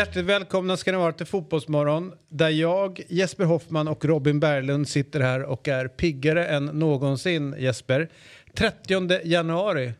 Hjärtligt 0.00 0.24
välkomna 0.24 0.76
ska 0.76 0.92
ni 0.92 0.98
vara 0.98 1.12
till 1.12 1.26
Fotbollsmorgon 1.26 2.12
där 2.28 2.48
jag, 2.48 3.00
Jesper 3.08 3.44
Hoffman 3.44 3.88
och 3.88 4.04
Robin 4.04 4.40
Berglund 4.40 4.88
sitter 4.88 5.20
här 5.20 5.42
och 5.42 5.68
är 5.68 5.88
piggare 5.88 6.46
än 6.46 6.64
någonsin, 6.64 7.54
Jesper. 7.58 8.08
30 8.54 9.20
januari. 9.24 9.92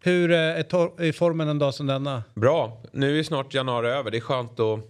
Hur 0.00 0.30
eh, 0.30 0.38
är, 0.38 1.12
formen 1.12 1.48
en 1.48 1.58
dag 1.58 1.74
som 1.74 1.86
denna? 1.86 2.22
Bra, 2.34 2.82
nu 2.92 3.18
är 3.18 3.22
snart 3.22 3.54
januari 3.54 3.88
över. 3.88 4.10
Det 4.10 4.18
är 4.18 4.20
skönt 4.20 4.60
att 4.60 4.80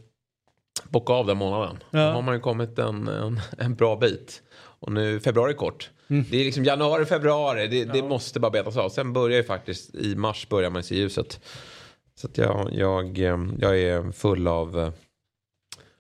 bocka 0.85 1.13
av 1.13 1.27
den 1.27 1.37
månaden. 1.37 1.77
Ja. 1.91 1.99
Då 1.99 2.13
har 2.13 2.23
man 2.23 2.35
ju 2.35 2.41
kommit 2.41 2.79
en, 2.79 3.09
en, 3.09 3.41
en 3.59 3.75
bra 3.75 3.97
bit. 3.97 4.43
Och 4.57 4.93
nu 4.93 5.21
februari 5.21 5.55
kort. 5.55 5.91
Mm. 6.09 6.25
Det 6.31 6.41
är 6.41 6.45
liksom 6.45 6.65
januari, 6.65 7.05
februari. 7.05 7.67
Det, 7.67 7.85
det 7.85 8.03
måste 8.03 8.41
bara 8.41 8.51
betas 8.51 8.77
av. 8.77 8.89
Sen 8.89 9.13
börjar 9.13 9.37
ju 9.37 9.45
faktiskt 9.45 9.95
i 9.95 10.17
mars 10.17 10.49
börjar 10.49 10.71
man 10.71 10.83
se 10.83 10.95
ljuset. 10.95 11.41
Så 12.21 12.27
att 12.27 12.39
jag, 12.39 12.69
jag, 12.73 13.19
eh, 13.19 13.39
jag 13.59 13.79
är 13.81 14.13
full 14.13 14.49
av 14.49 14.79
eh, 14.81 14.93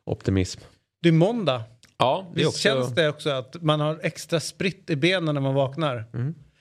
optimism. 0.05 0.61
Det 1.03 1.09
är 1.09 1.13
måndag. 1.13 1.63
Ja, 1.99 2.27
det 2.35 2.47
också, 2.47 2.59
känns 2.59 2.95
det 2.95 3.09
också 3.09 3.31
att 3.31 3.63
man 3.63 3.81
har 3.81 4.01
extra 4.03 4.41
spritt 4.41 4.91
i 4.91 4.97
benen 4.97 5.35
när 5.35 5.43
man 5.43 5.55
vaknar? 5.55 6.05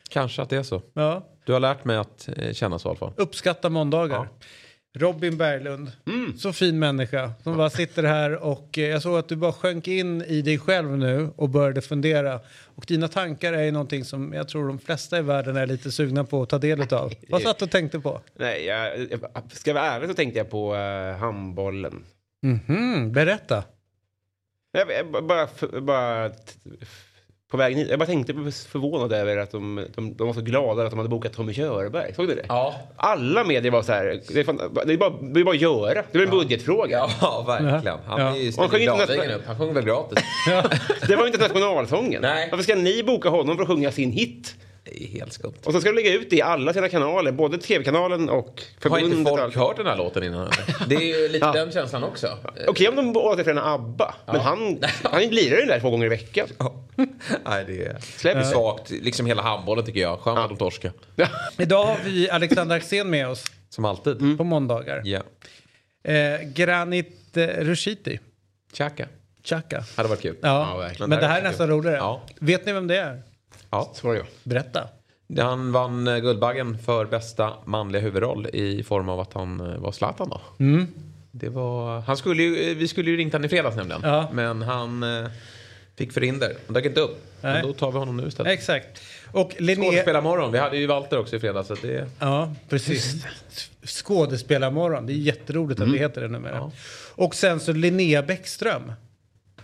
kanske 0.09 0.41
att 0.41 0.49
det 0.49 0.57
är 0.57 0.63
så. 0.63 0.81
Ja, 0.93 1.27
Du 1.45 1.53
har 1.53 1.59
lärt 1.59 1.85
mig 1.85 1.97
att 1.97 2.29
eh, 2.37 2.53
känna 2.53 2.79
så 2.79 2.87
i 2.87 2.89
alla 2.89 2.97
fall. 2.97 3.13
uppskatta 3.17 3.69
måndagar. 3.69 4.29
Robin 4.95 5.37
Berglund, 5.37 5.91
så 6.37 6.53
fin 6.53 6.79
människa 6.79 7.31
som 7.43 7.57
bara 7.57 7.69
sitter 7.69 8.03
här 8.03 8.43
och 8.43 8.77
eh, 8.77 8.89
jag 8.89 9.01
såg 9.01 9.17
att 9.17 9.29
du 9.29 9.35
bara 9.35 9.53
sjönk 9.53 9.87
in 9.87 10.21
i 10.21 10.41
dig 10.41 10.59
själv 10.59 10.97
nu 10.97 11.29
och 11.35 11.49
började 11.49 11.81
fundera. 11.81 12.39
Och 12.75 12.85
dina 12.87 13.07
tankar 13.07 13.53
är 13.53 13.63
ju 13.63 13.71
någonting 13.71 14.05
som 14.05 14.33
jag 14.33 14.47
tror 14.47 14.67
de 14.67 14.79
flesta 14.79 15.17
i 15.17 15.21
världen 15.21 15.55
är 15.55 15.67
lite 15.67 15.91
sugna 15.91 16.23
på 16.23 16.41
att 16.41 16.49
ta 16.49 16.57
del 16.57 16.93
av. 16.93 17.13
Vad 17.29 17.41
satt 17.41 17.59
du 17.59 17.65
och 17.65 17.71
tänkte 17.71 17.99
på? 17.99 18.21
Nej, 18.39 18.65
jag, 18.65 18.99
jag, 18.99 19.19
ska 19.51 19.69
jag 19.69 19.75
vara 19.75 19.85
ärlig 19.85 20.09
så 20.09 20.15
tänkte 20.15 20.39
jag 20.39 20.49
på 20.49 20.75
uh, 20.75 21.17
handbollen. 21.17 22.03
Mhm, 22.43 23.11
berätta. 23.11 23.63
Jag, 24.71 24.91
jag, 24.91 25.25
bara, 25.25 25.47
bara 25.81 26.31
på 27.55 27.59
vägen 27.59 27.79
hit. 27.79 27.87
Jag 27.89 27.99
bara 27.99 28.05
tänkte 28.05 28.33
på 28.33 28.51
förvånad 28.51 29.13
över 29.13 29.37
att 29.37 29.51
de, 29.51 29.85
de, 29.95 30.13
de 30.15 30.27
var 30.27 30.33
så 30.33 30.41
glada 30.41 30.83
att 30.83 30.89
de 30.89 30.97
hade 30.97 31.09
bokat 31.09 31.33
Tommy 31.33 31.53
Körberg. 31.53 32.13
Såg 32.15 32.27
du 32.27 32.35
det? 32.35 32.45
Ja, 32.47 32.75
Alla 32.95 33.43
medier 33.43 33.71
var 33.71 33.81
så 33.81 33.91
här. 33.91 34.21
Det 34.33 34.39
är, 34.39 34.43
fan, 34.43 34.61
det 34.85 34.93
är, 34.93 34.97
bara, 34.97 35.09
det 35.21 35.39
är 35.39 35.43
bara 35.43 35.55
att 35.55 35.61
göra. 35.61 36.03
Det 36.11 36.17
är 36.17 36.23
en 36.23 36.29
budgetfråga. 36.29 37.07
ja 37.21 37.43
verkligen. 37.47 37.97
Han 38.05 38.21
Ja. 38.21 38.35
ju 38.37 38.51
upp. 39.35 39.41
Han 39.47 39.57
sjunger 39.57 39.73
väl 39.73 39.85
gratis. 39.85 40.19
Det 41.07 41.15
var 41.15 41.23
ju 41.23 41.31
inte 41.31 41.47
nationalsången. 41.47 42.21
Nej. 42.21 42.47
Varför 42.51 42.63
ska 42.63 42.75
ni 42.75 43.03
boka 43.03 43.29
honom 43.29 43.55
för 43.55 43.63
att 43.63 43.69
sjunga 43.69 43.91
sin 43.91 44.11
hit? 44.11 44.55
Är 45.03 45.07
helt 45.07 45.33
skumt. 45.33 45.53
Och 45.63 45.73
så 45.73 45.79
ska 45.81 45.89
de 45.89 45.95
lägga 45.95 46.13
ut 46.13 46.29
det 46.29 46.35
i 46.35 46.41
alla 46.41 46.73
sina 46.73 46.89
kanaler. 46.89 47.31
Både 47.31 47.57
tv-kanalen 47.57 48.29
och 48.29 48.45
Har 48.45 48.89
förbundet. 48.89 49.17
inte 49.17 49.31
och 49.31 49.39
folk 49.39 49.55
hört 49.55 49.77
den 49.77 49.85
här 49.85 49.97
låten 49.97 50.23
innan? 50.23 50.51
Det 50.87 50.95
är 50.95 51.21
ju 51.21 51.27
lite 51.27 51.51
den 51.51 51.71
känslan 51.71 52.03
också. 52.03 52.37
Okej 52.67 52.87
om 52.89 52.95
de 52.95 53.17
återförenar 53.17 53.73
ABBA. 53.75 54.15
Men 54.25 54.39
han, 54.41 54.79
han 55.03 55.21
lirar 55.21 55.57
ju 55.59 55.65
där 55.65 55.79
två 55.79 55.89
gånger 55.89 56.05
i 56.05 56.09
veckan. 56.09 56.47
Nej, 57.45 57.65
det 57.67 57.85
är 57.85 57.97
Släpp. 57.99 58.45
svagt. 58.45 58.89
Liksom 58.91 59.25
hela 59.25 59.41
handbollen 59.41 59.85
tycker 59.85 59.99
jag. 59.99 60.19
Skönt 60.19 60.39
att 60.39 60.49
de 60.49 60.57
torskar. 60.57 60.91
Idag 61.57 61.85
har 61.85 61.97
vi 62.05 62.29
Alexander 62.29 62.75
Axén 62.75 63.09
med 63.09 63.27
oss 63.27 63.43
Som 63.69 63.85
alltid. 63.85 64.37
på 64.37 64.43
måndagar. 64.43 65.01
Ja. 65.05 65.21
Eh, 66.13 66.41
Granit 66.53 67.37
eh, 67.37 67.47
Rushiti, 67.47 68.19
Tjacka. 68.73 69.07
Chaka. 69.43 69.83
Hade 69.95 70.09
varit 70.09 70.21
kul. 70.21 70.35
Ja, 70.41 70.69
Ja, 70.71 70.77
verkligen. 70.77 71.09
men 71.09 71.19
det 71.19 71.27
här 71.27 71.39
är 71.39 71.43
nästan 71.43 71.67
roligare. 71.69 71.97
Ja. 71.97 72.21
Vet 72.39 72.65
ni 72.65 72.71
vem 72.73 72.87
det 72.87 72.97
är? 72.97 73.21
Ja. 74.03 74.15
Jag. 74.15 74.25
Berätta. 74.43 74.87
Han 75.37 75.71
vann 75.71 76.07
eh, 76.07 76.17
Guldbaggen 76.17 76.77
för 76.77 77.05
bästa 77.05 77.53
manliga 77.65 78.01
huvudroll 78.01 78.47
i 78.53 78.83
form 78.83 79.09
av 79.09 79.19
att 79.19 79.33
han 79.33 79.59
eh, 79.59 79.77
var 79.77 79.91
Zlatan 79.91 80.29
då. 80.29 80.41
Det 81.31 81.49
var, 81.49 81.99
han 81.99 82.17
skulle 82.17 82.43
ju, 82.43 82.71
eh, 82.71 82.77
vi 82.77 82.87
skulle 82.87 83.11
ju 83.11 83.17
ringt 83.17 83.33
han 83.33 83.45
i 83.45 83.49
fredags 83.49 83.75
nämligen. 83.75 84.01
Ja. 84.03 84.29
Men 84.33 84.61
han 84.61 85.05
fick 85.95 86.11
förhinder. 86.11 86.53
Han 86.65 86.73
dök 86.73 86.85
inte 86.85 86.99
upp. 86.99 87.25
Nej. 87.41 87.53
Men 87.53 87.67
då 87.67 87.73
tar 87.73 87.91
vi 87.91 87.97
honom 87.97 88.17
nu 88.17 88.27
istället. 88.27 88.53
Exakt. 88.53 89.01
Och 89.31 89.55
Linné... 89.57 89.85
Skådespelarmorgon. 89.85 90.51
Vi 90.51 90.57
hade 90.57 90.77
ju 90.77 90.87
Walter 90.87 91.19
också 91.19 91.35
i 91.35 91.39
fredags. 91.39 91.67
Så 91.67 91.75
det, 91.81 92.09
Ja, 92.19 92.53
precis. 92.69 93.25
Skådespelarmorgon. 93.83 95.05
Det 95.05 95.13
är 95.13 95.15
jätteroligt 95.15 95.81
att 95.81 95.91
det 95.91 95.97
heter 95.97 96.21
det 96.21 96.27
numera. 96.27 96.55
Ja. 96.55 96.71
Och 97.15 97.35
sen 97.35 97.59
så 97.59 97.73
Linnea 97.73 98.23
Bäckström, 98.23 98.91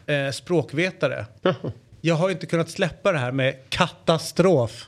eh, 0.05 0.31
språkvetare. 0.31 1.25
Jag 2.01 2.15
har 2.15 2.29
inte 2.29 2.45
kunnat 2.45 2.69
släppa 2.69 3.11
det 3.11 3.17
här 3.17 3.31
med 3.31 3.55
katastrof. 3.69 4.87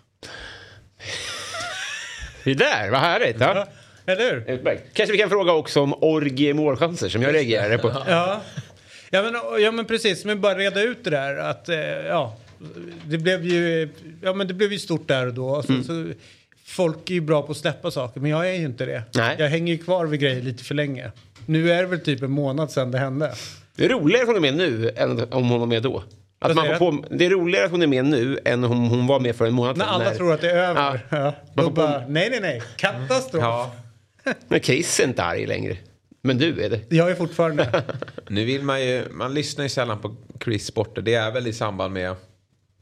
Det 2.43 2.53
där, 2.53 2.89
vad 2.91 2.99
härligt. 2.99 3.39
Ja. 3.39 3.67
Eller 4.05 4.31
hur? 4.31 4.51
Utmärkt. 4.51 4.81
Kanske 4.93 5.11
vi 5.11 5.17
kan 5.17 5.29
fråga 5.29 5.51
också 5.51 5.81
om 5.81 5.93
orgie 5.93 6.53
målchanser 6.53 7.09
som 7.09 7.21
jag 7.21 7.33
reagerade 7.33 7.77
på. 7.77 8.03
Ja. 8.07 8.41
Ja 9.09 9.21
men, 9.21 9.61
ja 9.63 9.71
men 9.71 9.85
precis, 9.85 10.25
men 10.25 10.41
bara 10.41 10.57
reda 10.57 10.81
ut 10.81 11.03
det 11.03 11.09
där 11.09 11.37
att 11.37 11.69
eh, 11.69 11.77
ja, 11.77 12.37
det 13.05 13.17
blev 13.17 13.45
ju, 13.45 13.89
ja 14.21 14.33
men 14.33 14.47
det 14.47 14.53
blev 14.53 14.71
ju 14.71 14.79
stort 14.79 15.07
där 15.07 15.27
och 15.27 15.33
då. 15.33 15.47
Och 15.49 15.65
så, 15.65 15.83
så, 15.83 16.11
folk 16.65 17.09
är 17.09 17.13
ju 17.13 17.21
bra 17.21 17.41
på 17.41 17.51
att 17.51 17.57
släppa 17.57 17.91
saker 17.91 18.19
men 18.19 18.31
jag 18.31 18.49
är 18.49 18.53
ju 18.53 18.65
inte 18.65 18.85
det. 18.85 19.03
Nej. 19.15 19.35
Jag 19.39 19.49
hänger 19.49 19.73
ju 19.73 19.83
kvar 19.83 20.05
vid 20.05 20.19
grejer 20.19 20.41
lite 20.41 20.63
för 20.63 20.75
länge. 20.75 21.11
Nu 21.45 21.71
är 21.71 21.81
det 21.81 21.87
väl 21.87 21.99
typ 21.99 22.21
en 22.21 22.31
månad 22.31 22.71
sedan 22.71 22.91
det 22.91 22.97
hände. 22.97 23.33
Det 23.75 23.85
är 23.85 23.89
roligare 23.89 24.21
att 24.21 24.27
hon 24.27 24.35
är 24.35 24.51
med 24.51 24.55
nu 24.57 24.91
än 24.95 25.33
om 25.33 25.49
hon 25.49 25.59
var 25.59 25.67
med 25.67 25.83
då. 25.83 26.03
Att 26.43 26.55
man 26.55 26.77
får 26.77 26.91
på, 26.91 27.05
det 27.09 27.25
är 27.25 27.29
roligare 27.29 27.65
att 27.65 27.71
hon 27.71 27.81
är 27.81 27.87
med 27.87 28.05
nu 28.05 28.39
än 28.45 28.63
om 28.63 28.89
hon 28.89 29.07
var 29.07 29.19
med 29.19 29.35
för 29.35 29.45
en 29.45 29.53
månad 29.53 29.77
När 29.77 29.85
sedan. 29.85 29.93
alla 30.01 30.11
tror 30.11 30.33
att 30.33 30.41
det 30.41 30.51
är 30.51 30.55
över. 30.69 31.01
Ja. 31.09 31.17
Ja. 31.17 31.33
Då 31.55 31.63
på- 31.63 31.69
bara, 31.69 32.03
nej 32.07 32.29
nej 32.29 32.39
nej, 32.41 32.61
katastrof. 32.75 33.43
ja. 33.43 33.71
Men 34.47 34.59
Chris 34.59 34.99
är 34.99 35.03
inte 35.03 35.23
arg 35.23 35.45
längre. 35.45 35.77
Men 36.21 36.37
du 36.37 36.63
är 36.63 36.69
det. 36.69 36.79
Jag 36.95 37.11
är 37.11 37.15
fortfarande. 37.15 37.83
Nu 38.27 38.45
vill 38.45 38.63
man 38.63 38.81
ju, 38.85 39.03
man 39.11 39.33
lyssnar 39.33 39.63
ju 39.65 39.69
sällan 39.69 39.99
på 39.99 40.15
Chris 40.43 40.65
Sporter. 40.65 41.01
Det 41.01 41.13
är 41.13 41.31
väl 41.31 41.47
i 41.47 41.53
samband 41.53 41.93
med 41.93 42.15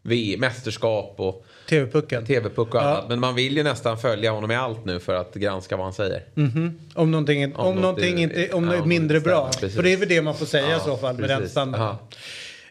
VM, 0.03 0.39
mästerskap 0.39 1.15
och 1.17 1.45
TV-pucken. 1.69 2.25
TV-puck 2.25 2.75
och 2.75 2.75
Ja. 2.75 2.81
annat. 2.81 3.09
Men 3.09 3.19
man 3.19 3.35
vill 3.35 3.57
ju 3.57 3.63
nästan 3.63 3.97
följa 3.97 4.31
honom 4.31 4.51
i 4.51 4.55
allt 4.55 4.85
nu 4.85 4.99
för 4.99 5.13
att 5.15 5.33
granska 5.33 5.77
vad 5.77 5.85
han 5.85 5.93
säger. 5.93 6.23
Om 6.95 7.11
någonting, 7.11 7.55
om 7.55 7.65
Om 7.67 7.75
något 7.75 7.81
någonting 7.81 8.19
är- 8.19 8.23
inte, 8.23 8.53
om 8.55 8.71
ja, 8.71 8.85
mindre 8.85 9.19
bra. 9.19 9.49
precis. 9.51 9.75
För 9.75 9.83
det 9.83 9.93
är 9.93 9.97
väl 9.97 10.09
det 10.09 10.21
man 10.21 10.35
får 10.35 10.45
säga 10.45 10.67
i 10.67 10.71
Ja, 10.71 10.79
så 10.79 10.97
fall 10.97 11.17
med 11.17 11.29
den 11.29 11.49
standarden. 11.49 11.95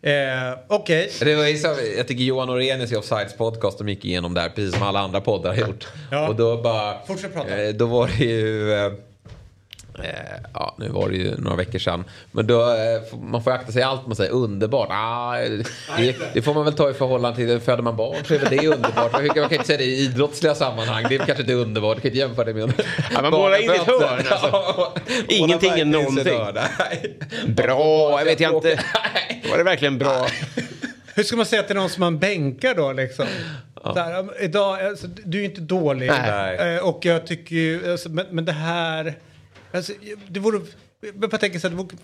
Eh, 0.03 0.59
Okej. 0.69 1.11
Det 1.21 1.35
var 1.35 1.57
så, 1.57 1.81
jag 1.97 2.09
tycker 2.09 2.25
Johan 2.25 2.51
Orenius 2.51 2.93
i 2.93 2.97
Offsides 2.97 3.37
podcast 3.37 3.79
de 3.79 3.89
gick 3.89 4.05
igenom 4.05 4.35
där 4.35 4.49
precis 4.49 4.75
som 4.75 4.83
alla 4.83 5.01
andra 5.01 5.21
poddar 5.21 5.51
har 5.55 5.69
gjort. 5.69 5.87
Ja. 6.11 6.29
Och 6.29 6.37
då 6.37 6.57
bara... 6.57 6.95
Fortsätt 7.07 7.35
prata. 7.35 7.63
eh, 7.63 7.69
Då 7.75 7.87
var 7.87 8.07
det 8.19 8.25
ju... 8.25 8.73
eh, 8.73 8.93
Eh, 10.05 10.07
ja, 10.55 10.75
nu 10.79 10.89
var 10.89 11.09
det 11.09 11.17
ju 11.17 11.37
några 11.39 11.57
veckor 11.57 11.79
sedan. 11.79 12.05
Men 12.33 12.47
då, 12.47 12.61
eh, 12.71 13.19
man 13.23 13.45
får 13.45 13.51
akta 13.51 13.73
sig 13.73 13.83
allt 13.83 14.07
man 14.07 14.17
säger. 14.17 14.33
Underbart. 14.33 14.89
Ah, 14.91 15.37
det, 15.97 16.17
det 16.35 16.43
får 16.43 16.55
man 16.55 16.65
väl 16.65 16.75
ta 16.75 16.91
i 16.91 16.95
förhållande 16.95 17.37
till, 17.37 17.61
föder 17.61 17.83
man 17.83 17.97
barn 17.97 18.17
så 18.25 18.35
är 18.35 18.39
väl 18.39 18.57
det 18.59 18.67
underbart. 18.69 19.13
Man 19.13 19.29
kan 19.29 19.53
inte 19.53 19.67
säga 19.67 19.79
det 19.79 19.85
i 19.85 20.05
idrottsliga 20.05 20.55
sammanhang. 20.55 21.05
Det 21.09 21.15
är 21.15 21.19
kanske 21.19 21.43
inte 21.43 21.55
underbart. 21.55 21.97
Du 21.97 22.01
kan 22.01 22.09
inte 22.09 22.19
jämföra 22.19 22.45
det 22.45 22.55
med 22.55 22.73
Ja, 23.15 23.23
man 23.23 23.31
målar 23.31 23.63
in 23.63 23.71
i 23.71 23.75
ett 23.75 23.83
hörn, 23.87 24.03
alltså. 24.31 24.49
Ja, 24.53 24.93
Ingenting 25.29 25.71
är 25.73 25.85
någonting. 25.85 26.39
Bra, 27.55 28.19
jag 28.19 28.25
vet 28.25 28.41
jag 28.41 28.55
inte. 28.55 28.81
Var 29.51 29.59
det 29.59 29.65
verkligen 29.65 29.99
bra? 29.99 30.27
Hur 31.15 31.23
ska 31.23 31.37
man 31.37 31.47
säga 31.47 31.63
till 31.63 31.77
någon 31.77 31.91
som 31.91 32.01
man 32.01 32.19
bänkar 32.19 32.75
då 32.75 32.93
liksom? 32.93 33.27
Här, 33.85 34.19
um, 34.19 34.31
idag, 34.41 34.81
alltså, 34.81 35.07
du 35.07 35.39
är 35.39 35.43
ju 35.43 35.49
inte 35.49 35.61
dålig. 35.61 36.11
Nej. 36.11 36.77
Eh, 36.77 36.89
och 36.89 37.05
jag 37.05 37.27
tycker 37.27 37.57
ju, 37.57 37.93
alltså, 37.93 38.09
men, 38.09 38.27
men 38.31 38.45
det 38.45 38.53
här... 38.53 39.15
Alltså, 39.73 39.93
det 40.29 40.41
vore... 40.41 40.61
Jag 41.01 41.31
bara 41.31 41.39
tänker 41.39 41.59
så 41.59 41.69
här, 41.69 41.77
det 41.77 41.83
vore, 41.83 41.97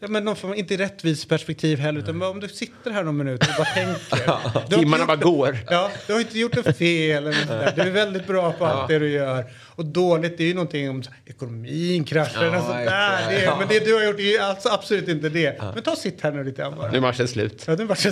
ja, 0.00 0.08
men 0.08 0.24
någon 0.24 0.36
form, 0.36 0.54
inte 0.54 0.76
rättvis 0.76 1.24
perspektiv 1.24 1.78
heller, 1.78 2.00
utan 2.00 2.22
om 2.22 2.40
du 2.40 2.48
sitter 2.48 2.90
här 2.90 3.02
någon 3.02 3.16
minut 3.16 3.42
och 3.42 3.54
bara 3.58 3.66
tänker. 3.66 4.68
Timmarna 4.78 5.06
bara 5.06 5.16
går. 5.16 5.58
Ja, 5.70 5.90
du 6.06 6.12
har 6.12 6.20
inte 6.20 6.38
gjort 6.38 6.56
något 6.56 6.76
fel 6.76 7.26
eller 7.26 7.46
sådär. 7.46 7.72
Du 7.76 7.82
är 7.82 7.90
väldigt 7.90 8.26
bra 8.26 8.52
på 8.52 8.66
allt 8.66 8.88
det 8.88 8.98
du 8.98 9.10
gör. 9.10 9.44
Och 9.78 9.86
dåligt, 9.86 10.38
det 10.38 10.44
är 10.44 10.48
ju 10.48 10.54
någonting 10.54 10.90
om 10.90 11.02
ekonomin 11.26 12.04
kraschar 12.04 12.44
Ja, 12.44 12.58
och 12.58 12.64
sånt 12.64 12.74
där. 12.76 13.30
Det 13.30 13.44
är, 13.44 13.56
men 13.58 13.68
det 13.68 13.84
du 13.84 13.94
har 13.94 14.04
gjort 14.04 14.18
är 14.18 14.22
ju 14.22 14.38
alltså 14.38 14.68
absolut 14.68 15.08
inte 15.08 15.28
det. 15.28 15.62
Men 15.74 15.82
ta 15.82 15.90
och 15.90 15.98
sitt 15.98 16.20
här 16.20 16.32
nu 16.32 16.44
lite 16.44 16.62
grann 16.62 16.74
bara. 16.76 16.90
Nu 16.90 16.96
är 16.96 17.00
matchen 17.00 17.28
slut. 17.28 17.64
Ja, 17.66 17.76
det 17.76 17.84
var 17.84 17.94
så 17.94 18.08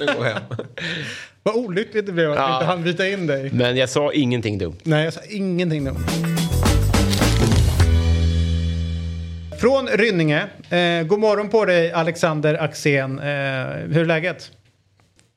Nu 0.00 0.06
går 0.06 0.24
hem. 0.24 0.42
Vad 1.42 1.54
olyckligt 1.56 2.06
det 2.06 2.12
blev 2.12 2.30
att 2.32 2.38
Ja. 2.38 2.54
inte 2.54 2.66
hann 2.66 2.82
byta 2.84 3.08
in 3.08 3.26
dig. 3.26 3.50
Men 3.52 3.76
jag 3.76 3.88
sa 3.88 4.12
ingenting 4.12 4.58
dumt. 4.58 4.76
Nej, 4.82 5.04
jag 5.04 5.12
sa 5.12 5.20
ingenting 5.30 5.84
nu. 5.84 5.94
Från 9.60 9.86
Rynninge. 9.88 10.46
Eh, 10.70 11.06
god 11.06 11.18
morgon 11.20 11.48
på 11.48 11.64
dig 11.64 11.92
Alexander 11.92 12.54
Axén. 12.54 13.18
Eh, 13.18 13.24
hur 13.24 13.98
är 14.00 14.04
läget? 14.04 14.52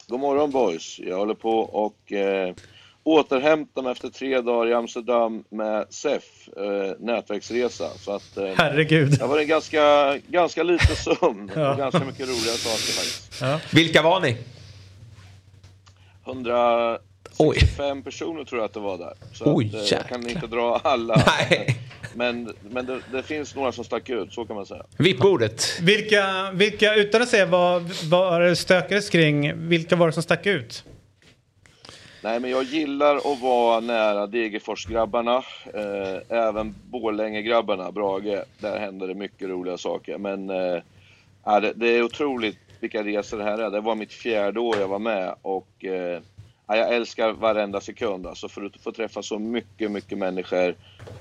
God 0.07 0.19
morgon 0.19 0.51
boys. 0.51 0.99
Jag 0.99 1.17
håller 1.17 1.33
på 1.33 1.59
och 1.59 2.11
eh, 2.11 2.53
återhämtar 3.03 3.81
mig 3.81 3.91
efter 3.91 4.09
tre 4.09 4.41
dagar 4.41 4.71
i 4.71 4.73
Amsterdam 4.73 5.43
med 5.49 5.85
SEF, 5.89 6.23
eh, 6.57 6.93
nätverksresa. 6.99 7.89
Så 7.97 8.11
att, 8.11 8.37
eh, 8.37 8.49
Herregud. 8.57 9.19
det 9.19 9.25
var 9.27 9.39
en 9.39 9.47
ganska, 9.47 10.17
ganska 10.27 10.63
lite 10.63 10.95
sömn 10.95 11.49
och 11.49 11.77
ganska 11.77 11.99
mycket 11.99 12.27
roliga 12.27 12.53
saker 12.53 12.93
faktiskt. 12.93 13.73
Vilka 13.73 14.01
var 14.01 14.19
ni? 14.19 14.37
165 16.25 18.03
personer 18.03 18.43
tror 18.43 18.61
jag 18.61 18.65
att 18.65 18.73
det 18.73 18.79
var 18.79 18.97
där. 18.97 19.13
Så 19.33 19.55
Oj, 19.55 19.67
att, 19.67 19.73
eh, 19.73 19.97
jag 19.97 20.07
kan 20.07 20.29
inte 20.29 20.47
dra 20.47 20.81
alla. 20.83 21.23
Nej. 21.49 21.77
Men, 22.15 22.53
men 22.69 22.85
det, 22.85 22.99
det 23.11 23.23
finns 23.23 23.55
några 23.55 23.71
som 23.71 23.83
stack 23.83 24.09
ut, 24.09 24.33
så 24.33 24.45
kan 24.45 24.55
man 24.55 24.65
säga. 24.65 24.85
VIP-bordet. 24.97 25.79
Vilka, 25.81 26.51
vilka, 26.53 26.95
utan 26.95 27.21
att 27.21 27.29
säga 27.29 27.45
vad, 27.45 27.91
vad 28.09 28.41
det 28.41 28.55
stökades 28.55 29.09
kring, 29.09 29.67
vilka 29.69 29.95
var 29.95 30.07
det 30.07 30.13
som 30.13 30.23
stack 30.23 30.45
ut? 30.45 30.83
Nej, 32.23 32.39
men 32.39 32.49
jag 32.51 32.63
gillar 32.63 33.15
att 33.15 33.41
vara 33.41 33.79
nära 33.79 34.27
Degerfors-grabbarna, 34.27 35.37
eh, 35.73 36.37
även 36.37 36.75
Borlänge-grabbarna, 36.91 37.91
Brage. 37.91 38.43
Där 38.59 38.79
händer 38.79 39.07
det 39.07 39.13
mycket 39.15 39.49
roliga 39.49 39.77
saker. 39.77 40.17
Men 40.17 40.49
eh, 40.49 41.61
det, 41.61 41.73
det 41.75 41.87
är 41.87 42.03
otroligt 42.03 42.57
vilka 42.79 43.03
resor 43.03 43.37
det 43.37 43.43
här 43.43 43.57
är. 43.57 43.69
Det 43.69 43.81
var 43.81 43.95
mitt 43.95 44.13
fjärde 44.13 44.59
år 44.59 44.77
jag 44.79 44.87
var 44.87 44.99
med 44.99 45.35
och 45.41 45.85
eh, 45.85 46.19
jag 46.67 46.95
älskar 46.95 47.31
varenda 47.31 47.81
sekund. 47.81 48.27
Alltså 48.27 48.49
för 48.49 48.65
att 48.65 48.81
få 48.83 48.91
träffa 48.91 49.23
så 49.23 49.39
mycket, 49.39 49.91
mycket 49.91 50.17
människor 50.17 50.75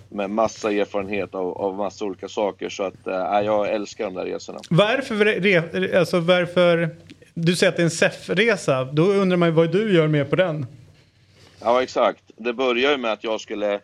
med 0.08 0.30
massa 0.30 0.72
erfarenhet 0.72 1.34
av, 1.34 1.58
av 1.58 1.76
massa 1.76 2.04
olika 2.04 2.28
saker. 2.28 2.68
Så 2.68 2.82
att 2.82 3.06
eh, 3.06 3.40
jag 3.44 3.68
älskar 3.68 4.04
de 4.04 4.14
där 4.14 4.24
resorna. 4.24 4.58
Varför, 4.70 5.14
re- 5.14 5.98
alltså 5.98 6.20
varför, 6.20 6.96
du 7.34 7.56
säger 7.56 7.70
att 7.72 7.76
det 7.76 7.82
är 7.82 7.84
en 7.84 7.90
SEF-resa, 7.90 8.84
då 8.84 9.02
undrar 9.02 9.36
man 9.36 9.48
ju 9.48 9.54
vad 9.54 9.72
du 9.72 9.94
gör 9.96 10.08
med 10.08 10.30
på 10.30 10.36
den. 10.36 10.66
Ja, 11.60 11.82
exakt. 11.82 12.32
Det 12.36 12.54
började 12.54 12.94
ju 12.94 12.98
med 13.02 13.12
att 13.12 13.24
jag 13.24 13.42
skulle 13.42 13.82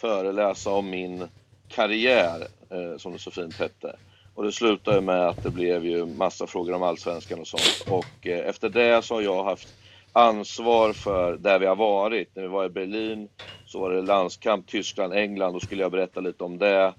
föreläsa 0.00 0.70
om 0.72 0.90
min 0.90 1.28
karriär, 1.68 2.48
eh, 2.72 2.98
som 2.98 3.12
det 3.12 3.20
så 3.20 3.32
fint 3.32 3.58
hette. 3.58 3.96
Och 4.34 4.44
det 4.44 4.52
slutade 4.52 5.02
med 5.02 5.28
att 5.28 5.42
det 5.42 5.52
blev 5.52 5.86
ju 5.86 6.06
massa 6.06 6.48
frågor 6.48 6.74
om 6.74 6.84
allsvenskan 6.84 7.40
och 7.40 7.48
sånt. 7.48 7.80
Och 7.86 8.26
eh, 8.26 8.48
efter 8.48 8.70
det 8.70 9.02
så 9.04 9.14
har 9.14 9.22
jag 9.22 9.44
haft 9.44 9.70
ansvar 10.12 10.94
för 10.94 11.38
där 11.38 11.60
vi 11.60 11.66
har 11.66 11.76
varit. 11.76 12.36
När 12.36 12.42
vi 12.42 12.48
var 12.48 12.66
i 12.66 12.70
Berlin 12.70 13.30
så 13.64 13.80
var 13.80 13.90
det 13.92 14.02
landskamp 14.02 14.68
Tyskland, 14.68 15.14
England. 15.14 15.54
Då 15.54 15.60
skulle 15.60 15.82
jag 15.82 15.92
berätta 15.92 16.20
lite 16.20 16.44
om 16.44 16.58
det. 16.58 16.94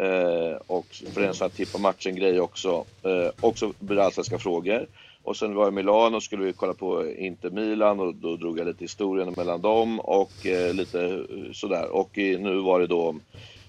Eh, 0.00 0.56
och 0.66 0.86
för 1.14 1.22
en 1.22 1.34
sån 1.34 1.44
här 1.44 1.50
tippa 1.50 1.78
matchen-grej 1.78 2.40
också. 2.40 2.86
Eh, 3.04 3.30
också 3.40 3.74
blir 3.80 3.96
det 3.96 4.04
allsvenska 4.04 4.38
frågor. 4.38 4.88
Och 5.30 5.36
sen 5.36 5.54
var 5.54 5.64
jag 5.64 5.72
i 5.72 5.74
Milano 5.74 6.16
och 6.16 6.22
skulle 6.22 6.44
vi 6.44 6.52
kolla 6.52 6.74
på 6.74 7.10
Inter 7.10 7.50
Milan 7.50 8.00
och 8.00 8.14
då 8.14 8.36
drog 8.36 8.58
jag 8.58 8.66
lite 8.66 8.84
historien 8.84 9.34
mellan 9.36 9.60
dem 9.60 10.00
och 10.00 10.46
eh, 10.46 10.74
lite 10.74 11.04
eh, 11.04 11.52
sådär. 11.52 11.90
Och 11.90 12.18
i, 12.18 12.38
nu 12.38 12.60
var 12.60 12.80
det 12.80 12.86
då 12.86 13.08
om, 13.08 13.20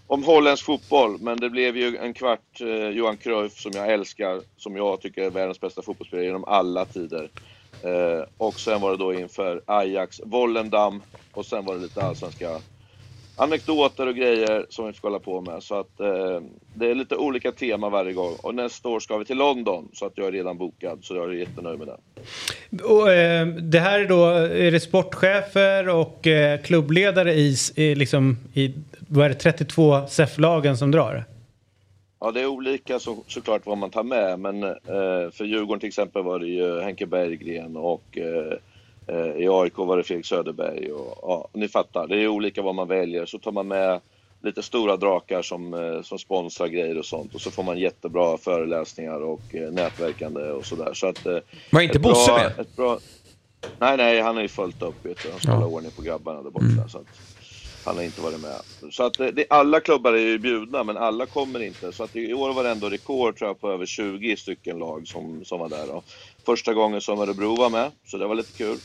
om 0.07 0.23
holländsk 0.23 0.65
fotboll. 0.65 1.17
Men 1.19 1.39
det 1.39 1.49
blev 1.49 1.77
ju 1.77 1.97
en 1.97 2.13
kvart 2.13 2.61
eh, 2.61 2.89
Johan 2.89 3.17
Cruyff 3.17 3.53
som 3.53 3.71
jag 3.75 3.91
älskar, 3.93 4.41
som 4.57 4.75
jag 4.75 5.01
tycker 5.01 5.23
är 5.23 5.29
världens 5.29 5.59
bästa 5.59 5.81
fotbollsspelare 5.81 6.25
genom 6.25 6.43
alla 6.43 6.85
tider. 6.85 7.29
Eh, 7.83 8.25
och 8.37 8.59
sen 8.59 8.81
var 8.81 8.91
det 8.91 8.97
då 8.97 9.13
inför 9.13 9.61
Ajax, 9.65 10.21
Wollendam 10.25 11.01
och 11.31 11.45
sen 11.45 11.65
var 11.65 11.75
det 11.75 11.81
lite 11.81 12.03
allsvenska 12.03 12.49
anekdoter 13.35 14.07
och 14.07 14.15
grejer 14.15 14.65
som 14.69 14.87
vi 14.87 14.93
får 14.93 15.07
hålla 15.07 15.19
på 15.19 15.41
med. 15.41 15.63
Så 15.63 15.79
att 15.79 15.99
eh, 15.99 16.39
det 16.75 16.91
är 16.91 16.95
lite 16.95 17.15
olika 17.15 17.51
tema 17.51 17.89
varje 17.89 18.13
gång. 18.13 18.35
Och 18.43 18.55
nästa 18.55 18.89
år 18.89 18.99
ska 18.99 19.17
vi 19.17 19.25
till 19.25 19.37
London 19.37 19.89
så 19.93 20.05
att 20.05 20.13
jag 20.15 20.27
är 20.27 20.31
redan 20.31 20.57
bokad. 20.57 20.99
Så 21.01 21.15
jag 21.15 21.29
är 21.29 21.33
jättenöjd 21.33 21.79
med 21.79 21.87
det. 21.87 21.97
Och, 22.83 23.11
eh, 23.11 23.47
det 23.47 23.79
här 23.79 23.99
är 23.99 24.07
då, 24.07 24.25
är 24.25 24.71
det 24.71 24.79
sportchefer 24.79 25.89
och 25.89 26.27
eh, 26.27 26.61
klubbledare 26.61 27.33
i, 27.33 27.55
i, 27.75 27.95
liksom, 27.95 28.37
i 28.53 28.73
vad 29.07 29.25
är 29.25 29.29
det, 29.29 29.35
32 29.35 30.07
SEF-lagen 30.07 30.77
som 30.77 30.91
drar? 30.91 31.25
Ja, 32.19 32.31
det 32.31 32.41
är 32.41 32.47
olika 32.47 32.99
så, 32.99 33.23
såklart 33.27 33.65
vad 33.65 33.77
man 33.77 33.89
tar 33.89 34.03
med. 34.03 34.39
Men 34.39 34.63
eh, 34.63 35.31
för 35.31 35.43
Djurgården 35.43 35.79
till 35.79 35.87
exempel 35.87 36.23
var 36.23 36.39
det 36.39 36.47
ju 36.47 36.81
Henke 36.81 37.05
Berggren 37.05 37.77
och 37.77 38.17
eh, 38.17 38.57
i 39.37 39.47
AIK 39.49 39.77
var 39.77 39.97
det 39.97 40.03
Fredrik 40.03 40.25
Söderberg. 40.25 40.91
Och, 40.91 41.17
ja, 41.21 41.47
ni 41.53 41.67
fattar, 41.67 42.07
det 42.07 42.23
är 42.23 42.27
olika 42.27 42.61
vad 42.61 42.75
man 42.75 42.87
väljer. 42.87 43.25
Så 43.25 43.39
tar 43.39 43.51
man 43.51 43.67
med 43.67 43.99
lite 44.43 44.63
stora 44.63 44.97
drakar 44.97 45.41
som, 45.41 45.73
eh, 45.73 46.01
som 46.01 46.19
sponsrar 46.19 46.67
grejer 46.67 46.97
och 46.97 47.05
sånt. 47.05 47.35
Och 47.35 47.41
så 47.41 47.51
får 47.51 47.63
man 47.63 47.77
jättebra 47.77 48.37
föreläsningar 48.37 49.19
och 49.23 49.55
eh, 49.55 49.71
nätverkande 49.71 50.41
och 50.51 50.65
sådär. 50.65 50.93
Så 50.93 51.07
att, 51.07 51.25
eh, 51.25 51.37
Var 51.71 51.81
inte 51.81 51.99
Bosse 51.99 52.31
bra- 52.31 52.37
med? 52.37 52.59
Ett 52.59 52.75
bra, 52.75 52.99
nej, 53.79 53.97
nej, 53.97 54.21
han 54.21 54.35
har 54.35 54.41
ju 54.41 54.47
följt 54.47 54.81
upp. 54.81 55.05
Vet 55.05 55.23
du. 55.23 55.29
Han 55.31 55.39
ska 55.39 55.51
hålla 55.51 55.65
ordning 55.67 55.91
på 55.91 56.01
grabbarna 56.01 56.41
där 56.43 56.49
borta. 56.49 56.87
Så 56.89 56.97
att, 56.97 57.05
han 57.85 57.97
har 57.97 58.03
inte 58.03 58.21
varit 58.21 58.41
med. 58.41 58.61
Så 58.91 59.03
att 59.03 59.19
eh, 59.19 59.27
det, 59.27 59.45
alla 59.49 59.79
klubbar 59.79 60.13
är 60.13 60.19
ju 60.27 60.39
bjudna, 60.39 60.85
men 60.85 60.97
alla 60.97 61.27
kommer 61.27 61.59
inte. 61.61 61.93
Så 61.93 62.03
att 62.03 62.15
i 62.15 62.33
år 62.35 62.53
var 62.53 62.63
det 62.63 62.71
ändå 62.71 62.89
rekord 62.89 63.37
tror 63.37 63.49
jag, 63.49 63.61
på 63.61 63.71
över 63.71 63.87
20 63.87 64.37
stycken 64.37 64.79
lag 64.79 65.07
som, 65.07 65.45
som 65.45 65.59
var 65.59 65.69
där. 65.69 65.87
Då. 65.87 66.03
Första 66.45 66.73
gången 66.75 67.01
som 67.01 67.19
Örebro 67.19 67.57
var 67.57 67.69
med, 67.69 67.91
så 68.05 68.17
det 68.17 68.27
var 68.27 68.35
lite 68.35 68.53
kul. 68.53 68.81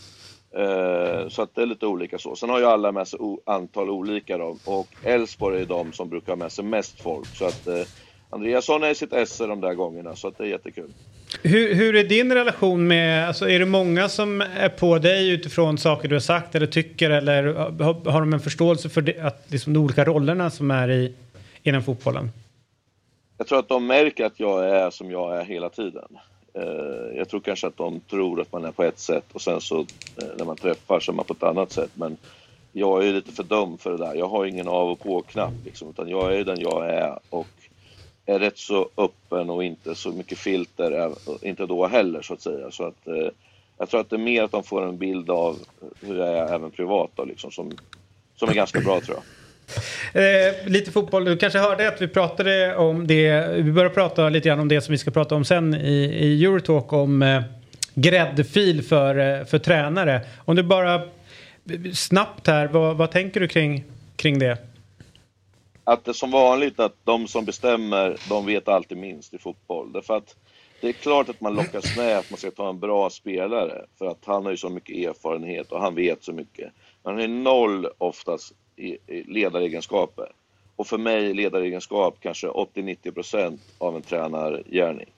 Eh, 0.57 1.29
så 1.29 1.43
att 1.43 1.55
det 1.55 1.63
är 1.63 1.67
lite 1.67 1.87
olika 1.87 2.19
så. 2.19 2.37
Sen 2.37 2.51
har 2.51 2.59
ju 2.61 2.67
alla 2.67 2.93
med 2.93 3.09
sig 3.09 3.21
o- 3.21 3.43
antal 3.47 3.91
olika 3.91 4.39
då. 4.39 4.61
Och 4.65 4.89
Elfsborg 5.05 5.63
är 5.63 5.67
de 5.67 5.93
som 5.93 6.11
brukar 6.11 6.33
ha 6.33 6.37
med 6.37 6.53
sig 6.53 6.65
mest 6.65 7.01
folk. 7.03 7.37
Så 7.37 7.47
att 7.47 7.67
eh, 7.67 7.85
Andreasson 8.31 8.85
är 8.85 8.91
i 8.91 8.95
sitt 8.95 9.13
esse 9.13 9.47
de 9.47 9.63
där 9.63 9.75
gångerna, 9.75 10.17
så 10.17 10.29
att 10.29 10.39
det 10.39 10.45
är 10.45 10.49
jättekul. 10.49 10.95
Hur, 11.43 11.75
hur 11.75 11.97
är 11.97 12.05
din 12.05 12.33
relation 12.33 12.87
med, 12.87 13.29
alltså 13.29 13.49
är 13.51 13.59
det 13.59 13.67
många 13.67 14.09
som 14.09 14.41
är 14.41 14.69
på 14.69 14.99
dig 14.99 15.31
utifrån 15.31 15.79
saker 15.79 16.09
du 16.09 16.15
har 16.15 16.21
sagt 16.21 16.55
eller 16.55 16.67
tycker 16.67 17.11
eller 17.11 17.45
har, 17.83 18.11
har 18.11 18.21
de 18.21 18.33
en 18.33 18.41
förståelse 18.41 18.89
för 18.89 19.03
det, 19.03 19.21
att, 19.21 19.45
liksom, 19.49 19.73
de 19.73 19.79
olika 19.79 20.05
rollerna 20.05 20.51
som 20.51 20.71
är 20.71 20.91
i, 20.91 21.15
inom 21.63 21.83
fotbollen? 21.83 22.31
Jag 23.39 23.47
tror 23.47 23.59
att 23.59 23.69
de 23.69 23.87
märker 23.87 24.25
att 24.25 24.41
jag 24.41 24.71
är 24.71 24.91
som 24.91 25.11
jag 25.11 25.41
är 25.41 25.45
hela 25.45 25.69
tiden. 25.69 26.19
Eh, 26.55 27.17
jag 27.17 27.29
tror 27.29 27.41
kanske 27.41 27.67
att 27.67 27.77
de 27.77 28.01
tror 28.01 28.41
att 28.41 28.53
man 28.53 28.65
är 28.65 28.73
på 28.73 28.83
ett 28.83 28.99
sätt 28.99 29.25
och 29.33 29.43
sen 29.43 29.61
så 29.61 29.81
eh, 29.81 30.29
när 30.39 30.45
man 30.45 30.57
träffar 30.57 31.01
så 31.01 31.13
är 31.13 31.17
man 31.17 31.25
på 31.25 31.33
ett 31.33 31.43
annat 31.43 31.73
sätt. 31.73 31.91
Men 31.95 32.17
jag 32.73 33.03
är 33.03 33.07
ju 33.07 33.13
lite 33.13 33.33
för 33.33 33.43
dum 33.43 33.79
för 33.79 33.91
det 33.91 33.97
där. 33.97 34.15
Jag 34.15 34.29
har 34.29 34.47
ingen 34.47 34.69
av 34.69 34.91
och 34.91 35.01
på-knapp 35.01 35.53
liksom, 35.65 35.91
utan 35.91 36.09
jag 36.09 36.35
är 36.35 36.45
den 36.45 36.61
jag 36.61 36.91
är 36.91 37.19
och 37.31 37.47
är 38.27 38.39
rätt 38.39 38.59
så 38.59 38.89
öppen 38.97 39.51
och 39.51 39.65
inte 39.65 39.95
så 39.95 40.13
mycket 40.13 40.39
filter, 40.39 41.13
inte 41.43 41.67
då 41.67 41.87
heller 41.87 42.23
så 42.23 42.35
att 42.35 42.41
säga. 42.41 42.71
Så 42.71 42.87
att, 42.87 43.07
eh, 43.07 43.29
jag 43.79 43.89
tror 43.89 44.01
att 44.01 44.11
det 44.11 44.17
är 44.17 44.21
mer 44.21 44.43
att 44.43 44.51
de 44.51 44.65
får 44.65 44.89
en 44.89 44.99
bild 44.99 45.31
av 45.31 45.59
hur 46.01 46.19
jag 46.19 46.29
är 46.29 46.55
även 46.55 46.71
privat 46.71 47.11
då, 47.15 47.25
liksom, 47.25 47.51
som, 47.51 47.73
som 48.37 48.49
är 48.49 48.55
ganska 48.55 48.81
bra 48.81 49.01
tror 49.01 49.17
jag. 49.17 49.25
Eh, 50.13 50.69
lite 50.69 50.93
fotboll, 50.93 51.25
du 51.25 51.37
kanske 51.37 51.59
hörde 51.59 51.89
att 51.89 52.03
vi 52.03 52.09
pratade 52.09 52.77
om 52.77 53.07
det, 53.07 53.49
vi 53.57 53.73
börjar 53.73 53.91
prata 53.91 54.29
lite 54.29 54.49
grann 54.49 54.61
om 54.61 54.69
det 54.69 54.81
som 54.81 54.93
vi 54.93 54.99
ska 54.99 55.11
prata 55.11 55.35
om 55.35 55.45
sen 55.45 55.75
i, 55.75 55.95
i 56.05 56.45
Eurotalk 56.45 56.93
om 56.93 57.23
eh, 57.23 57.43
gräddfil 57.95 58.83
för, 58.83 59.19
eh, 59.19 59.45
för 59.45 59.59
tränare. 59.59 60.21
Om 60.45 60.57
du 60.57 60.63
bara 60.63 60.95
eh, 60.95 61.01
snabbt 61.95 62.47
här, 62.47 62.67
vad, 62.67 62.97
vad 62.97 63.11
tänker 63.11 63.41
du 63.41 63.49
kring, 63.49 63.85
kring 64.17 64.39
det? 64.39 64.59
Att 65.89 66.05
det 66.05 66.11
är 66.11 66.13
som 66.13 66.31
vanligt 66.31 66.81
att 66.81 66.97
de 67.05 67.29
som 67.29 67.45
bestämmer, 67.45 68.17
de 68.29 68.47
vet 68.47 68.69
alltid 68.69 68.99
minst 68.99 69.35
i 69.35 69.39
fotboll. 69.39 69.93
Därför 69.93 70.17
att 70.17 70.37
det 70.81 70.89
är 70.89 70.93
klart 70.93 71.29
att 71.29 71.41
man 71.41 71.55
lockas 71.55 71.97
med 71.97 72.19
att 72.19 72.31
man 72.31 72.39
ska 72.39 72.51
ta 72.51 72.69
en 72.69 72.81
bra 72.81 73.11
spelare, 73.11 73.87
för 73.99 74.07
att 74.07 74.25
han 74.25 74.45
har 74.45 74.51
ju 74.51 74.57
så 74.57 74.69
mycket 74.69 74.97
erfarenhet 74.97 75.73
och 75.73 75.81
han 75.81 75.95
vet 75.95 76.25
så 76.25 76.33
mycket. 76.33 76.73
Men 77.03 77.15
han 77.15 77.23
är 77.23 77.29
noll 77.29 77.89
oftast 77.99 78.53
i 78.77 78.99
ledaregenskaper. 79.27 80.33
Och 80.77 80.87
för 80.87 80.99
mig 80.99 81.31
är 81.31 81.35
ledaregenskap 81.35 82.17
kanske 82.21 82.47
80-90% 82.47 83.59
av 83.79 83.97
en 83.97 84.03
tränargärning. 84.03 85.11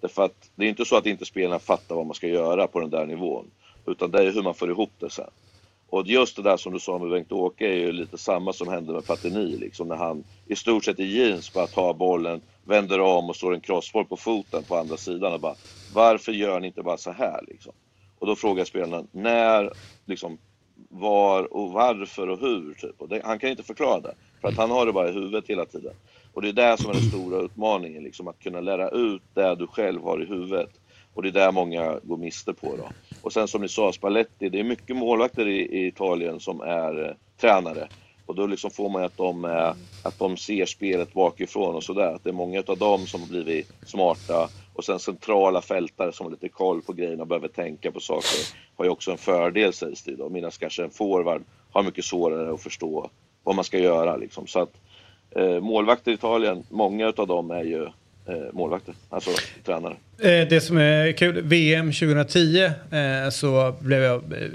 Därför 0.00 0.22
att 0.22 0.50
det 0.54 0.64
är 0.64 0.68
inte 0.68 0.84
så 0.84 0.96
att 0.96 1.06
inte 1.06 1.24
spelarna 1.24 1.58
fattar 1.58 1.94
vad 1.94 2.06
man 2.06 2.14
ska 2.14 2.28
göra 2.28 2.66
på 2.66 2.80
den 2.80 2.90
där 2.90 3.06
nivån, 3.06 3.50
utan 3.86 4.10
det 4.10 4.22
är 4.22 4.32
hur 4.32 4.42
man 4.42 4.54
får 4.54 4.70
ihop 4.70 4.90
det 4.98 5.10
sen. 5.10 5.30
Och 5.88 6.06
just 6.06 6.36
det 6.36 6.42
där 6.42 6.56
som 6.56 6.72
du 6.72 6.78
sa 6.78 6.98
med 6.98 7.10
Bengt-Åke 7.10 7.66
är 7.66 7.76
ju 7.76 7.92
lite 7.92 8.18
samma 8.18 8.52
som 8.52 8.68
hände 8.68 8.92
med 8.92 9.04
Platini, 9.04 9.56
liksom 9.56 9.88
när 9.88 9.96
han 9.96 10.24
i 10.46 10.56
stort 10.56 10.84
sett 10.84 11.00
i 11.00 11.04
jeans 11.04 11.52
bara 11.52 11.66
tar 11.66 11.94
bollen, 11.94 12.40
vänder 12.64 13.00
om 13.00 13.30
och 13.30 13.36
slår 13.36 13.54
en 13.54 13.60
crossboll 13.60 14.04
på 14.04 14.16
foten 14.16 14.62
på 14.62 14.76
andra 14.76 14.96
sidan 14.96 15.32
och 15.32 15.40
bara 15.40 15.54
Varför 15.94 16.32
gör 16.32 16.60
ni 16.60 16.66
inte 16.66 16.82
bara 16.82 16.96
så 16.96 17.10
här 17.10 17.40
liksom? 17.48 17.72
Och 18.18 18.26
då 18.26 18.36
frågar 18.36 18.64
spelarna 18.64 19.06
när, 19.12 19.72
liksom, 20.06 20.38
var 20.88 21.54
och 21.54 21.72
varför 21.72 22.28
och 22.28 22.40
hur. 22.40 22.74
Typ. 22.74 23.00
Och 23.00 23.08
det, 23.08 23.20
han 23.24 23.38
kan 23.38 23.50
inte 23.50 23.62
förklara 23.62 24.00
det, 24.00 24.14
för 24.40 24.48
att 24.48 24.56
han 24.56 24.70
har 24.70 24.86
det 24.86 24.92
bara 24.92 25.08
i 25.08 25.12
huvudet 25.12 25.44
hela 25.46 25.64
tiden. 25.64 25.94
Och 26.32 26.42
det 26.42 26.48
är 26.48 26.52
det 26.52 26.76
som 26.76 26.90
är 26.90 26.94
den 26.94 27.02
stora 27.02 27.40
utmaningen, 27.40 28.02
liksom, 28.02 28.28
att 28.28 28.40
kunna 28.40 28.60
lära 28.60 28.88
ut 28.88 29.22
det 29.34 29.54
du 29.54 29.66
själv 29.66 30.02
har 30.02 30.22
i 30.22 30.26
huvudet. 30.26 30.70
Och 31.14 31.22
det 31.22 31.28
är 31.28 31.32
där 31.32 31.52
många 31.52 32.00
går 32.02 32.16
miste 32.16 32.52
på. 32.54 32.76
Då. 32.76 32.88
Och 33.24 33.32
sen 33.32 33.48
som 33.48 33.62
ni 33.62 33.68
sa, 33.68 33.92
Spalletti, 33.92 34.48
det 34.48 34.60
är 34.60 34.64
mycket 34.64 34.96
målvakter 34.96 35.48
i, 35.48 35.60
i 35.60 35.86
Italien 35.86 36.40
som 36.40 36.60
är 36.60 37.08
eh, 37.08 37.14
tränare. 37.40 37.88
Och 38.26 38.34
då 38.34 38.46
liksom 38.46 38.70
får 38.70 38.90
man 38.90 39.02
ju 39.02 39.06
att 39.06 39.16
de, 39.16 39.44
eh, 39.44 39.72
att 40.02 40.18
de 40.18 40.36
ser 40.36 40.66
spelet 40.66 41.12
bakifrån 41.12 41.74
och 41.74 41.84
sådär. 41.84 42.14
Att 42.14 42.24
det 42.24 42.30
är 42.30 42.34
många 42.34 42.62
av 42.66 42.78
dem 42.78 43.06
som 43.06 43.20
har 43.20 43.28
blivit 43.28 43.72
smarta 43.86 44.48
och 44.74 44.84
sen 44.84 44.98
centrala 44.98 45.62
fältare 45.62 46.12
som 46.12 46.26
har 46.26 46.30
lite 46.30 46.48
koll 46.48 46.82
på 46.82 46.92
grejerna 46.92 47.22
och 47.22 47.28
behöver 47.28 47.48
tänka 47.48 47.92
på 47.92 48.00
saker 48.00 48.56
har 48.76 48.84
ju 48.84 48.90
också 48.90 49.10
en 49.10 49.18
fördel 49.18 49.72
sägs 49.72 50.02
det 50.02 50.16
då. 50.16 50.28
Medan 50.28 50.50
kanske 50.50 50.84
en 50.84 50.90
forward 50.90 51.42
har 51.72 51.82
mycket 51.82 52.04
svårare 52.04 52.54
att 52.54 52.62
förstå 52.62 53.10
vad 53.42 53.54
man 53.54 53.64
ska 53.64 53.78
göra 53.78 54.16
liksom. 54.16 54.46
Så 54.46 54.60
att 54.60 54.80
eh, 55.36 55.60
målvakter 55.60 56.10
i 56.10 56.14
Italien, 56.14 56.64
många 56.70 57.12
av 57.16 57.26
dem 57.26 57.50
är 57.50 57.64
ju 57.64 57.88
målvakter, 58.52 58.94
alltså 59.08 59.30
tränare. 59.64 59.96
Eh, 60.18 60.48
det 60.48 60.64
som 60.64 60.78
är 60.78 61.12
kul, 61.12 61.42
VM 61.42 61.92
2010 61.92 62.64
eh, 62.64 62.70
så 63.30 63.74
blev 63.80 64.02
jag, 64.02 64.14
eh, 64.14 64.48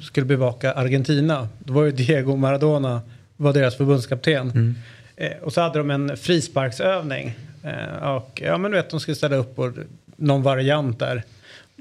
skulle 0.00 0.26
bevaka 0.26 0.72
Argentina. 0.72 1.48
Då 1.58 1.72
var 1.72 1.84
ju 1.84 1.90
Diego 1.90 2.36
Maradona 2.36 3.00
var 3.36 3.52
deras 3.52 3.76
förbundskapten. 3.76 4.50
Mm. 4.50 4.74
Eh, 5.16 5.42
och 5.42 5.52
så 5.52 5.60
hade 5.60 5.78
de 5.78 5.90
en 5.90 6.16
frisparksövning. 6.16 7.34
Eh, 7.62 8.08
och 8.08 8.42
ja 8.44 8.58
men 8.58 8.70
du 8.70 8.76
vet 8.76 8.90
de 8.90 9.00
skulle 9.00 9.14
ställa 9.14 9.36
upp 9.36 9.56
på 9.56 9.72
någon 10.16 10.42
variant 10.42 10.98
där. 10.98 11.22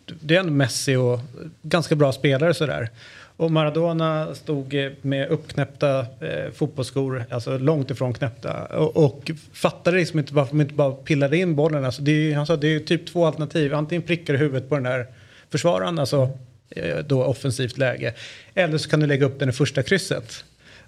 Det 0.05 0.35
är 0.35 0.39
en 0.39 0.57
Messi 0.57 0.95
och 0.95 1.19
ganska 1.61 1.95
bra 1.95 2.11
spelare 2.11 2.53
sådär. 2.53 2.89
Och 3.37 3.51
Maradona 3.51 4.35
stod 4.35 4.73
eh, 4.73 4.91
med 5.01 5.29
uppknäppta 5.29 5.99
eh, 5.99 6.51
fotbollsskor, 6.53 7.25
alltså 7.29 7.57
långt 7.57 7.91
ifrån 7.91 8.13
knäppta. 8.13 8.65
Och, 8.65 8.97
och 9.05 9.31
fattade 9.53 9.97
liksom 9.97 10.19
inte 10.19 10.33
varför 10.33 10.51
de 10.51 10.61
inte 10.61 10.73
bara 10.73 10.91
pillade 10.91 11.37
in 11.37 11.55
bollen. 11.55 11.85
Alltså 11.85 12.01
det 12.01 12.11
är, 12.11 12.35
han 12.35 12.45
sa 12.45 12.53
att 12.53 12.61
det 12.61 12.75
är 12.75 12.79
typ 12.79 13.07
två 13.07 13.25
alternativ. 13.25 13.73
Antingen 13.73 14.01
prickar 14.01 14.33
du 14.33 14.39
huvudet 14.39 14.69
på 14.69 14.75
den 14.75 14.83
där 14.83 15.07
försvararen, 15.49 15.99
alltså 15.99 16.29
eh, 16.69 16.97
då 16.97 17.23
offensivt 17.23 17.77
läge. 17.77 18.13
Eller 18.53 18.77
så 18.77 18.89
kan 18.89 18.99
du 18.99 19.07
lägga 19.07 19.25
upp 19.25 19.39
den 19.39 19.49
i 19.49 19.51
första 19.51 19.83
krysset. 19.83 20.43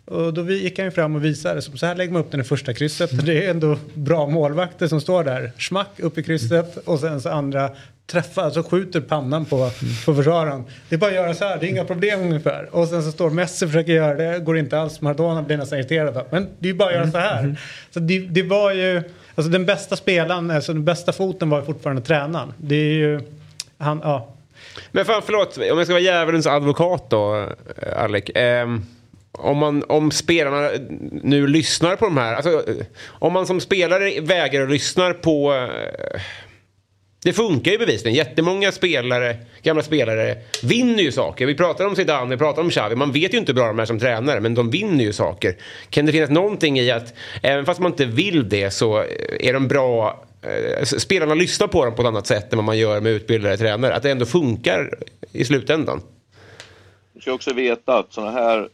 Och 0.05 0.33
då 0.33 0.51
gick 0.51 0.77
han 0.79 0.85
ju 0.85 0.91
fram 0.91 1.15
och 1.15 1.25
visade, 1.25 1.61
så 1.61 1.85
här 1.85 1.95
lägger 1.95 2.13
man 2.13 2.21
upp 2.21 2.31
den 2.31 2.39
i 2.39 2.43
första 2.43 2.73
krysset. 2.73 3.25
Det 3.25 3.45
är 3.45 3.49
ändå 3.49 3.77
bra 3.93 4.27
målvakter 4.27 4.87
som 4.87 5.01
står 5.01 5.23
där. 5.23 5.51
Smack 5.59 5.99
upp 5.99 6.17
i 6.17 6.23
krysset 6.23 6.77
och 6.77 6.99
sen 6.99 7.21
så 7.21 7.29
andra 7.29 7.69
träffar, 8.07 8.43
alltså 8.43 8.63
skjuter 8.63 9.01
pannan 9.01 9.45
på, 9.45 9.71
på 10.05 10.15
försvararen. 10.15 10.63
Det 10.89 10.95
är 10.95 10.99
bara 10.99 11.09
att 11.09 11.15
göra 11.15 11.33
så 11.33 11.45
här, 11.45 11.57
det 11.59 11.65
är 11.65 11.69
inga 11.69 11.85
problem 11.85 12.19
ungefär. 12.21 12.75
Och 12.75 12.87
sen 12.87 13.03
så 13.03 13.11
står 13.11 13.29
Messi 13.29 13.65
och 13.65 13.69
försöker 13.69 13.93
göra 13.93 14.13
det, 14.13 14.39
går 14.39 14.57
inte 14.57 14.79
alls. 14.79 15.01
Maradona 15.01 15.41
blir 15.41 15.57
nästan 15.57 15.79
irriterad. 15.79 16.25
Men 16.29 16.47
det 16.59 16.69
är 16.69 16.73
bara 16.73 16.89
att 16.89 16.95
göra 16.95 17.11
så 17.11 17.17
här. 17.17 17.39
Mm. 17.39 17.55
Så 17.91 17.99
det, 17.99 18.19
det 18.19 18.43
var 18.43 18.71
ju, 18.71 19.03
alltså 19.35 19.51
den 19.51 19.65
bästa 19.65 19.95
spelaren, 19.95 20.51
alltså 20.51 20.73
den 20.73 20.85
bästa 20.85 21.11
foten 21.11 21.49
var 21.49 21.59
ju 21.59 21.65
fortfarande 21.65 22.01
tränaren. 22.01 22.53
Det 22.57 22.75
är 22.75 22.93
ju, 22.93 23.21
han, 23.77 24.01
ja. 24.03 24.33
Men 24.91 25.05
fan, 25.05 25.21
förlåt, 25.25 25.57
om 25.57 25.63
jag 25.63 25.83
ska 25.83 25.93
vara 25.93 26.03
djävulens 26.03 26.47
advokat 26.47 27.09
då, 27.09 27.49
Alec. 27.97 28.23
Um 28.35 28.85
om, 29.37 29.57
man, 29.57 29.83
om 29.87 30.11
spelarna 30.11 30.69
nu 31.23 31.47
lyssnar 31.47 31.95
på 31.95 32.05
de 32.05 32.17
här, 32.17 32.35
alltså, 32.35 32.63
om 33.05 33.33
man 33.33 33.47
som 33.47 33.59
spelare 33.59 34.21
vägrar 34.21 34.61
och 34.61 34.69
lyssnar 34.69 35.13
på... 35.13 35.53
Eh, 35.53 36.21
det 37.23 37.33
funkar 37.33 37.71
ju 37.71 37.77
bevisligen. 37.77 38.15
Jättemånga 38.15 38.71
spelare, 38.71 39.37
gamla 39.61 39.83
spelare 39.83 40.37
vinner 40.63 41.03
ju 41.03 41.11
saker. 41.11 41.45
Vi 41.45 41.55
pratar 41.55 41.85
om 41.85 41.95
Zidane, 41.95 42.29
vi 42.29 42.37
pratar 42.37 42.61
om 42.61 42.69
Xavi. 42.69 42.95
Man 42.95 43.11
vet 43.11 43.33
ju 43.33 43.37
inte 43.37 43.51
hur 43.51 43.55
bra 43.55 43.67
de 43.67 43.79
är 43.79 43.85
som 43.85 43.99
tränare, 43.99 44.39
men 44.39 44.53
de 44.53 44.69
vinner 44.69 45.03
ju 45.03 45.13
saker. 45.13 45.55
Kan 45.89 46.05
det 46.05 46.11
finnas 46.11 46.29
någonting 46.29 46.79
i 46.79 46.91
att, 46.91 47.13
även 47.41 47.65
fast 47.65 47.79
man 47.79 47.91
inte 47.91 48.05
vill 48.05 48.49
det, 48.49 48.71
så 48.71 49.05
är 49.39 49.53
de 49.53 49.67
bra 49.67 50.23
eh, 50.41 50.83
spelarna 50.83 51.33
lyssnar 51.33 51.67
på 51.67 51.85
dem 51.85 51.95
på 51.95 52.01
ett 52.01 52.07
annat 52.07 52.27
sätt 52.27 52.53
än 52.53 52.57
vad 52.57 52.65
man 52.65 52.77
gör 52.77 53.01
med 53.01 53.11
utbildade 53.11 53.57
tränare. 53.57 53.95
Att 53.95 54.03
det 54.03 54.11
ändå 54.11 54.25
funkar 54.25 54.97
i 55.31 55.45
slutändan. 55.45 56.01
Du 57.13 57.21
ska 57.21 57.33
också 57.33 57.53
veta 57.53 57.97
att 57.97 58.13
sådana 58.13 58.31
här 58.31 58.69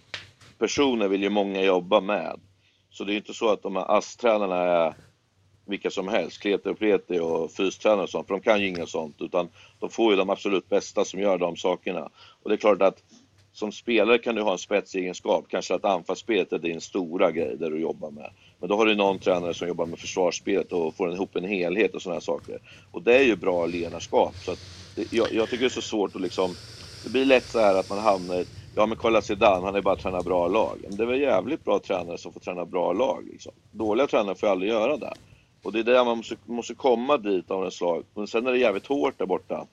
personer 0.60 1.08
vill 1.08 1.24
ju 1.24 1.30
många 1.30 1.62
jobba 1.62 2.02
med. 2.02 2.40
Så 2.90 3.04
det 3.04 3.14
är 3.14 3.18
inte 3.18 3.34
så 3.34 3.50
att 3.50 3.64
de 3.64 3.76
här 3.76 3.98
ASS-tränarna 3.98 4.56
är 4.56 4.94
vilka 5.66 5.90
som 5.90 6.08
helst, 6.08 6.42
klete 6.42 6.70
och 6.70 6.80
pleti 6.80 7.20
och 7.20 7.52
fystränare 7.52 8.04
och 8.04 8.10
sånt, 8.10 8.28
för 8.28 8.34
de 8.34 8.42
kan 8.42 8.62
ju 8.62 8.68
inget 8.68 8.90
sånt, 8.90 9.16
utan 9.20 9.50
de 9.80 9.90
får 9.90 10.12
ju 10.12 10.18
de 10.18 10.30
absolut 10.30 10.70
bästa 10.70 11.06
som 11.06 11.20
gör 11.20 11.38
de 11.38 11.56
sakerna. 11.56 12.10
Och 12.44 12.50
det 12.50 12.56
är 12.56 12.58
klart 12.58 12.82
att 12.82 13.04
som 13.52 13.72
spelare 13.72 14.18
kan 14.18 14.36
du 14.36 14.42
ha 14.42 14.52
en 14.52 14.58
spetsegenskap, 14.58 15.46
kanske 15.50 15.76
att 15.76 15.86
anfallsspelet 15.86 16.54
är 16.54 16.60
din 16.60 16.82
stora 16.82 17.32
grej 17.32 17.58
där 17.58 17.72
du 17.72 17.80
jobbar 17.80 18.12
med. 18.12 18.32
Men 18.60 18.70
då 18.70 18.76
har 18.76 18.86
du 18.86 18.96
någon 18.96 19.20
tränare 19.20 19.54
som 19.54 19.68
jobbar 19.68 19.86
med 19.86 20.00
försvarsspelet 20.00 20.72
och 20.72 20.96
får 20.96 21.14
ihop 21.14 21.36
en 21.36 21.44
helhet 21.44 21.96
och 21.96 22.02
sådana 22.02 22.22
saker. 22.22 22.60
Och 22.92 23.04
det 23.04 23.18
är 23.18 23.24
ju 23.24 23.36
bra 23.36 23.66
ledarskap. 23.66 24.34
Så 24.46 24.52
att 24.52 24.60
det, 24.96 25.14
jag, 25.18 25.34
jag, 25.34 25.50
tycker 25.50 25.64
det 25.64 25.68
är 25.68 25.70
så 25.70 25.82
svårt 25.82 26.16
att 26.16 26.22
liksom, 26.22 26.56
det 27.04 27.10
blir 27.10 27.26
lätt 27.26 27.50
så 27.50 27.60
här 27.60 27.76
att 27.76 27.90
man 27.90 28.00
hamnar 28.00 28.36
i 28.36 28.46
Ja 28.76 28.86
men 28.86 28.98
kolla 28.98 29.22
Zidane, 29.22 29.66
han 29.66 29.76
är 29.76 29.82
bara 29.82 29.96
tränar 29.96 30.24
bra 30.24 30.48
lag. 30.48 30.80
Men 30.88 30.98
det 30.98 31.04
är 31.04 31.08
väl 31.08 31.22
jävligt 31.22 31.64
bra 31.64 31.80
tränare 31.80 32.18
som 32.18 32.34
får 32.34 32.40
träna 32.40 32.66
bra 32.66 32.94
lag. 32.94 33.28
Liksom. 33.32 33.54
Dåliga 33.72 34.08
tränare 34.08 34.36
får 34.36 34.48
aldrig 34.48 34.72
göra 34.72 34.98
det. 34.98 35.14
Och 35.64 35.72
det 35.72 35.80
är 35.80 35.84
där 35.84 36.06
man 36.06 36.18
måste, 36.18 36.38
måste 36.46 36.76
komma 36.76 37.18
dit 37.18 37.52
av 37.52 37.66
en 37.66 37.72
slag. 37.72 38.04
Men 38.14 38.28
sen 38.28 38.48
är 38.48 38.52
det 38.52 38.58
jävligt 38.58 38.88
hårt 38.88 39.18
där 39.18 39.26
borta. 39.26 39.68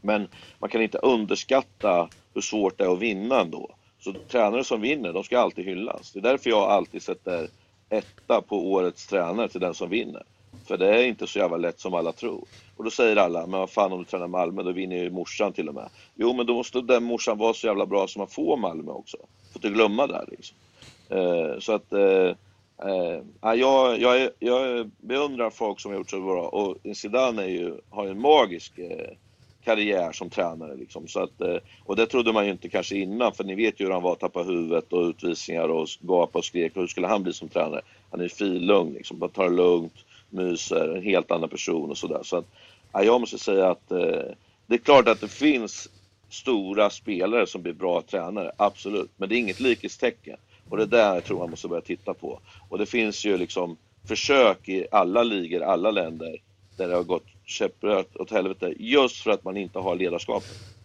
Men 0.00 0.28
man 0.58 0.70
kan 0.70 0.82
inte 0.82 0.98
underskatta 0.98 2.08
hur 2.34 2.40
svårt 2.40 2.78
det 2.78 2.84
är 2.84 2.92
att 2.92 2.98
vinna 2.98 3.40
ändå. 3.40 3.70
Så 3.98 4.12
tränare 4.12 4.64
som 4.64 4.80
vinner, 4.80 5.12
de 5.12 5.24
ska 5.24 5.38
alltid 5.38 5.64
hyllas. 5.64 6.12
Det 6.12 6.18
är 6.18 6.22
därför 6.22 6.50
jag 6.50 6.62
alltid 6.62 7.02
sätter 7.02 7.48
etta 7.88 8.42
på 8.42 8.72
årets 8.72 9.06
tränare 9.06 9.48
till 9.48 9.60
den 9.60 9.74
som 9.74 9.90
vinner. 9.90 10.22
För 10.66 10.76
det 10.76 10.88
är 10.88 11.06
inte 11.06 11.26
så 11.26 11.38
jävla 11.38 11.56
lätt 11.56 11.80
som 11.80 11.94
alla 11.94 12.12
tror. 12.12 12.44
Och 12.76 12.84
då 12.84 12.90
säger 12.90 13.16
alla, 13.16 13.46
men 13.46 13.60
vad 13.60 13.70
fan 13.70 13.92
om 13.92 13.98
du 13.98 14.04
tränar 14.04 14.28
Malmö, 14.28 14.62
då 14.62 14.72
vinner 14.72 14.96
ju 14.96 15.10
morsan 15.10 15.52
till 15.52 15.68
och 15.68 15.74
med. 15.74 15.88
Jo, 16.14 16.32
men 16.32 16.46
då 16.46 16.54
måste 16.54 16.80
den 16.80 17.04
morsan 17.04 17.38
vara 17.38 17.54
så 17.54 17.66
jävla 17.66 17.86
bra 17.86 18.08
som 18.08 18.20
man 18.20 18.28
får 18.28 18.56
Malmö 18.56 18.92
också. 18.92 19.16
Får 19.16 19.64
inte 19.64 19.68
glömma 19.68 20.06
det 20.06 20.24
liksom. 20.28 20.56
Eh, 21.08 21.58
så 21.58 21.72
att, 21.72 21.92
eh, 21.92 22.34
eh, 22.88 23.54
jag, 23.54 24.00
jag, 24.00 24.30
jag 24.38 24.90
beundrar 24.98 25.50
folk 25.50 25.80
som 25.80 25.90
har 25.90 25.98
gjort 25.98 26.10
så 26.10 26.20
bra 26.20 26.48
och 26.48 26.96
Zidane 26.96 27.42
är 27.42 27.48
ju, 27.48 27.80
har 27.90 28.04
ju 28.04 28.10
en 28.10 28.20
magisk 28.20 28.78
eh, 28.78 29.16
karriär 29.66 30.12
som 30.12 30.30
tränare. 30.30 30.76
Liksom. 30.76 31.08
Så 31.08 31.20
att, 31.20 31.40
eh, 31.40 31.56
och 31.84 31.96
det 31.96 32.06
trodde 32.06 32.32
man 32.32 32.44
ju 32.44 32.52
inte 32.52 32.68
kanske 32.68 32.96
innan, 32.96 33.32
för 33.32 33.44
ni 33.44 33.54
vet 33.54 33.80
ju 33.80 33.84
hur 33.84 33.92
han 33.92 34.02
var, 34.02 34.14
tappa 34.14 34.42
huvudet 34.42 34.92
och 34.92 35.02
utvisningar 35.02 35.68
och 35.68 35.88
gapa 36.00 36.38
och 36.38 36.44
skrek. 36.44 36.76
hur 36.76 36.86
skulle 36.86 37.06
han 37.06 37.22
bli 37.22 37.32
som 37.32 37.48
tränare? 37.48 37.80
Han 38.10 38.20
är 38.20 38.24
ju 38.24 38.28
filugn, 38.28 38.92
liksom. 38.92 39.18
bara 39.18 39.30
tar 39.30 39.44
det 39.44 39.56
lugnt 39.56 40.05
myser, 40.30 40.96
en 40.96 41.02
helt 41.02 41.30
annan 41.30 41.48
person 41.48 41.90
och 41.90 41.98
sådär. 41.98 42.20
Så 42.22 42.36
att, 42.36 42.44
ja, 42.92 43.02
jag 43.02 43.20
måste 43.20 43.38
säga 43.38 43.70
att 43.70 43.90
eh, 43.90 44.22
det 44.66 44.74
är 44.74 44.78
klart 44.78 45.08
att 45.08 45.20
det 45.20 45.28
finns 45.28 45.88
stora 46.28 46.90
spelare 46.90 47.46
som 47.46 47.62
blir 47.62 47.72
bra 47.72 48.02
tränare, 48.02 48.52
absolut. 48.56 49.10
Men 49.16 49.28
det 49.28 49.34
är 49.34 49.38
inget 49.38 49.60
likhetstecken. 49.60 50.36
Och 50.68 50.76
det 50.76 50.86
där 50.86 50.98
där 51.06 51.14
jag 51.14 51.24
tror 51.24 51.38
man 51.38 51.50
måste 51.50 51.68
börja 51.68 51.82
titta 51.82 52.14
på. 52.14 52.40
Och 52.68 52.78
det 52.78 52.86
finns 52.86 53.24
ju 53.24 53.36
liksom 53.36 53.76
försök 54.04 54.68
i 54.68 54.86
alla 54.90 55.22
ligor, 55.22 55.62
alla 55.62 55.90
länder, 55.90 56.36
där 56.76 56.88
det 56.88 56.94
har 56.94 57.02
gått 57.02 57.26
käpprätt 57.44 58.16
åt 58.16 58.30
helvete 58.30 58.74
just 58.78 59.16
för 59.16 59.30
att 59.30 59.44
man 59.44 59.56
inte 59.56 59.78
har 59.78 59.96
ledarskapet. 59.96 60.75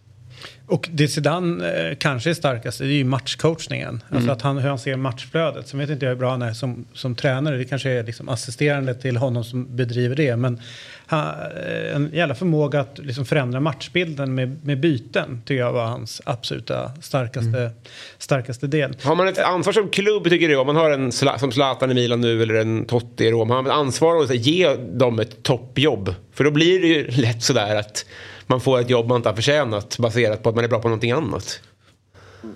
Och 0.72 0.88
det 0.92 1.08
Zidane 1.08 1.88
eh, 1.88 1.96
kanske 1.96 2.30
är 2.30 2.34
starkast 2.34 2.78
det 2.78 2.84
är 2.84 2.88
ju 2.88 3.04
matchcoachningen. 3.04 3.88
Alltså 3.88 4.06
mm. 4.10 4.16
Alltså 4.16 4.32
att 4.32 4.42
han, 4.42 4.58
hur 4.58 4.68
han 4.68 4.78
ser 4.78 4.96
matchflödet. 4.96 5.68
Sen 5.68 5.80
vet 5.80 5.90
inte 5.90 6.04
jag 6.04 6.10
hur 6.10 6.18
bra 6.18 6.30
han 6.30 6.42
är 6.42 6.52
som, 6.52 6.84
som 6.92 7.14
tränare. 7.14 7.56
Det 7.56 7.64
kanske 7.64 7.90
är 7.90 8.04
liksom 8.04 8.28
assisterande 8.28 8.94
till 8.94 9.16
honom 9.16 9.44
som 9.44 9.76
bedriver 9.76 10.16
det. 10.16 10.36
Men 10.36 10.60
han, 11.06 11.26
eh, 11.26 11.96
en 11.96 12.10
jävla 12.12 12.34
förmåga 12.34 12.80
att 12.80 12.98
liksom 12.98 13.24
förändra 13.24 13.60
matchbilden 13.60 14.34
med, 14.34 14.64
med 14.64 14.80
byten 14.80 15.42
tycker 15.44 15.60
jag 15.60 15.72
var 15.72 15.84
hans 15.84 16.22
absoluta 16.24 16.92
starkaste, 17.00 17.58
mm. 17.58 17.72
starkaste 18.18 18.66
del. 18.66 18.96
Har 19.02 19.14
man 19.14 19.28
ett 19.28 19.38
ansvar 19.38 19.72
som 19.72 19.88
klubb 19.88 20.24
tycker 20.24 20.48
du? 20.48 20.56
Om 20.56 20.66
man 20.66 20.76
har 20.76 20.90
en 20.90 21.12
som 21.12 21.52
Zlatan 21.52 21.90
i 21.90 21.94
Milan 21.94 22.20
nu 22.20 22.42
eller 22.42 22.54
en 22.54 22.84
Totti 22.84 23.24
i 23.24 23.30
Rom. 23.30 23.50
Har 23.50 23.62
man 23.62 23.66
ett 23.66 23.78
ansvar 23.78 24.22
att 24.22 24.34
ge 24.34 24.74
dem 24.74 25.18
ett 25.18 25.42
toppjobb? 25.42 26.14
För 26.34 26.44
då 26.44 26.50
blir 26.50 26.80
det 26.80 26.86
ju 26.86 27.10
lätt 27.10 27.42
sådär 27.42 27.76
att 27.76 28.04
man 28.52 28.60
får 28.60 28.80
ett 28.80 28.90
jobb 28.90 29.06
man 29.08 29.16
inte 29.16 29.28
har 29.28 29.36
förtjänat 29.36 29.98
baserat 29.98 30.42
på 30.42 30.48
att 30.48 30.54
man 30.54 30.64
är 30.64 30.68
bra 30.68 30.78
på 30.78 30.88
någonting 30.88 31.10
annat. 31.10 31.60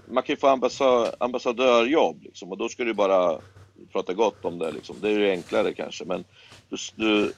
Man 0.06 0.22
kan 0.22 0.32
ju 0.32 0.36
få 0.36 0.46
ambassa 0.46 1.12
ambassadörjobb 1.18 2.22
liksom, 2.22 2.50
och 2.52 2.58
då 2.58 2.68
ska 2.68 2.84
du 2.84 2.94
bara 2.94 3.38
prata 3.92 4.14
gott 4.14 4.44
om 4.44 4.58
det. 4.58 4.72
Liksom. 4.72 4.96
Det 5.00 5.08
är 5.08 5.18
ju 5.18 5.30
enklare 5.30 5.72
kanske 5.72 6.04
men 6.04 6.24
du, 6.68 6.76
du, 6.94 7.32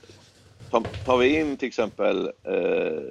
tar 1.05 1.17
vi 1.17 1.41
in 1.41 1.57
till 1.57 1.69
exempel 1.69 2.27
eh, 2.27 3.03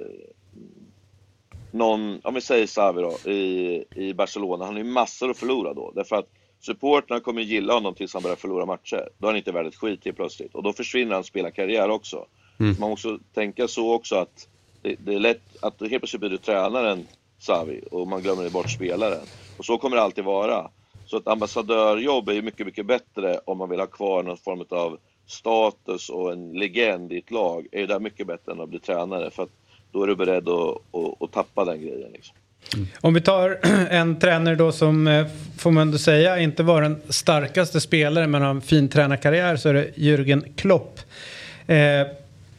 någon, 1.70 2.20
om 2.24 2.34
vi 2.34 2.40
säger 2.40 2.66
Xavi 2.66 3.02
då, 3.02 3.30
i, 3.30 3.84
i 3.94 4.14
Barcelona, 4.14 4.64
han 4.64 4.74
har 4.74 4.82
ju 4.82 4.90
massor 4.90 5.30
att 5.30 5.38
förlora 5.38 5.74
då. 5.74 5.92
Därför 5.94 6.16
att 6.16 6.28
supporterna 6.60 7.20
kommer 7.20 7.42
gilla 7.42 7.74
honom 7.74 7.94
tills 7.94 8.14
han 8.14 8.22
börjar 8.22 8.36
förlora 8.36 8.66
matcher. 8.66 9.08
Då 9.18 9.26
är 9.26 9.30
han 9.30 9.36
inte 9.36 9.52
värd 9.52 9.66
ett 9.66 9.76
skit 9.76 10.04
helt 10.04 10.16
plötsligt. 10.16 10.54
Och 10.54 10.62
då 10.62 10.72
försvinner 10.72 11.14
hans 11.14 11.26
spelarkarriär 11.26 11.90
också. 11.90 12.26
Mm. 12.60 12.76
Man 12.80 12.90
måste 12.90 13.18
tänka 13.34 13.68
så 13.68 13.92
också 13.92 14.16
att 14.16 14.48
det, 14.82 14.96
det, 14.98 15.14
är 15.14 15.18
lätt 15.18 15.42
att 15.60 15.80
helt 15.80 15.90
plötsligt 15.90 16.20
blir 16.20 16.30
du 16.30 16.38
tränaren 16.38 17.06
Savi 17.38 17.80
och 17.90 18.08
man 18.08 18.22
glömmer 18.22 18.50
bort 18.50 18.70
spelaren. 18.70 19.26
Och 19.56 19.64
så 19.64 19.78
kommer 19.78 19.96
det 19.96 20.02
alltid 20.02 20.24
vara. 20.24 20.70
Så 21.06 21.16
ett 21.16 21.28
ambassadörjobb 21.28 22.28
är 22.28 22.32
ju 22.32 22.42
mycket, 22.42 22.66
mycket 22.66 22.86
bättre 22.86 23.40
om 23.44 23.58
man 23.58 23.70
vill 23.70 23.80
ha 23.80 23.86
kvar 23.86 24.22
någon 24.22 24.36
form 24.36 24.64
av 24.70 24.98
status 25.26 26.08
och 26.08 26.32
en 26.32 26.52
legend 26.52 27.12
i 27.12 27.18
ett 27.18 27.30
lag. 27.30 27.66
är 27.72 27.80
ju 27.80 27.86
där 27.86 28.00
mycket 28.00 28.26
bättre 28.26 28.52
än 28.52 28.60
att 28.60 28.68
bli 28.68 28.78
tränare 28.78 29.30
för 29.30 29.42
att 29.42 29.50
då 29.92 30.02
är 30.02 30.06
du 30.06 30.16
beredd 30.16 30.48
att, 30.48 30.76
att, 30.94 31.22
att 31.22 31.32
tappa 31.32 31.64
den 31.64 31.80
grejen. 31.80 32.12
Liksom. 32.12 32.36
Mm. 32.74 32.86
Om 33.00 33.14
vi 33.14 33.20
tar 33.20 33.58
en 33.90 34.18
tränare 34.18 34.54
då 34.54 34.72
som, 34.72 35.06
eh, 35.06 35.26
får 35.58 35.70
man 35.70 35.80
ändå 35.80 35.98
säga, 35.98 36.38
inte 36.38 36.62
var 36.62 36.82
den 36.82 37.02
starkaste 37.08 37.80
spelaren 37.80 38.30
men 38.30 38.42
har 38.42 38.50
en 38.50 38.60
fin 38.60 38.88
tränarkarriär 38.88 39.56
så 39.56 39.68
är 39.68 39.74
det 39.74 39.90
Jürgen 39.96 40.54
Klopp. 40.56 41.00
Eh, 41.66 42.06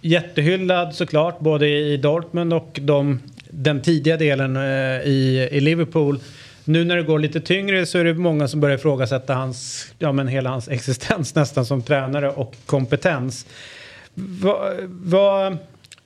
jättehyllad 0.01 0.95
såklart, 0.95 1.39
både 1.39 1.67
i 1.67 1.97
Dortmund 1.97 2.53
och 2.53 2.79
de, 2.81 3.19
den 3.49 3.81
tidiga 3.81 4.17
delen 4.17 4.55
eh, 4.55 5.01
i, 5.07 5.49
i 5.51 5.59
Liverpool. 5.59 6.19
Nu 6.65 6.85
när 6.85 6.95
det 6.95 7.03
går 7.03 7.19
lite 7.19 7.41
tyngre 7.41 7.85
så 7.85 7.97
är 7.97 8.03
det 8.03 8.13
många 8.13 8.47
som 8.47 8.59
börjar 8.59 8.77
ifrågasätta 8.77 9.33
hans, 9.33 9.87
ja 9.99 10.11
men 10.11 10.27
hela 10.27 10.49
hans 10.49 10.67
existens 10.69 11.35
nästan 11.35 11.65
som 11.65 11.81
tränare 11.81 12.31
och 12.31 12.55
kompetens. 12.65 13.45
Va, 14.13 14.71
va, 14.87 15.57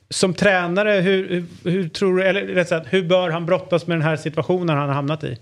som 0.09 0.33
tränare, 0.33 0.91
hur, 0.91 1.29
hur, 1.29 1.71
hur 1.71 1.89
tror 1.89 2.17
du, 2.17 2.23
eller 2.23 2.41
rätt 2.41 2.67
sagt, 2.67 2.87
hur 2.89 3.03
bör 3.03 3.29
han 3.29 3.45
brottas 3.45 3.87
med 3.87 3.97
den 3.97 4.01
här 4.01 4.15
situationen 4.15 4.77
han 4.77 4.87
har 4.87 4.95
hamnat 4.95 5.23
i? 5.23 5.37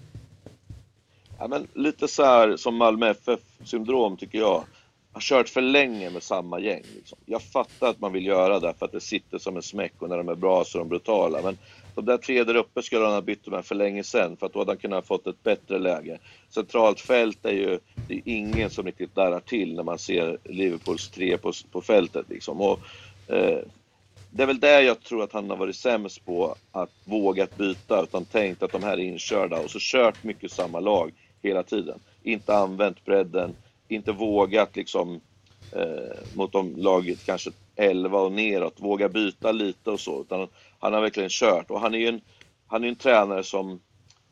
Ja, 1.40 1.48
men 1.48 1.68
lite 1.74 2.08
så 2.08 2.24
här 2.24 2.58
som 2.58 2.76
Malmö 2.76 3.10
FF-syndrom 3.10 4.18
tycker 4.18 4.38
jag. 4.38 4.64
Har 5.14 5.22
kört 5.22 5.50
för 5.50 5.62
länge 5.62 6.10
med 6.10 6.24
samma 6.24 6.60
gäng. 6.60 6.84
Liksom. 6.96 7.20
Jag 7.26 7.44
fattar 7.44 7.88
att 7.90 8.00
man 8.00 8.14
vill 8.14 8.26
göra 8.26 8.60
det 8.60 8.74
för 8.80 8.86
att 8.86 8.92
det 8.92 9.02
sitter 9.02 9.38
som 9.38 9.56
en 9.56 9.62
smäck 9.62 10.02
och 10.02 10.10
när 10.10 10.18
de 10.18 10.30
är 10.30 10.36
bra 10.36 10.64
så 10.66 10.78
är 10.78 10.80
de 10.80 10.90
brutala. 10.90 11.42
Men 11.42 11.58
de 11.96 12.06
där 12.06 12.18
tre 12.18 12.44
där 12.44 12.56
uppe 12.56 12.82
skulle 12.84 13.04
han 13.06 13.14
ha 13.14 13.22
bytt 13.22 13.48
med 13.48 13.66
för 13.66 13.76
länge 13.76 14.04
sedan 14.04 14.38
för 14.38 14.46
att 14.46 14.54
då 14.54 14.60
hade 14.60 14.72
han 14.72 14.78
kunnat 14.78 15.08
fått 15.08 15.28
ett 15.28 15.44
bättre 15.44 15.80
läge. 15.80 16.20
Centralt 16.54 17.00
fält 17.02 17.46
är 17.46 17.52
ju, 17.52 17.80
det 18.08 18.14
är 18.14 18.22
ingen 18.26 18.70
som 18.70 18.86
riktigt 18.86 19.16
darrar 19.16 19.40
till 19.40 19.76
när 19.76 19.84
man 19.84 20.00
ser 20.00 20.38
Liverpools 20.44 21.10
tre 21.12 21.38
på, 21.38 21.52
på 21.72 21.82
fältet 21.82 22.30
liksom. 22.30 22.62
Och, 22.62 22.84
eh, 23.28 23.60
det 24.30 24.44
är 24.44 24.48
väl 24.48 24.60
det 24.60 24.82
jag 24.82 25.02
tror 25.04 25.24
att 25.24 25.34
han 25.34 25.50
har 25.50 25.58
varit 25.58 25.76
sämst 25.76 26.26
på, 26.26 26.56
att 26.72 26.92
våga 27.04 27.48
byta 27.58 28.04
utan 28.04 28.26
tänkt 28.26 28.64
att 28.64 28.72
de 28.72 28.84
här 28.84 28.94
är 28.94 29.04
inkörda 29.04 29.60
och 29.60 29.72
så 29.72 29.78
kört 29.82 30.24
mycket 30.24 30.52
samma 30.52 30.80
lag 30.80 31.12
hela 31.44 31.64
tiden. 31.64 32.00
Inte 32.24 32.56
använt 32.56 33.06
bredden, 33.06 33.56
inte 33.92 34.12
vågat 34.12 34.76
liksom 34.76 35.22
eh, 35.72 36.36
mot 36.36 36.52
de 36.52 36.76
laget 36.76 37.26
kanske 37.26 37.52
11 37.76 38.20
och 38.20 38.32
neråt, 38.32 38.80
våga 38.80 39.10
byta 39.10 39.52
lite 39.52 39.92
och 39.92 40.00
så. 40.00 40.22
Utan 40.22 40.48
han 40.80 40.94
har 40.94 41.02
verkligen 41.02 41.30
kört 41.30 41.72
och 41.72 41.80
han 41.80 41.94
är 41.94 42.00
ju 42.00 42.08
en, 42.08 42.22
han 42.68 42.84
är 42.84 42.88
en 42.88 42.96
tränare 42.96 43.44
som, 43.44 43.72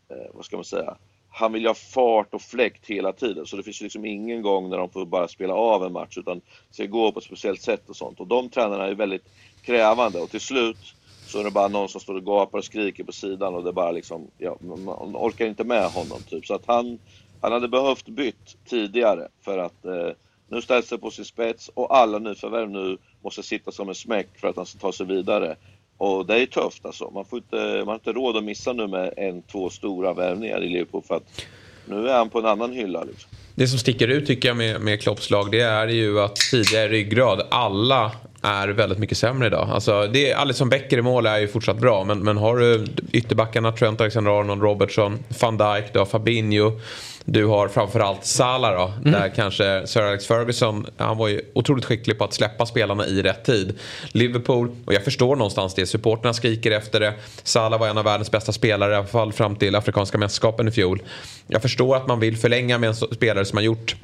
eh, 0.09 0.33
vad 0.33 0.45
ska 0.45 0.57
man 0.57 0.65
säga, 0.65 0.97
han 1.29 1.53
vill 1.53 1.61
ju 1.61 1.67
ha 1.67 1.75
fart 1.75 2.33
och 2.33 2.41
fläkt 2.41 2.87
hela 2.87 3.13
tiden 3.13 3.45
så 3.45 3.57
det 3.57 3.63
finns 3.63 3.81
ju 3.81 3.85
liksom 3.85 4.05
ingen 4.05 4.41
gång 4.41 4.69
när 4.69 4.77
de 4.77 4.89
får 4.89 5.05
bara 5.05 5.27
spela 5.27 5.53
av 5.53 5.85
en 5.85 5.93
match 5.93 6.17
utan 6.17 6.41
ska 6.71 6.85
gå 6.85 7.11
på 7.11 7.19
ett 7.19 7.25
speciellt 7.25 7.61
sätt 7.61 7.89
och 7.89 7.95
sånt. 7.95 8.19
Och 8.19 8.27
de 8.27 8.49
tränarna 8.49 8.85
är 8.85 8.95
väldigt 8.95 9.29
krävande 9.61 10.19
och 10.19 10.29
till 10.29 10.41
slut 10.41 10.95
så 11.25 11.39
är 11.39 11.43
det 11.43 11.51
bara 11.51 11.67
någon 11.67 11.89
som 11.89 12.01
står 12.01 12.15
och 12.15 12.25
gapar 12.25 12.57
och 12.57 12.65
skriker 12.65 13.03
på 13.03 13.11
sidan 13.11 13.55
och 13.55 13.63
det 13.63 13.69
är 13.69 13.73
bara 13.73 13.91
liksom, 13.91 14.27
ja, 14.37 14.57
man 14.61 15.15
orkar 15.15 15.45
inte 15.45 15.63
med 15.63 15.89
honom 15.89 16.21
typ. 16.29 16.45
Så 16.45 16.53
att 16.53 16.65
han, 16.65 16.99
han 17.41 17.51
hade 17.51 17.67
behövt 17.67 18.07
bytt 18.07 18.57
tidigare 18.65 19.27
för 19.41 19.57
att 19.57 19.85
eh, 19.85 20.09
nu 20.47 20.61
ställs 20.61 20.89
det 20.89 20.97
på 20.97 21.11
sin 21.11 21.25
spets 21.25 21.69
och 21.73 21.97
alla 21.97 22.19
nyförvärv 22.19 22.69
nu 22.69 22.97
måste 23.23 23.43
sitta 23.43 23.71
som 23.71 23.89
en 23.89 23.95
smäck 23.95 24.39
för 24.39 24.47
att 24.47 24.55
han 24.55 24.65
ska 24.65 24.79
ta 24.79 24.91
sig 24.91 25.05
vidare. 25.05 25.55
Och 25.97 26.25
det 26.25 26.41
är 26.41 26.45
tufft 26.45 26.85
alltså. 26.85 27.11
Man, 27.11 27.25
får 27.25 27.39
inte, 27.39 27.77
man 27.77 27.87
har 27.87 27.93
inte 27.93 28.13
råd 28.13 28.37
att 28.37 28.43
missa 28.43 28.73
nu 28.73 28.87
med 28.87 29.13
en, 29.17 29.41
två 29.41 29.69
stora 29.69 30.13
värvningar 30.13 30.63
i 30.63 30.69
Liverpool 30.69 31.03
för 31.03 31.15
att 31.15 31.45
nu 31.85 32.09
är 32.09 32.17
han 32.17 32.29
på 32.29 32.39
en 32.39 32.45
annan 32.45 32.71
hylla. 32.71 33.03
Liksom. 33.03 33.31
Det 33.59 33.67
som 33.67 33.79
sticker 33.79 34.07
ut 34.07 34.27
tycker 34.27 34.47
jag 34.47 34.57
med, 34.57 34.81
med 34.81 35.01
Klopps 35.01 35.29
lag 35.29 35.51
det 35.51 35.61
är 35.61 35.87
ju 35.87 36.19
att 36.19 36.35
tidigare 36.35 36.87
ryggrad, 36.87 37.47
alla 37.51 38.11
är 38.41 38.67
väldigt 38.67 38.97
mycket 38.99 39.17
sämre 39.17 39.47
idag. 39.47 39.69
Alltså, 39.71 40.07
det 40.07 40.33
Alisson 40.33 40.69
Becker 40.69 40.97
i 40.97 41.01
mål 41.01 41.25
är 41.25 41.37
ju 41.37 41.47
fortsatt 41.47 41.77
bra 41.77 42.03
men, 42.03 42.19
men 42.19 42.37
har 42.37 42.57
du 42.57 42.85
ytterbackarna 43.11 43.71
Trent 43.71 44.01
Alexander-Arnold, 44.01 44.61
Robertson, 44.61 45.19
van 45.41 45.57
Dijk, 45.57 45.93
du 45.93 45.99
har 45.99 46.05
Fabinho. 46.05 46.79
Du 47.25 47.45
har 47.45 47.67
framförallt 47.67 48.25
Salah 48.25 48.73
då, 48.73 48.93
mm. 48.97 49.11
där 49.11 49.31
kanske 49.35 49.87
Sir 49.87 50.01
Alex 50.01 50.27
Ferguson, 50.27 50.85
han 50.97 51.17
var 51.17 51.27
ju 51.27 51.41
otroligt 51.53 51.85
skicklig 51.85 52.17
på 52.17 52.23
att 52.23 52.33
släppa 52.33 52.65
spelarna 52.65 53.07
i 53.07 53.21
rätt 53.21 53.45
tid. 53.45 53.79
Liverpool, 54.11 54.75
och 54.85 54.93
jag 54.93 55.03
förstår 55.03 55.35
någonstans 55.35 55.73
det, 55.73 55.85
supporterna 55.85 56.33
skriker 56.33 56.71
efter 56.71 56.99
det. 56.99 57.13
Salah 57.43 57.79
var 57.79 57.87
en 57.87 57.97
av 57.97 58.03
världens 58.03 58.31
bästa 58.31 58.51
spelare, 58.51 58.91
i 58.91 58.95
alla 58.95 59.07
fall 59.07 59.33
fram 59.33 59.55
till 59.55 59.75
Afrikanska 59.75 60.17
mästerskapen 60.17 60.67
i 60.67 60.71
fjol. 60.71 61.01
Jag 61.47 61.61
förstår 61.61 61.95
att 61.95 62.07
man 62.07 62.19
vill 62.19 62.37
förlänga 62.37 62.77
med 62.77 62.87
en 62.87 62.95
spelare 62.95 63.45
som 63.49 63.57
har 63.57 63.63
gjort 63.63 63.95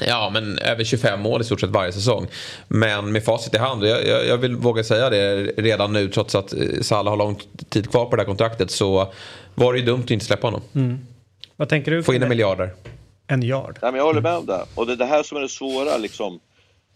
Ja, 0.00 0.30
men 0.32 0.58
över 0.58 0.84
25 0.84 1.20
mål 1.20 1.40
i 1.40 1.44
stort 1.44 1.60
sett 1.60 1.70
varje 1.70 1.92
säsong. 1.92 2.26
Men 2.68 3.12
med 3.12 3.24
facit 3.24 3.54
i 3.54 3.58
hand, 3.58 3.84
jag, 3.84 4.06
jag, 4.06 4.26
jag 4.26 4.38
vill 4.38 4.56
våga 4.56 4.84
säga 4.84 5.10
det 5.10 5.36
redan 5.56 5.92
nu 5.92 6.08
trots 6.08 6.34
att 6.34 6.52
eh, 6.52 6.80
Salah 6.82 7.12
har 7.12 7.16
lång 7.16 7.40
tid 7.68 7.90
kvar 7.90 8.06
på 8.06 8.16
det 8.16 8.22
här 8.22 8.26
kontraktet 8.26 8.70
så 8.70 9.12
var 9.54 9.72
det 9.72 9.78
ju 9.78 9.84
dumt 9.84 10.02
att 10.04 10.10
inte 10.10 10.24
släppa 10.24 10.46
honom. 10.46 10.60
Mm. 10.74 10.98
Vad 11.56 11.68
tänker 11.68 11.90
du? 11.90 12.02
Få 12.02 12.14
in 12.14 12.22
en 12.22 12.28
miljarder. 12.28 12.74
En 13.26 13.42
yard? 13.42 13.78
Ja, 13.82 13.90
men 13.90 13.98
jag 13.98 14.04
håller 14.04 14.20
med 14.20 14.36
om 14.36 14.46
det. 14.46 14.64
Och 14.74 14.86
det 14.86 14.92
är 14.92 14.96
det 14.96 15.06
här 15.06 15.22
som 15.22 15.36
är 15.36 15.42
det 15.42 15.48
svåra 15.48 15.96
liksom. 15.96 16.40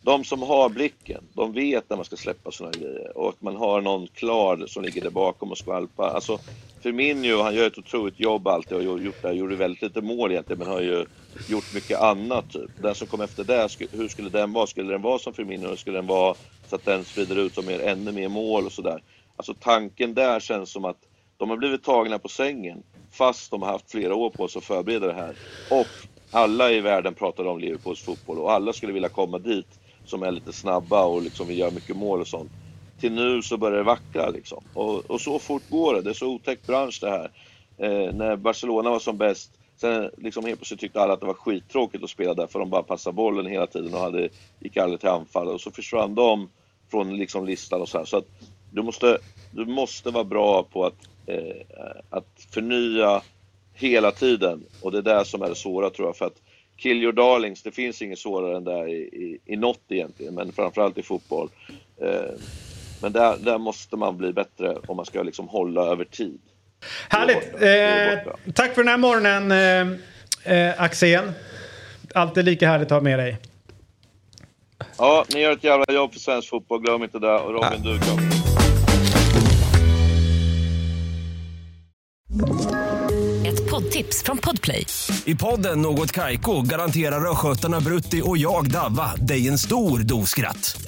De 0.03 0.25
som 0.25 0.43
har 0.43 0.69
blicken, 0.69 1.25
de 1.33 1.53
vet 1.53 1.91
när 1.91 1.97
man 1.97 2.05
ska 2.05 2.17
släppa 2.17 2.51
sådana 2.51 2.73
grejer 2.79 3.19
och 3.19 3.29
att 3.29 3.43
man 3.43 3.57
har 3.57 3.81
någon 3.81 4.07
klar 4.07 4.65
som 4.67 4.83
ligger 4.83 5.03
där 5.03 5.11
bakom 5.11 5.51
och 5.51 5.59
skvalpar. 5.59 6.09
Alltså, 6.09 6.39
Firmino, 6.83 7.43
han 7.43 7.55
gör 7.55 7.67
ett 7.67 7.79
otroligt 7.79 8.21
jobb 8.21 8.49
alltid 8.49 8.79
och 8.79 9.03
gjort 9.03 9.23
det, 9.23 9.33
gjorde 9.33 9.57
väldigt 9.57 9.83
lite 9.83 10.03
mål 10.03 10.33
egentligen 10.33 10.59
men 10.59 10.69
har 10.69 10.81
ju 10.81 11.07
gjort 11.47 11.71
mycket 11.71 12.01
annat. 12.01 12.51
Typ. 12.51 12.71
Den 12.77 12.95
som 12.95 13.09
kom 13.09 13.21
efter 13.21 13.45
det, 13.45 13.69
hur 13.93 14.09
skulle 14.09 14.31
den 14.31 14.53
vara? 14.53 14.67
Skulle 14.67 14.93
den 14.93 15.03
vara 15.03 15.19
som 15.19 15.35
Firmino 15.35 15.77
skulle 15.77 15.99
den 15.99 16.07
vara 16.07 16.37
så 16.71 16.77
att 16.77 16.85
den 16.85 17.05
sprider 17.05 17.37
ut 17.37 17.55
som 17.55 17.69
ännu 17.69 18.13
mer 18.13 18.29
mål 18.29 18.67
och 18.67 18.73
sådär? 18.73 19.01
Alltså 19.37 19.55
tanken 19.61 20.15
där 20.15 20.41
känns 20.41 20.73
som 20.73 20.85
att 20.85 20.99
de 21.39 21.51
har 21.51 21.57
blivit 21.57 21.85
tagna 21.85 22.19
på 22.19 22.29
sängen 22.29 22.83
fast 23.13 23.51
de 23.51 23.63
har 23.63 23.73
haft 23.73 23.91
flera 23.91 24.15
år 24.15 24.31
på 24.31 24.49
sig 24.49 24.59
att 24.59 24.65
förbereda 24.65 25.07
det 25.07 25.15
här. 25.15 25.37
Och 25.69 25.93
alla 26.33 26.71
i 26.73 26.81
världen 26.81 27.15
pratar 27.15 27.45
om 27.47 27.59
Liverpools 27.59 28.03
fotboll 28.03 28.39
och 28.39 28.53
alla 28.53 28.73
skulle 28.73 28.93
vilja 28.93 29.09
komma 29.09 29.39
dit 29.39 29.69
som 30.05 30.23
är 30.23 30.31
lite 30.33 30.53
snabba 30.53 31.05
och 31.07 31.23
liksom 31.23 31.49
vill 31.49 31.59
göra 31.59 31.71
mycket 31.71 31.97
mål 31.97 32.21
och 32.21 32.29
sånt. 32.29 32.53
Till 33.01 33.13
nu 33.13 33.43
så 33.43 33.57
börjar 33.57 33.79
det 33.79 33.85
vackla 33.85 34.29
liksom. 34.29 34.65
Och, 34.73 35.11
och 35.11 35.21
så 35.21 35.39
fort 35.39 35.71
går 35.71 35.95
det. 35.95 36.03
Det 36.03 36.11
är 36.11 36.15
så 36.15 36.27
otäck 36.27 36.67
bransch 36.67 36.99
det 37.01 37.11
här. 37.11 37.31
Eh, 37.79 38.15
när 38.15 38.37
Barcelona 38.37 38.91
var 38.91 38.99
som 38.99 39.17
bäst, 39.17 39.51
sen 39.77 40.11
liksom 40.17 40.45
helt 40.45 40.59
plötsligt 40.59 40.81
tyckte 40.81 41.01
alla 41.01 41.13
att 41.13 41.21
det 41.21 41.27
var 41.27 41.35
skittråkigt 41.35 42.05
att 42.05 42.11
spela 42.11 42.35
där 42.35 42.47
för 42.47 42.59
de 42.59 42.71
bara 42.71 42.83
passade 42.83 43.15
bollen 43.15 43.47
hela 43.47 43.67
tiden 43.67 43.95
och 43.95 44.01
hade, 44.01 44.29
gick 44.61 44.77
aldrig 44.77 45.01
till 45.01 45.09
anfall. 45.09 45.49
Och 45.49 45.61
så 45.61 45.71
försvann 45.71 46.15
de 46.15 46.49
från 46.91 47.17
liksom 47.17 47.47
listan 47.47 47.81
och 47.81 47.89
så 47.89 47.99
här. 47.99 48.05
Så 48.05 48.17
att 48.17 48.27
du 48.71 48.83
måste, 48.83 49.19
du 49.51 49.67
måste 49.67 50.11
vara 50.11 50.25
bra 50.25 50.63
på 50.63 50.87
att, 50.87 51.09
eh, 51.27 51.97
att 52.11 52.47
förnya 52.51 53.23
hela 53.75 54.11
tiden. 54.11 54.65
Och 54.83 54.93
det 54.93 54.99
är 54.99 55.03
det 55.03 55.25
som 55.25 55.43
är 55.43 55.49
det 55.49 55.55
svåra 55.55 55.91
tror 55.91 56.09
jag. 56.09 56.17
För 56.17 56.27
att 56.27 56.43
kill 56.77 57.03
your 57.03 57.13
darlings, 57.13 57.63
det 57.63 57.71
finns 57.71 58.03
inget 58.03 58.19
svårare 58.19 58.57
än 58.57 58.65
det 58.65 58.89
i, 58.89 59.01
i, 59.03 59.39
i 59.45 59.57
något 59.57 59.81
egentligen, 59.89 60.35
men 60.35 60.53
framförallt 60.53 60.99
i 60.99 61.03
fotboll. 61.03 61.49
Eh, 62.01 62.35
men 63.01 63.13
där, 63.13 63.37
där 63.37 63.59
måste 63.59 63.97
man 63.97 64.17
bli 64.17 64.33
bättre 64.33 64.77
om 64.87 64.97
man 64.97 65.07
ska 65.07 65.23
liksom 65.23 65.49
hålla 65.49 65.83
över 65.83 66.05
tid. 66.05 66.41
Härligt! 67.09 67.55
Eh, 67.55 68.33
tack 68.55 68.75
för 68.75 68.83
den 68.83 68.89
här 68.89 68.97
morgonen 68.97 69.51
eh, 70.45 70.59
eh, 70.59 70.83
Axén. 70.83 71.33
Alltid 72.15 72.45
lika 72.45 72.69
härligt 72.69 72.87
att 72.87 72.93
ha 72.93 73.01
med 73.01 73.19
dig. 73.19 73.39
Ja, 74.99 75.25
ni 75.35 75.41
gör 75.41 75.53
ett 75.53 75.65
jävla 75.65 75.95
jobb 75.95 76.13
för 76.13 76.21
svensk 76.21 76.49
fotboll, 76.49 76.81
glöm 76.81 77.03
inte 77.03 77.19
det. 77.19 77.39
Och 77.39 77.53
Robin, 77.53 77.83
du 77.83 78.01
kommer. 78.01 78.29
Ett 83.47 83.71
poddtips 83.71 84.23
från 84.23 84.39
Podplay. 84.39 84.87
I 85.25 85.35
podden 85.35 85.83
Något 85.83 86.13
Kaiko 86.13 86.63
garanterar 86.63 87.31
östgötarna 87.31 87.81
Brutti 87.81 88.23
och 88.25 88.39
jag, 88.39 88.71
Davva, 88.71 89.15
dig 89.17 89.49
en 89.49 89.59
stor 89.59 89.99
dos 89.99 90.31
skratt. 90.31 90.88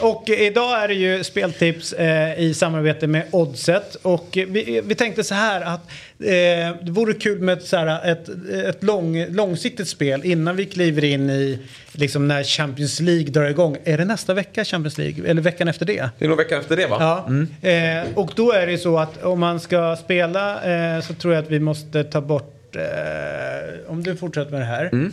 och 0.00 0.28
idag 0.28 0.82
är 0.82 0.88
det 0.88 0.94
ju 0.94 1.24
speltips 1.24 1.92
eh, 1.92 2.40
i 2.40 2.54
samarbete 2.54 3.06
med 3.06 3.22
Oddset. 3.30 3.94
Och 3.94 4.28
vi, 4.32 4.82
vi 4.84 4.94
tänkte 4.94 5.24
så 5.24 5.34
här 5.34 5.60
att 5.60 5.90
eh, 6.18 6.76
det 6.82 6.90
vore 6.90 7.12
kul 7.12 7.40
med 7.40 7.58
ett, 7.58 7.64
så 7.64 7.76
här, 7.76 8.12
ett, 8.12 8.28
ett 8.68 8.82
lång, 8.82 9.26
långsiktigt 9.26 9.88
spel 9.88 10.24
innan 10.24 10.56
vi 10.56 10.66
kliver 10.66 11.04
in 11.04 11.30
i 11.30 11.58
liksom 11.92 12.28
när 12.28 12.44
Champions 12.44 13.00
League 13.00 13.30
drar 13.30 13.44
igång. 13.44 13.76
Är 13.84 13.98
det 13.98 14.04
nästa 14.04 14.34
vecka 14.34 14.64
Champions 14.64 14.98
League? 14.98 15.30
Eller 15.30 15.42
veckan 15.42 15.68
efter 15.68 15.86
det? 15.86 16.10
Det 16.18 16.24
är 16.24 16.28
nog 16.28 16.38
veckan 16.38 16.60
efter 16.60 16.76
det 16.76 16.86
va? 16.86 16.96
Ja. 17.00 17.24
Mm. 17.28 17.48
Eh, 18.06 18.18
och 18.18 18.30
då 18.36 18.52
är 18.52 18.66
det 18.66 18.78
så 18.78 18.98
att 18.98 19.24
om 19.24 19.40
man 19.40 19.60
ska 19.60 19.96
spela 19.96 20.64
eh, 20.96 21.00
så 21.00 21.14
tror 21.14 21.34
jag 21.34 21.44
att 21.44 21.50
vi 21.50 21.60
måste 21.60 22.04
ta 22.04 22.20
bort 22.20 22.55
eh, 22.78 23.90
om 23.92 24.02
du 24.02 24.16
fortsätter 24.16 24.50
med 24.50 24.60
det 24.60 24.64
här, 24.64 24.90
Mm. 24.92 25.12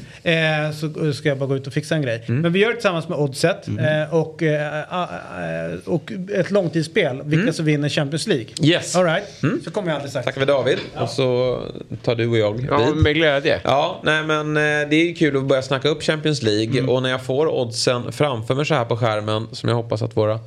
eh, 0.67 0.71
så 0.76 1.13
ska 1.13 1.30
jag 1.30 1.38
bara 1.38 1.45
gå 1.45 1.56
ut 1.56 1.67
och 1.67 1.73
fixa 1.73 1.95
en 1.95 2.02
grej. 2.02 2.23
Men 2.28 2.54
vi 2.54 2.60
gör 2.60 2.67
det 2.69 2.73
tillsammans 2.73 3.08
med 3.10 3.17
Oddset 3.17 3.67
Mm. 3.67 4.02
eh, 4.04 4.13
och, 4.15 4.43
eh, 4.43 4.78
eh, 4.80 5.80
och 5.86 6.12
ett 6.34 6.52
långtidsspel, 6.52 7.21
vilka 7.26 7.54
som 7.54 7.65
vinner 7.65 7.89
Champions 7.89 8.28
League. 8.28 8.45
Mm. 8.60 8.69
Yes. 8.69 8.95
All 8.95 9.04
right. 9.06 9.23
så 9.63 9.71
kommer 9.71 9.88
jag 9.88 9.95
alldeles 9.95 10.12
strax. 10.12 10.26
Tackar 10.26 10.39
vi 10.39 10.45
David. 10.45 10.78
Och 10.95 11.10
så 11.10 11.60
tar 12.04 12.15
du 12.15 12.28
och 12.28 12.38
jag 12.38 12.67
Ja, 12.69 12.78
vid. 12.93 13.04
med 13.04 13.15
glädje. 13.15 13.60
Ja, 13.63 14.02
nej 14.04 14.23
men 14.23 14.58
eh, 14.58 14.62
det 14.89 14.95
är 14.95 15.06
ju 15.06 15.13
kul 15.13 15.38
att 15.38 15.43
börja 15.43 15.62
snacka 15.62 15.89
upp 15.89 16.04
Champions 16.04 16.41
League. 16.41 16.80
Mm. 16.80 16.89
Och 16.89 17.04
när 17.04 17.10
jag 17.10 17.26
får 17.26 17.47
oddsen 17.47 18.12
framför 18.12 18.56
mig 18.56 18.65
så 18.65 18.73
här 18.73 18.86
på 18.86 18.97
skärmen, 18.97 19.47
som 19.52 19.69
jag 19.69 19.76
hoppas 19.76 20.02
att 20.02 20.17
våra 20.17 20.39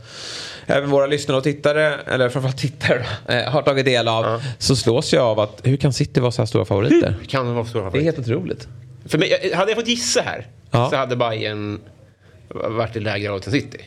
Även 0.66 0.90
våra 0.90 1.07
lyssnare 1.07 1.38
och 1.38 1.44
tittare, 1.44 1.94
eller 2.07 2.29
framförallt 2.29 2.59
tittare, 2.59 3.07
eh, 3.29 3.50
har 3.52 3.62
tagit 3.62 3.85
del 3.85 4.09
av. 4.09 4.42
Så 4.59 4.76
slås 4.76 5.12
jag 5.12 5.24
av 5.24 5.40
att 5.40 5.61
hur 5.64 5.76
kan 5.76 5.92
City 5.92 6.20
vara 6.20 6.33
så 6.33 6.42
här 6.42 6.46
stora 6.46 6.64
favoriter? 6.64 7.14
Kan 7.29 7.55
vara 7.55 7.64
stora 7.64 7.90
Det 7.90 7.98
är 7.98 8.02
helt 8.02 8.18
otroligt. 8.18 8.68
För 9.07 9.18
mig, 9.18 9.52
hade 9.55 9.70
jag 9.70 9.79
fått 9.79 9.88
gissa 9.88 10.20
här 10.20 10.46
Ja. 10.70 10.90
så 10.90 10.96
hade 10.96 11.16
Bayern 11.16 11.81
varit 12.48 12.96
i 12.96 13.00
lägre 13.00 13.33
odds 13.33 13.46
än 13.46 13.52
City. 13.52 13.79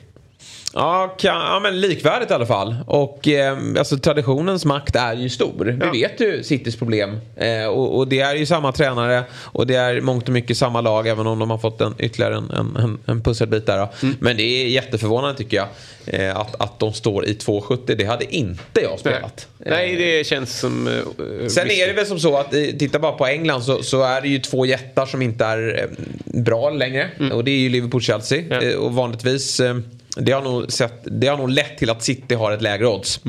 Ja, 0.74 1.16
kan, 1.20 1.36
ja, 1.36 1.60
men 1.64 1.82
likvärdigt 1.82 2.32
i 2.32 2.34
alla 2.34 2.46
fall. 2.46 2.76
Och 2.88 3.28
eh, 3.28 3.58
alltså, 3.78 3.98
traditionens 3.98 4.66
makt 4.66 4.96
är 4.96 5.14
ju 5.14 5.30
stor. 5.30 5.78
Ja. 5.82 5.92
Vi 5.92 6.02
vet 6.02 6.22
ju 6.22 6.44
Citys 6.44 6.76
problem. 6.76 7.20
Eh, 7.36 7.66
och, 7.66 7.98
och 7.98 8.08
det 8.08 8.20
är 8.20 8.36
ju 8.36 8.46
samma 8.46 8.72
tränare 8.72 9.24
och 9.34 9.68
det 9.68 9.76
är 9.76 10.02
mångt 10.02 10.28
och 10.28 10.34
mycket 10.34 10.58
samma 10.58 10.82
lag 10.82 11.08
även 11.08 11.28
om 11.28 11.40
de 11.40 11.50
har 11.50 11.58
fått 11.58 11.82
en, 11.82 11.96
ytterligare 12.00 12.36
en, 12.36 12.52
en, 12.76 12.98
en, 13.06 13.24
pusselbit 13.24 13.66
där. 13.66 13.88
Mm. 14.04 14.16
Men 14.20 14.38
det 14.38 14.44
är 14.44 14.68
jätteförvånande 14.68 15.38
tycker 15.38 15.58
jag. 15.58 15.68
Eh, 16.06 16.38
att, 16.38 16.62
att 16.62 16.80
de 16.80 16.94
står 16.94 17.26
i 17.26 17.34
2,70. 17.34 17.96
Det 17.96 18.04
hade 18.06 18.36
inte 18.36 18.82
jag 18.82 19.00
spelat. 19.00 19.48
Nej, 19.58 19.96
det 19.96 20.28
känns 20.28 20.60
som... 20.60 20.88
eh, 20.88 21.48
Sen 21.48 21.72
är 21.72 21.88
det 21.88 21.94
väl 21.94 22.06
som 22.06 22.20
så 22.20 22.38
att 22.38 22.54
eh, 22.54 22.62
titta 22.80 23.00
bara 23.00 23.12
på 23.12 23.26
England 23.26 23.62
så, 23.62 23.84
så 23.84 24.04
är 24.04 24.22
det 24.22 24.28
ju 24.28 24.40
två 24.40 24.66
jättar 24.66 25.06
som 25.06 25.22
inte 25.22 25.46
är 25.46 25.80
eh, 25.84 26.42
bra 26.44 26.70
längre. 26.70 27.10
Och 27.34 27.44
det 27.44 27.52
är 27.52 27.58
ju 27.58 27.70
Liverpool-Chelsea. 27.70 28.44
Ja. 28.50 28.62
Eh, 28.62 28.76
Och 28.76 28.94
vanligtvis, 28.94 29.60
eh, 29.60 29.78
det 30.20 30.32
har, 30.32 30.42
nog 30.42 30.72
sett, 30.72 30.94
det 31.04 31.28
har 31.28 31.38
nog 31.38 31.50
lett 31.50 31.78
till 31.78 31.90
att 31.90 32.04
City 32.04 32.36
har 32.36 32.52
ett 32.52 32.62
lägre 32.62 32.88
odds. 32.88 33.22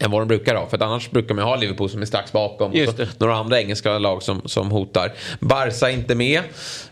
Än 0.00 0.10
vad 0.10 0.20
de 0.20 0.28
brukar 0.28 0.54
ha. 0.54 0.68
För 0.68 0.76
att 0.76 0.82
annars 0.82 1.10
brukar 1.10 1.34
man 1.34 1.44
ha 1.44 1.56
Liverpool 1.56 1.90
som 1.90 2.02
är 2.02 2.06
strax 2.06 2.32
bakom. 2.32 2.72
Och 2.72 3.00
några 3.18 3.34
andra 3.36 3.60
engelska 3.60 3.98
lag 3.98 4.22
som, 4.22 4.42
som 4.44 4.70
hotar. 4.70 5.12
Barca 5.40 5.90
är 5.90 5.92
inte 5.94 6.14
med. 6.14 6.42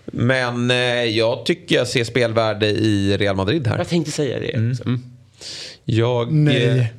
Men 0.04 0.70
eh, 0.70 0.76
jag 1.04 1.44
tycker 1.46 1.76
jag 1.76 1.88
ser 1.88 2.04
spelvärde 2.04 2.66
i 2.66 3.16
Real 3.16 3.37
Madrid 3.37 3.66
här. 3.66 3.78
Jag 3.78 3.88
tänkte 3.88 4.12
säga 4.12 4.40
det. 4.40 4.54
Mm. 4.54 5.02
Jag... 5.85 6.26
eh, 6.28 6.33
Nej, 6.33 6.92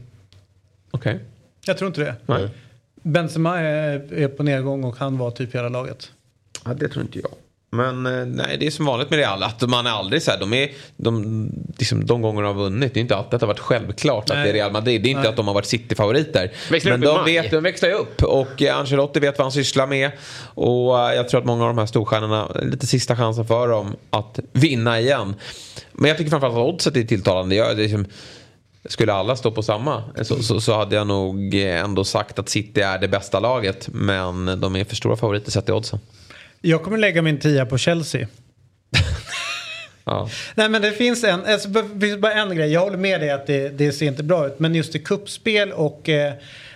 Okej. 0.91 1.19
jag 1.65 1.77
tror 1.77 1.88
inte 1.88 2.01
det. 2.01 2.15
Nej. 2.25 2.49
Benzema 2.95 3.60
är, 3.60 4.13
är 4.13 4.27
på 4.27 4.43
nedgång 4.43 4.84
och 4.84 4.95
han 4.97 5.17
var 5.17 5.32
typ 5.32 5.55
hela 5.55 5.69
laget. 5.69 6.12
Ja, 6.65 6.73
det 6.73 6.88
tror 6.88 7.05
inte 7.05 7.19
jag. 7.19 7.32
Men 7.71 8.05
eh, 8.05 8.25
nej, 8.25 8.58
det 8.60 8.67
är 8.67 8.71
som 8.71 8.86
vanligt 8.86 9.10
med 9.10 9.19
Real. 9.19 9.43
Att 9.43 9.69
man 9.69 9.88
är 9.88 9.89
aldrig 9.89 10.21
så 10.21 10.32
här, 10.32 10.39
de, 10.39 10.53
är, 10.53 10.71
de, 10.97 11.51
liksom, 11.77 12.05
de 12.05 12.21
gånger 12.21 12.41
de 12.41 12.55
har 12.55 12.63
vunnit, 12.63 12.93
det 12.93 12.99
är 12.99 13.01
inte 13.01 13.15
alltid 13.15 13.34
att 13.34 13.39
det 13.39 13.45
har 13.45 13.53
varit 13.53 13.60
självklart 13.60 14.29
att 14.29 14.36
Nej. 14.36 14.43
det 14.43 14.49
är 14.49 14.53
Real 14.53 14.71
Madrid. 14.71 15.03
Det 15.03 15.08
är 15.08 15.12
inte 15.12 15.21
Nej. 15.21 15.29
att 15.29 15.36
de 15.36 15.47
har 15.47 15.53
varit 15.53 15.65
City-favoriter. 15.65 16.51
Men 16.84 17.01
de, 17.01 17.25
vet, 17.25 17.51
de 17.51 17.63
växlar 17.63 17.89
ju 17.89 17.95
upp 17.95 18.23
och 18.23 18.62
eh, 18.62 18.77
Ancelotti 18.77 19.19
vet 19.19 19.38
vad 19.38 19.45
han 19.45 19.51
sysslar 19.51 19.88
med. 19.88 20.12
Och 20.41 20.99
eh, 20.99 21.15
jag 21.15 21.29
tror 21.29 21.39
att 21.39 21.45
många 21.45 21.63
av 21.63 21.69
de 21.69 21.77
här 21.77 21.86
storstjärnorna, 21.86 22.47
lite 22.62 22.88
sista 22.88 23.15
chansen 23.15 23.45
för 23.45 23.67
dem 23.67 23.95
att 24.10 24.39
vinna 24.51 24.99
igen. 24.99 25.36
Men 25.91 26.08
jag 26.10 26.17
tycker 26.17 26.29
framförallt 26.29 26.58
att 26.58 26.73
oddset 26.73 26.97
är 26.97 27.03
tilltalande. 27.03 27.55
Jag, 27.55 27.77
det 27.77 27.82
är 27.82 27.84
liksom, 27.84 28.05
skulle 28.86 29.13
alla 29.13 29.36
stå 29.36 29.51
på 29.51 29.63
samma 29.63 30.03
så, 30.21 30.43
så, 30.43 30.62
så 30.62 30.73
hade 30.73 30.95
jag 30.95 31.08
nog 31.08 31.53
ändå 31.55 32.03
sagt 32.03 32.39
att 32.39 32.49
City 32.49 32.82
är 32.82 32.97
det 32.97 33.08
bästa 33.08 33.39
laget. 33.39 33.89
Men 33.91 34.60
de 34.62 34.75
är 34.75 34.84
för 34.84 34.95
stora 34.95 35.15
favoriter 35.15 35.51
sett 35.51 35.69
i 35.69 35.71
oddsen. 35.71 35.99
Jag 36.61 36.83
kommer 36.83 36.97
lägga 36.97 37.21
min 37.21 37.39
tia 37.39 37.65
på 37.65 37.77
Chelsea. 37.77 38.27
Ja. 40.03 40.29
Nej 40.55 40.69
men 40.69 40.81
det 40.81 40.91
finns 40.91 41.23
en, 41.23 41.45
alltså, 41.45 41.69
det 41.69 42.07
finns 42.07 42.19
bara 42.19 42.33
en 42.33 42.55
grej. 42.55 42.71
Jag 42.71 42.81
håller 42.81 42.97
med 42.97 43.21
dig 43.21 43.29
att 43.29 43.47
det, 43.47 43.69
det 43.69 43.91
ser 43.91 44.05
inte 44.05 44.23
bra 44.23 44.47
ut. 44.47 44.59
Men 44.59 44.75
just 44.75 44.95
i 44.95 44.99
kuppspel 44.99 45.71
och 45.71 46.09
eh, 46.09 46.33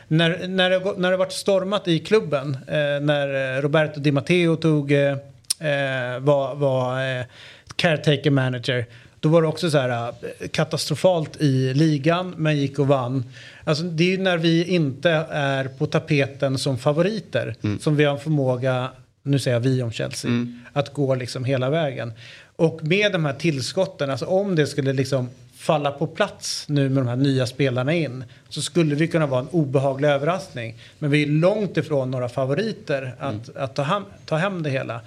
när, 0.08 0.48
när, 0.48 0.70
det, 0.70 0.94
när 0.98 1.12
det 1.12 1.18
varit 1.18 1.32
stormat 1.32 1.88
i 1.88 2.00
klubben. 2.00 2.58
Eh, 2.68 3.02
när 3.02 3.56
eh, 3.58 3.62
Roberto 3.62 4.00
Di 4.00 4.12
Matteo 4.12 4.56
tog, 4.56 4.92
eh, 4.92 5.12
eh, 5.60 6.20
var, 6.20 6.56
var 6.56 7.20
eh, 7.20 7.26
caretaker 7.76 8.30
manager. 8.30 8.86
Då 9.20 9.30
var 9.30 9.42
det 9.42 9.48
också 9.48 9.70
så 9.70 9.78
här 9.78 10.14
katastrofalt 10.52 11.42
i 11.42 11.74
ligan 11.74 12.34
men 12.38 12.58
gick 12.58 12.80
och 12.80 12.88
vann. 12.88 13.26
Alltså, 13.64 13.84
det 13.84 14.04
är 14.04 14.08
ju 14.08 14.18
när 14.18 14.38
vi 14.38 14.66
inte 14.66 15.10
är 15.32 15.66
på 15.66 15.86
tapeten 15.86 16.58
som 16.58 16.78
favoriter 16.78 17.56
som 17.80 17.96
vi 17.96 18.04
har 18.04 18.14
en 18.14 18.20
förmåga, 18.20 18.90
nu 19.24 19.40
säger 19.40 19.56
jag 19.56 19.62
vi 19.62 19.84
om 19.84 19.92
Chelsea, 19.92 20.32
att 20.74 20.94
gå 20.94 21.16
liksom 21.16 21.46
hela 21.46 21.70
vägen. 21.70 22.14
Och 22.56 22.84
med 22.84 23.12
de 23.12 23.26
här 23.26 23.34
tillskotten, 23.34 24.10
alltså 24.10 24.26
om 24.26 24.56
det 24.56 24.68
skulle 24.68 24.94
liksom 24.94 25.30
falla 25.56 25.92
på 25.92 26.08
plats 26.08 26.66
nu 26.70 26.90
med 26.90 27.04
de 27.04 27.08
här 27.08 27.16
nya 27.16 27.48
spelarna 27.48 27.94
in 27.94 28.24
så 28.50 28.62
skulle 28.62 28.96
det 28.96 29.08
kunna 29.08 29.28
vara 29.28 29.40
en 29.40 29.48
obehaglig 29.48 30.08
överraskning. 30.10 30.76
Men 31.00 31.12
vi 31.12 31.24
är 31.24 31.28
långt 31.28 31.78
ifrån 31.78 32.12
några 32.12 32.30
favoriter 32.30 33.16
att, 33.20 33.56
att 33.56 33.76
ta, 33.76 33.84
hem, 33.84 34.04
ta 34.26 34.36
hem 34.36 34.64
det 34.64 34.70
hela. 34.70 35.02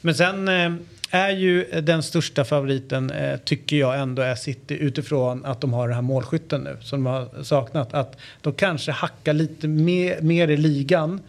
Men 0.00 0.14
sen 0.14 0.48
eh, 0.48 0.72
är 1.10 1.30
ju 1.30 1.64
den 1.64 2.02
största 2.02 2.44
favoriten 2.44 3.10
eh, 3.10 3.36
tycker 3.36 3.76
jag 3.76 4.00
ändå 4.00 4.22
är 4.22 4.34
City 4.34 4.74
utifrån 4.74 5.44
att 5.44 5.60
de 5.60 5.72
har 5.72 5.88
den 5.88 5.94
här 5.94 6.02
målskytten 6.02 6.60
nu 6.60 6.76
som 6.82 7.04
de 7.04 7.10
har 7.10 7.42
saknat. 7.42 7.94
Att 7.94 8.16
de 8.40 8.52
kanske 8.52 8.92
hackar 8.92 9.32
lite 9.32 9.68
mer, 9.68 10.20
mer 10.20 10.48
i 10.48 10.56
ligan 10.56 11.20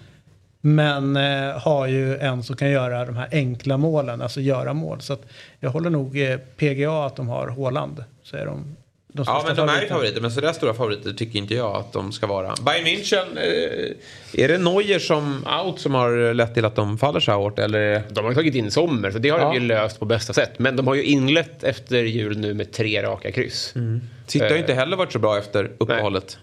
men 0.61 1.15
eh, 1.17 1.59
har 1.59 1.87
ju 1.87 2.17
en 2.17 2.43
som 2.43 2.55
kan 2.55 2.69
göra 2.69 3.05
de 3.05 3.15
här 3.15 3.27
enkla 3.31 3.77
målen, 3.77 4.21
alltså 4.21 4.41
göra 4.41 4.73
mål. 4.73 5.01
Så 5.01 5.13
att 5.13 5.21
jag 5.59 5.69
håller 5.69 5.89
nog 5.89 6.21
eh, 6.21 6.37
PGA 6.57 7.05
att 7.05 7.15
de 7.15 7.27
har 7.27 7.47
Haaland. 7.47 8.03
Så 8.23 8.37
är 8.37 8.45
de, 8.45 8.75
de 9.13 9.23
Ja 9.27 9.43
men 9.47 9.55
de 9.55 9.69
är 9.69 9.81
ju 9.81 9.87
favoriter 9.87 10.21
men 10.21 10.31
så 10.31 10.41
där 10.41 10.53
stora 10.53 10.73
favoriter 10.73 11.13
tycker 11.13 11.39
inte 11.39 11.53
jag 11.55 11.75
att 11.75 11.93
de 11.93 12.11
ska 12.11 12.27
vara. 12.27 12.55
Bayern 12.65 12.85
München, 12.85 13.37
eh, 13.37 14.43
är 14.43 14.47
det 14.47 14.57
Neuer 14.57 14.99
som 14.99 15.45
out 15.65 15.79
som 15.79 15.93
har 15.93 16.33
lett 16.33 16.53
till 16.53 16.65
att 16.65 16.75
de 16.75 16.97
faller 16.97 17.19
så 17.19 17.31
här 17.31 17.37
hårt 17.37 17.59
eller? 17.59 18.01
De 18.09 18.23
har 18.25 18.31
ju 18.31 18.35
tagit 18.35 18.55
in 18.55 18.71
Sommer, 18.71 19.11
så 19.11 19.17
det 19.17 19.29
har 19.29 19.39
Ja. 19.39 19.45
de 19.45 19.53
ju 19.53 19.59
löst 19.59 19.99
på 19.99 20.05
bästa 20.05 20.33
sätt. 20.33 20.51
Men 20.59 20.75
de 20.75 20.87
har 20.87 20.95
ju 20.95 21.03
inlett 21.03 21.63
efter 21.63 21.97
jul 22.03 22.37
nu 22.37 22.53
med 22.53 22.71
tre 22.71 23.03
raka 23.03 23.31
kryss. 23.31 23.73
City 24.27 24.43
har 24.43 24.49
ju 24.49 24.55
Eh. 24.55 24.61
inte 24.61 24.73
heller 24.73 24.97
varit 24.97 25.11
så 25.13 25.19
bra 25.19 25.37
efter 25.37 25.71
uppehållet. 25.77 26.37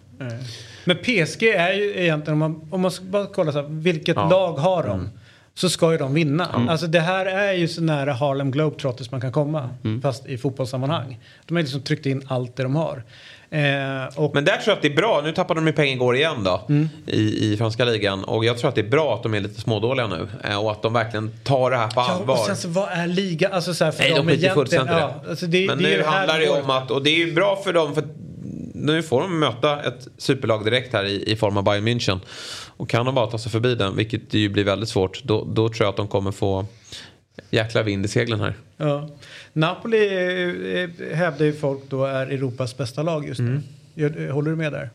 Men 0.84 0.96
PSG 0.96 1.42
är 1.42 1.72
ju 1.72 1.94
egentligen, 2.02 2.32
om 2.32 2.38
man, 2.52 2.68
om 2.70 2.80
man 2.80 2.90
bara 3.02 3.26
kolla 3.26 3.52
så 3.52 3.60
här, 3.62 3.68
vilket 3.70 4.16
Ja. 4.16 4.28
lag 4.28 4.52
har 4.52 4.82
de? 4.82 5.08
Så 5.54 5.68
ska 5.68 5.92
ju 5.92 5.98
de 5.98 6.14
vinna. 6.14 6.66
Alltså 6.68 6.86
det 6.86 7.00
här 7.00 7.26
är 7.26 7.52
ju 7.52 7.68
så 7.68 7.82
nära 7.82 8.12
Harlem 8.12 8.50
Globetrotters 8.50 9.10
man 9.10 9.20
kan 9.20 9.32
komma. 9.32 9.68
Fast 10.02 10.26
i 10.26 10.38
fotbollssammanhang. 10.38 11.18
De 11.46 11.54
har 11.56 11.62
liksom 11.62 11.80
tryckt 11.80 12.06
in 12.06 12.22
allt 12.28 12.56
det 12.56 12.62
de 12.62 12.76
har. 12.76 13.02
Eh, 13.50 14.06
och 14.16 14.34
Men 14.34 14.44
där 14.44 14.52
tror 14.52 14.62
jag 14.66 14.76
att 14.76 14.82
det 14.82 14.88
är 14.88 14.96
bra, 14.96 15.20
nu 15.24 15.32
tappade 15.32 15.60
de 15.60 15.66
ju 15.66 15.72
pengar 15.72 15.92
igår 15.92 16.16
igen 16.16 16.44
då 16.44 16.60
i, 17.06 17.52
i 17.52 17.56
franska 17.56 17.84
ligan. 17.84 18.24
Och 18.24 18.44
jag 18.44 18.58
tror 18.58 18.68
att 18.68 18.74
det 18.74 18.80
är 18.80 18.88
bra 18.90 19.14
att 19.14 19.22
de 19.22 19.34
är 19.34 19.40
lite 19.40 19.60
smådåliga 19.60 20.06
nu. 20.06 20.28
Eh, 20.44 20.64
och 20.64 20.72
att 20.72 20.82
de 20.82 20.92
verkligen 20.92 21.30
tar 21.44 21.70
det 21.70 21.76
här 21.76 21.86
på 21.86 22.00
Ja, 22.00 22.10
allvar. 22.10 22.34
och 22.34 22.40
sen 22.40 22.56
så 22.56 22.68
vad 22.68 22.88
är 22.88 23.06
liga? 23.06 23.48
Alltså 23.48 23.74
så 23.74 23.84
här, 23.84 23.92
för 23.92 24.02
Nej, 24.02 24.12
de 24.16 24.26
skiter 24.26 24.50
fullständigt 24.54 24.94
ja, 24.98 25.14
alltså 25.28 25.46
det. 25.46 25.66
Men 25.66 25.78
det 25.78 25.96
nu 25.96 26.02
handlar 26.02 26.38
det 26.38 26.44
ju 26.44 26.50
om 26.50 26.70
att, 26.70 26.90
och 26.90 27.02
det 27.04 27.10
är 27.10 27.26
ju 27.26 27.32
bra 27.34 27.56
för 27.64 27.72
dem 27.72 27.94
för 27.94 28.04
nu 28.78 29.02
får 29.02 29.20
de 29.20 29.38
möta 29.40 29.82
ett 29.82 30.08
superlag 30.18 30.64
direkt 30.64 30.92
här 30.92 31.04
i, 31.04 31.32
i 31.32 31.36
form 31.36 31.56
av 31.56 31.64
Bayern 31.64 31.88
München. 31.88 32.20
Och 32.76 32.88
kan 32.90 33.06
de 33.06 33.14
bara 33.14 33.26
ta 33.26 33.38
sig 33.38 33.52
förbi 33.52 33.74
den, 33.74 33.96
vilket 33.96 34.34
ju 34.34 34.48
blir 34.48 34.64
väldigt 34.64 34.88
svårt, 34.88 35.22
då, 35.24 35.44
då 35.44 35.68
tror 35.68 35.84
jag 35.84 35.90
att 35.90 35.96
de 35.96 36.08
kommer 36.08 36.32
få 36.32 36.66
jäkla 37.50 37.82
vind 37.82 38.04
i 38.04 38.08
seglen 38.08 38.40
här. 38.40 38.54
Ja. 38.76 39.08
Napoli 39.52 40.06
eh, 40.06 40.80
eh, 41.10 41.16
hävdar 41.16 41.46
ju 41.46 41.52
folk 41.52 41.80
då 41.88 42.04
är 42.04 42.26
Europas 42.26 42.76
bästa 42.76 43.02
lag 43.02 43.28
just 43.28 43.40
nu. 43.40 43.46
Mm. 43.50 43.62
Gör- 43.94 44.30
Håller 44.30 44.50
du 44.50 44.56
med 44.56 44.72
där? 44.72 44.90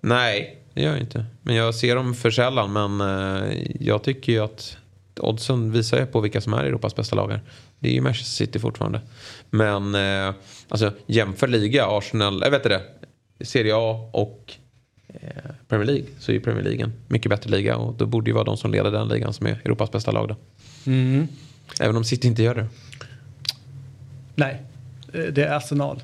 Nej, 0.00 0.58
det 0.74 0.82
gör 0.82 0.90
jag 0.90 1.00
inte. 1.00 1.24
Men 1.42 1.54
jag 1.54 1.74
ser 1.74 1.96
dem 1.96 2.14
för 2.14 2.30
sällan. 2.30 2.72
Men 2.72 3.00
eh, 3.00 3.58
jag 3.80 4.02
tycker 4.02 4.32
ju 4.32 4.38
att 4.38 4.76
oddsen 5.20 5.72
visar 5.72 5.98
ju 5.98 6.06
på 6.06 6.20
vilka 6.20 6.40
som 6.40 6.52
är 6.52 6.64
Europas 6.64 6.96
bästa 6.96 7.16
lag 7.16 7.30
här. 7.30 7.40
Det 7.78 7.88
är 7.88 7.92
ju 7.92 8.00
Manchester 8.00 8.46
City 8.46 8.58
fortfarande. 8.58 9.00
Men 9.50 9.94
eh, 9.94 10.34
alltså 10.68 10.92
jämför 11.06 11.48
liga, 11.48 11.86
Arsenal, 11.86 12.40
jag 12.42 12.50
vet 12.50 12.66
inte 12.66 12.68
det. 12.68 12.82
Serie 13.44 13.72
A 13.76 14.10
och 14.12 14.52
eh, 15.08 15.20
Premier 15.68 15.86
League 15.86 16.06
så 16.18 16.32
är 16.32 16.34
ju 16.34 16.40
Premier 16.40 16.64
League 16.64 16.84
en 16.84 16.92
mycket 17.08 17.30
bättre 17.30 17.50
liga. 17.50 17.76
Och 17.76 17.94
då 17.94 18.06
borde 18.06 18.30
ju 18.30 18.34
vara 18.34 18.44
de 18.44 18.56
som 18.56 18.70
leder 18.70 18.90
den 18.90 19.08
ligan 19.08 19.32
som 19.32 19.46
är 19.46 19.60
Europas 19.64 19.92
bästa 19.92 20.10
lag 20.10 20.28
då. 20.28 20.36
Även 21.80 21.96
om 21.96 22.04
City 22.04 22.28
inte 22.28 22.42
gör 22.42 22.54
det. 22.54 22.66
Nej, 24.34 24.62
eh, 25.12 25.24
det 25.24 25.44
är 25.44 25.56
Arsenal. 25.56 26.02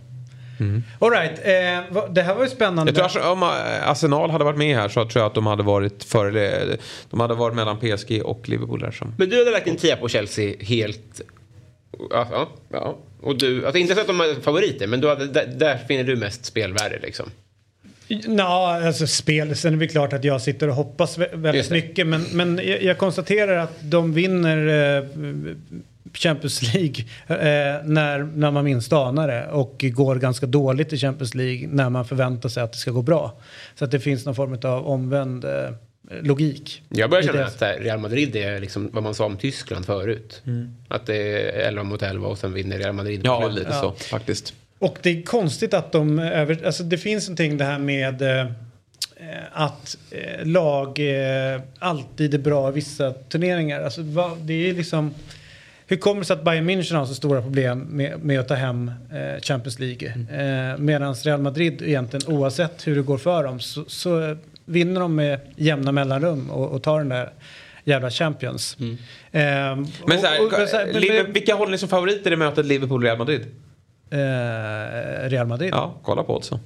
All 0.98 1.10
right, 1.10 1.38
eh, 1.38 2.04
det 2.12 2.22
här 2.22 2.34
var 2.34 2.42
ju 2.42 2.50
spännande. 2.50 2.90
Jag 2.90 2.94
tror 2.94 3.04
alltså, 3.04 3.32
om 3.32 3.42
eh, 3.42 3.90
Arsenal 3.90 4.30
hade 4.30 4.44
varit 4.44 4.58
med 4.58 4.76
här 4.76 4.88
så 4.88 5.04
tror 5.08 5.22
jag 5.22 5.26
att 5.26 5.34
de 5.34 5.46
hade 5.46 5.62
varit 5.62 6.04
före, 6.04 6.76
de 7.10 7.20
hade 7.20 7.34
varit 7.34 7.54
mellan 7.56 7.76
PSG 7.78 8.22
och 8.24 8.48
Liverpool 8.48 8.80
där 8.80 8.90
som 8.90 9.14
Men 9.18 9.28
du 9.28 9.38
hade 9.38 9.50
lagt 9.50 9.66
en 9.66 9.76
tia 9.76 9.96
på 9.96 10.08
Chelsea 10.08 10.54
helt... 10.60 11.20
Ja, 12.10 12.26
ja, 12.32 12.48
ja. 12.72 12.98
Och 13.22 13.38
du, 13.38 13.64
alltså 13.64 13.78
inte 13.78 13.94
så 13.94 14.00
att 14.00 14.06
de 14.06 14.20
är 14.20 14.40
favoriter, 14.40 14.86
men 14.86 15.00
du 15.00 15.08
hade, 15.08 15.26
där, 15.26 15.46
där 15.46 15.78
finner 15.88 16.04
du 16.04 16.16
mest 16.16 16.44
spelvärde 16.44 16.98
liksom. 17.02 17.30
Ja, 18.38 18.86
alltså 18.86 19.06
spel. 19.06 19.56
Sen 19.56 19.74
är 19.74 19.78
det 19.78 19.88
klart 19.88 20.12
att 20.12 20.24
jag 20.24 20.42
sitter 20.42 20.68
och 20.68 20.74
hoppas 20.74 21.18
vä- 21.18 21.36
väldigt 21.36 21.70
mycket. 21.70 22.06
Men, 22.06 22.22
men 22.32 22.60
jag, 22.64 22.82
jag 22.82 22.98
konstaterar 22.98 23.56
att 23.56 23.76
de 23.80 24.12
vinner 24.14 24.56
eh, 24.96 25.04
Champions 26.12 26.74
League 26.74 27.04
eh, 27.26 27.84
när, 27.84 28.22
när 28.22 28.50
man 28.50 28.64
minst 28.64 28.92
anar 28.92 29.28
det. 29.28 29.46
Och 29.46 29.84
går 29.92 30.16
ganska 30.16 30.46
dåligt 30.46 30.92
i 30.92 30.98
Champions 30.98 31.34
League 31.34 31.68
när 31.68 31.90
man 31.90 32.04
förväntar 32.04 32.48
sig 32.48 32.62
att 32.62 32.72
det 32.72 32.78
ska 32.78 32.90
gå 32.90 33.02
bra. 33.02 33.40
Så 33.74 33.84
att 33.84 33.90
det 33.90 34.00
finns 34.00 34.26
någon 34.26 34.34
form 34.34 34.58
av 34.62 34.86
omvänd 34.86 35.44
eh, 35.44 35.70
logik. 36.22 36.82
Jag 36.88 37.10
börjar 37.10 37.22
känna 37.22 37.38
det. 37.38 37.46
att 37.46 37.80
Real 37.80 37.98
Madrid 37.98 38.36
är 38.36 38.60
liksom 38.60 38.90
vad 38.92 39.02
man 39.02 39.14
sa 39.14 39.24
om 39.24 39.36
Tyskland 39.36 39.86
förut. 39.86 40.42
Att 40.88 41.06
det 41.06 41.16
är 41.16 41.68
11 41.68 41.82
mot 41.82 42.02
11 42.02 42.28
och 42.28 42.38
sen 42.38 42.52
vinner 42.52 42.78
Real 42.78 42.92
Madrid. 42.92 43.20
Ja, 43.24 43.48
lite 43.48 43.72
så 43.72 43.92
faktiskt. 43.92 44.54
Och 44.78 44.98
det 45.02 45.10
är 45.10 45.22
konstigt 45.22 45.74
att 45.74 45.92
de 45.92 46.18
över... 46.18 46.66
Alltså 46.66 46.82
det 46.82 46.98
finns 46.98 47.28
någonting 47.28 47.58
det 47.58 47.64
här 47.64 47.78
med 47.78 48.22
eh, 48.22 48.46
att 49.52 49.96
eh, 50.10 50.46
lag 50.46 50.98
eh, 50.98 51.60
alltid 51.78 52.34
är 52.34 52.38
bra 52.38 52.68
i 52.68 52.72
vissa 52.72 53.12
turneringar. 53.12 53.82
Alltså 53.82 54.02
vad, 54.02 54.38
det 54.38 54.70
är 54.70 54.74
liksom... 54.74 55.14
Hur 55.90 55.96
kommer 55.96 56.20
det 56.20 56.24
sig 56.26 56.34
att 56.34 56.44
Bayern 56.44 56.70
München 56.70 56.94
har 56.96 57.06
så 57.06 57.14
stora 57.14 57.42
problem 57.42 57.78
med, 57.90 58.24
med 58.24 58.40
att 58.40 58.48
ta 58.48 58.54
hem 58.54 58.90
eh, 59.12 59.40
Champions 59.42 59.78
League? 59.78 60.08
Eh, 60.08 60.78
Medan 60.78 61.14
Real 61.14 61.40
Madrid 61.40 61.82
egentligen 61.82 62.34
oavsett 62.36 62.86
hur 62.86 62.96
det 62.96 63.02
går 63.02 63.18
för 63.18 63.44
dem 63.44 63.60
så, 63.60 63.84
så 63.86 64.36
vinner 64.64 65.00
de 65.00 65.14
med 65.14 65.40
jämna 65.56 65.92
mellanrum 65.92 66.50
och, 66.50 66.70
och 66.70 66.82
tar 66.82 66.98
den 66.98 67.08
där 67.08 67.32
jävla 67.84 68.10
Champions. 68.10 68.76
Eh, 68.80 68.90
Men 69.32 69.86
så 70.20 70.26
här, 70.26 70.40
och- 70.40 70.46
och- 70.62 70.68
så 70.68 70.76
här, 70.76 71.22
men- 71.24 71.32
vilka 71.32 71.54
håller 71.54 71.72
ni 71.72 71.78
som 71.78 71.88
favoriter 71.88 72.32
i 72.32 72.36
mötet 72.36 72.66
Liverpool-Real 72.66 73.18
Madrid? 73.18 73.46
Eh, 74.10 74.18
Real 75.28 75.46
Madrid. 75.46 75.70
Ja. 75.72 75.76
Ja, 75.76 76.00
kolla 76.02 76.22
på 76.22 76.36
oddsen. 76.36 76.58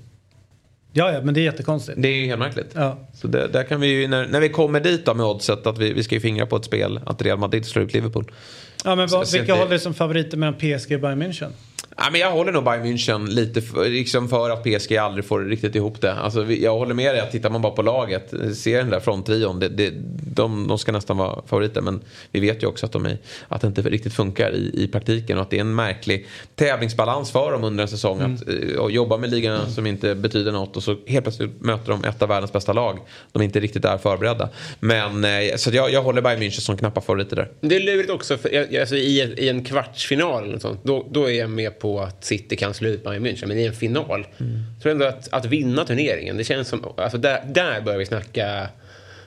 ja, 0.92 1.20
men 1.24 1.34
det 1.34 1.40
är 1.40 1.44
jättekonstigt. 1.44 2.02
Det 2.02 2.08
är 2.08 2.12
ju 2.16 2.26
helt 2.26 2.38
märkligt. 2.38 2.70
Ja. 2.74 2.98
Så 3.14 3.26
det, 3.28 3.48
där 3.48 3.62
kan 3.62 3.80
vi 3.80 3.87
ju, 3.87 4.08
när, 4.08 4.26
när 4.26 4.40
vi 4.40 4.48
kommer 4.48 4.80
dit 4.80 5.06
då 5.06 5.14
med 5.14 5.26
oddset, 5.26 5.66
att 5.66 5.78
vi, 5.78 5.92
vi 5.92 6.02
ska 6.02 6.14
ju 6.14 6.20
fingra 6.20 6.46
på 6.46 6.56
ett 6.56 6.64
spel, 6.64 7.00
att 7.06 7.22
Real 7.22 7.38
Madrid 7.38 7.66
slår 7.66 7.84
ut 7.84 7.94
Liverpool. 7.94 8.30
Ja, 8.84 8.94
men 8.94 9.08
vad, 9.08 9.32
vilka 9.32 9.54
håller 9.54 9.78
som 9.78 9.94
favoriter 9.94 10.36
mellan 10.36 10.54
PSG 10.54 10.92
och 10.92 11.00
Bayern 11.00 11.22
München? 11.22 11.50
Ja, 11.96 12.09
men 12.12 12.20
jag 12.20 12.30
håller 12.30 12.52
nog 12.52 12.64
Bayern 12.64 12.85
München 12.87 13.28
lite 13.28 13.62
för, 13.62 13.88
liksom 13.88 14.28
för 14.28 14.50
att 14.50 14.64
PSG 14.64 14.96
aldrig 14.96 15.24
får 15.24 15.40
riktigt 15.40 15.74
ihop 15.74 16.00
det. 16.00 16.14
Alltså, 16.14 16.44
jag 16.52 16.78
håller 16.78 16.94
med 16.94 17.14
dig 17.14 17.20
att 17.20 17.30
tittar 17.30 17.50
man 17.50 17.62
bara 17.62 17.72
på 17.72 17.83
laget, 17.83 18.35
ser 18.57 18.78
den 18.78 18.90
där 18.90 19.00
fronttrion, 19.00 19.61
det, 19.61 19.68
det, 19.68 19.92
de, 20.35 20.68
de 20.68 20.78
ska 20.78 20.92
nästan 20.92 21.16
vara 21.16 21.42
favoriter. 21.46 21.80
Men 21.80 22.00
vi 22.30 22.40
vet 22.40 22.62
ju 22.62 22.66
också 22.66 22.87
att, 22.87 22.92
de 22.92 23.07
är, 23.07 23.18
att 23.48 23.61
det 23.61 23.66
inte 23.66 23.83
riktigt 23.83 24.14
funkar 24.14 24.50
i, 24.50 24.70
i 24.74 24.88
praktiken 24.88 25.37
och 25.37 25.42
att 25.42 25.50
det 25.50 25.57
är 25.57 25.61
en 25.61 25.74
märklig 25.74 26.26
tävlingsbalans 26.54 27.30
för 27.30 27.52
dem 27.52 27.64
under 27.64 27.83
en 27.83 27.88
säsong. 27.88 28.20
Att 28.20 28.48
eh, 28.48 28.87
jobba 28.90 29.16
med 29.16 29.30
ligorna 29.30 29.66
som 29.66 29.87
inte 29.87 30.14
betyder 30.14 30.52
något 30.52 30.76
och 30.76 30.83
så 30.83 30.96
helt 31.07 31.24
plötsligt 31.24 31.61
möter 31.61 31.90
de 31.90 32.04
ett 32.04 32.22
av 32.22 32.28
världens 32.28 32.52
bästa 32.52 32.72
lag. 32.72 32.98
De 33.33 33.42
inte 33.42 33.61
riktigt 33.61 33.85
är 33.85 33.98
förberedda. 33.98 34.48
Men 34.80 35.24
eh, 35.24 35.57
så 35.57 35.70
jag, 35.70 35.92
jag 35.92 36.02
håller 36.02 36.22
Bayern 36.22 36.42
München 36.42 36.61
som 36.61 36.76
knappa 36.76 37.00
favoriter 37.00 37.37
där. 37.37 37.48
Det 37.61 37.76
är 37.76 37.80
lurigt 37.80 38.11
också, 38.11 38.37
för, 38.37 38.78
alltså, 38.80 38.96
i, 38.96 39.35
i 39.38 39.48
en 39.48 39.64
kvartsfinal 39.64 40.61
sånt, 40.61 40.80
då, 40.83 41.07
då 41.11 41.30
är 41.30 41.35
jag 41.35 41.50
med 41.50 41.78
på 41.78 41.83
att 41.84 42.24
City 42.24 42.56
kan 42.56 42.74
slå 42.74 42.88
ut 42.88 43.04
Bayern 43.04 43.26
München. 43.26 43.46
Men 43.46 43.58
i 43.58 43.64
en 43.64 43.72
final, 43.72 44.26
Mm. 44.38 44.52
jag 44.74 44.82
tror 44.82 44.92
ändå 44.92 45.06
att, 45.06 45.28
att 45.32 45.44
vinna 45.44 45.84
turneringen, 45.84 46.36
det 46.36 46.44
känns 46.44 46.68
som... 46.68 46.84
Alltså 46.96 47.18
där, 47.18 47.42
där 47.46 47.80
börjar 47.80 47.98
vi 47.98 48.06
snacka 48.06 48.68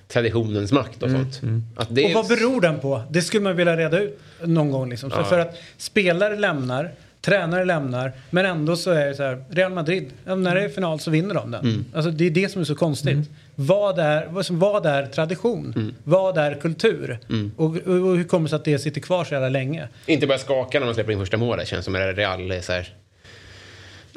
traditionens 0.07 0.71
makt 0.71 1.03
och 1.03 1.11
sånt. 1.11 1.41
Att 1.75 1.87
det 1.95 2.05
Och 2.05 2.11
vad 2.11 2.27
beror 2.27 2.61
den 2.61 2.79
på? 2.79 3.03
Det 3.09 3.21
skulle 3.21 3.43
man 3.43 3.55
vilja 3.55 3.77
reda 3.77 3.99
ut 3.99 4.19
någon 4.43 4.71
gång. 4.71 4.89
Liksom. 4.89 5.11
För, 5.11 5.23
för 5.23 5.39
att 5.39 5.57
spelare 5.77 6.35
lämnar, 6.35 6.91
tränare 7.27 7.65
lämnar, 7.65 8.11
men 8.29 8.45
ändå 8.45 8.75
så 8.75 8.91
är 8.91 9.05
det 9.05 9.15
så 9.15 9.23
här, 9.23 9.43
Real 9.49 9.73
Madrid, 9.73 10.09
när 10.25 10.55
det 10.55 10.61
är 10.61 10.69
final 10.69 10.99
så 10.99 11.11
vinner 11.11 11.35
de 11.35 11.51
den. 11.51 11.65
Mm. 11.65 11.85
Alltså, 11.93 12.11
det 12.11 12.25
är 12.25 12.31
det 12.31 12.49
som 12.49 12.61
är 12.61 12.65
så 12.65 12.75
konstigt. 12.75 13.29
Vad, 13.55 13.99
är, 13.99 14.27
vad, 14.49 14.85
är 14.85 15.05
tradition? 15.05 15.73
Mm. 15.75 15.95
Vad 16.03 16.37
är 16.37 16.55
kultur? 16.55 17.19
Och, 17.55 17.65
och, 17.65 17.87
och 17.87 18.17
hur 18.17 18.23
kommer 18.23 18.43
det 18.43 18.49
sig 18.49 18.55
att 18.55 18.65
det 18.65 18.79
sitter 18.79 19.01
kvar 19.01 19.23
så 19.23 19.33
jävla 19.33 19.49
länge? 19.49 19.87
Inte 20.05 20.27
börja 20.27 20.39
skaka 20.39 20.79
när 20.79 20.85
man 20.85 20.95
släpper 20.95 21.11
in 21.11 21.19
första 21.19 21.37
målet, 21.37 21.67
känns 21.67 21.85
som 21.85 21.95
att 21.95 22.17
Real 22.17 22.51
är 22.51 22.61
så 22.61 22.71
här... 22.71 22.93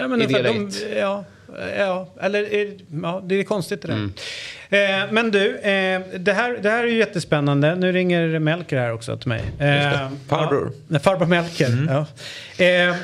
Ja, 0.01 0.09
men 0.09 0.23
I 0.23 0.27
de, 0.27 0.71
ja, 0.97 1.25
ja, 1.79 2.09
eller 2.21 2.55
är- 2.55 2.77
ja, 3.03 3.23
det 3.27 3.35
är 3.35 3.45
konstigt 3.45 3.83
det 3.83 3.89
där. 3.89 3.95
Mm. 3.95 4.13
Eh, 5.05 5.13
men 5.13 5.31
du, 5.31 5.57
eh, 5.59 6.01
det, 6.19 6.33
här, 6.33 6.59
det 6.63 6.71
här 6.71 6.85
är 6.85 6.89
ju 6.89 6.99
jättespännande. 6.99 7.75
Nu 7.75 7.93
ringer 7.93 8.39
Melker 8.39 8.79
här 8.79 8.93
också 8.93 9.17
till 9.17 9.29
mig. 9.29 9.41
Eh, 9.59 10.09
Farbror. 10.29 10.73
Ja, 10.89 10.99
farbror 10.99 11.27
Melker. 11.27 11.67
Mm. 11.67 11.89
Ja. 11.95 12.07
Eh, 12.65 12.95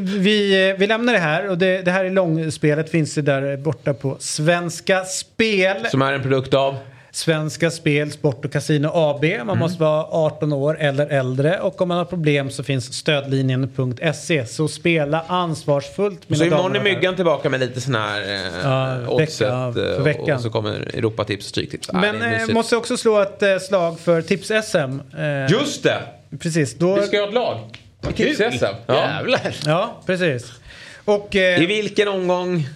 vi, 0.00 0.74
vi 0.78 0.86
lämnar 0.86 1.12
det 1.12 1.18
här 1.18 1.48
och 1.50 1.58
det, 1.58 1.82
det 1.82 1.90
här 1.90 2.04
är 2.04 2.10
långspelet 2.10 2.90
finns 2.90 3.14
det 3.14 3.22
där 3.22 3.56
borta 3.56 3.94
på 3.94 4.16
Svenska 4.20 5.04
Spel. 5.04 5.86
Som 5.90 6.02
är 6.02 6.12
en 6.12 6.22
produkt 6.22 6.54
av? 6.54 6.76
Svenska 7.12 7.70
Spel, 7.70 8.10
Sport 8.12 8.44
och 8.44 8.52
Casino 8.52 8.88
AB. 8.94 9.22
Man 9.24 9.40
Mm. 9.40 9.58
måste 9.58 9.80
vara 9.82 10.04
18 10.10 10.52
år 10.52 10.78
eller 10.80 11.06
äldre 11.06 11.60
och 11.60 11.80
om 11.80 11.88
man 11.88 11.98
har 11.98 12.04
problem 12.04 12.50
så 12.50 12.62
finns 12.62 12.92
stödlinjen.se. 12.94 14.46
Så 14.46 14.68
spela 14.68 15.24
ansvarsfullt 15.28 16.28
mina 16.28 16.38
Så 16.38 16.44
imorgon 16.44 16.76
är. 16.76 16.80
Myggan 16.80 17.16
tillbaka 17.16 17.48
med 17.50 17.60
lite 17.60 17.80
sån 17.80 17.94
här 17.94 18.20
eh, 18.22 18.38
Ja, 18.64 19.08
oddset. 19.08 19.40
vecka- 19.40 19.72
för 19.74 19.98
eh, 19.98 20.02
veckan. 20.04 20.36
Och 20.36 20.42
så 20.42 20.50
kommer 20.50 20.70
Europatips 20.74 21.44
och 21.44 21.48
Stryktips. 21.50 21.88
Ah, 21.88 22.00
Men 22.00 22.22
eh, 22.22 22.30
mysigt. 22.30 22.52
måste 22.54 22.76
också 22.76 22.96
slå 22.96 23.20
ett 23.20 23.42
eh, 23.42 23.58
slag 23.58 24.00
för 24.00 24.22
Tips-SM. 24.22 25.00
Eh, 25.18 25.50
Just 25.52 25.82
det! 25.82 25.98
Precis, 26.38 26.74
då... 26.74 26.94
Vi 26.94 27.06
ska 27.06 27.20
ha 27.20 27.28
ett 27.28 27.34
lag. 27.34 27.58
Tips-SM. 28.14 28.64
Ja. 28.86 28.94
Jävlar! 28.94 29.56
Ja, 29.66 30.02
precis. 30.06 30.52
Och... 31.04 31.36
Eh, 31.36 31.62
I 31.62 31.66
vilken 31.66 32.08
omgång 32.08 32.66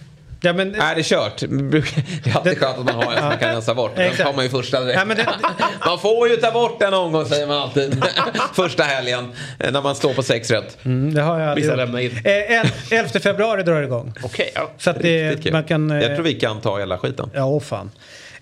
ja, 0.43 0.53
men, 0.53 0.75
är 0.75 0.95
det 0.95 1.03
kört? 1.05 1.37
Det 1.39 2.29
är 2.29 2.35
alltid 2.37 2.57
skönt 2.59 2.77
att 2.77 2.85
man 2.85 2.95
har 2.95 3.11
en 3.13 3.17
som 3.19 3.27
man 3.27 3.37
kan 3.37 3.49
rensa 3.49 3.73
bort. 3.73 3.91
Den 3.95 4.15
tar 4.15 4.33
man 4.33 4.43
ju 4.45 4.49
första 4.49 4.79
direkt. 4.81 4.99
Ja, 5.09 5.15
det- 5.15 5.27
Man 5.85 5.99
får 5.99 6.29
ju 6.29 6.35
ta 6.35 6.51
bort 6.51 6.81
en 6.81 6.93
omgång 6.93 7.25
säger 7.25 7.47
man 7.47 7.57
alltid. 7.57 8.05
första 8.53 8.83
helgen. 8.83 9.31
eh, 9.59 9.71
När 9.71 9.81
man 9.81 9.95
står 9.95 10.13
på 10.13 10.23
sex 10.23 10.51
rätt. 10.51 10.77
mm, 10.85 11.13
det 11.13 11.21
har 11.21 11.39
jag 11.39 11.55
Vissa 11.55 11.75
lämnar 11.75 11.99
in. 11.99 12.11
Eh, 12.23 12.31
el- 12.59 12.67
11 12.91 13.19
februari 13.19 13.63
drar 13.63 13.79
det 13.79 13.85
igång. 13.85 14.13
Okej, 14.23 14.51
ja. 14.55 14.71
Så 14.77 14.91
det, 14.91 15.51
man 15.51 15.63
kan... 15.63 15.91
eh, 15.91 16.01
Jag 16.01 16.15
tror 16.15 16.23
vi 16.23 16.33
kan 16.33 16.61
ta 16.61 16.79
hela 16.79 16.97
skiten. 16.97 17.29
Ja, 17.33 17.45
åh 17.45 17.61
fan. 17.61 17.91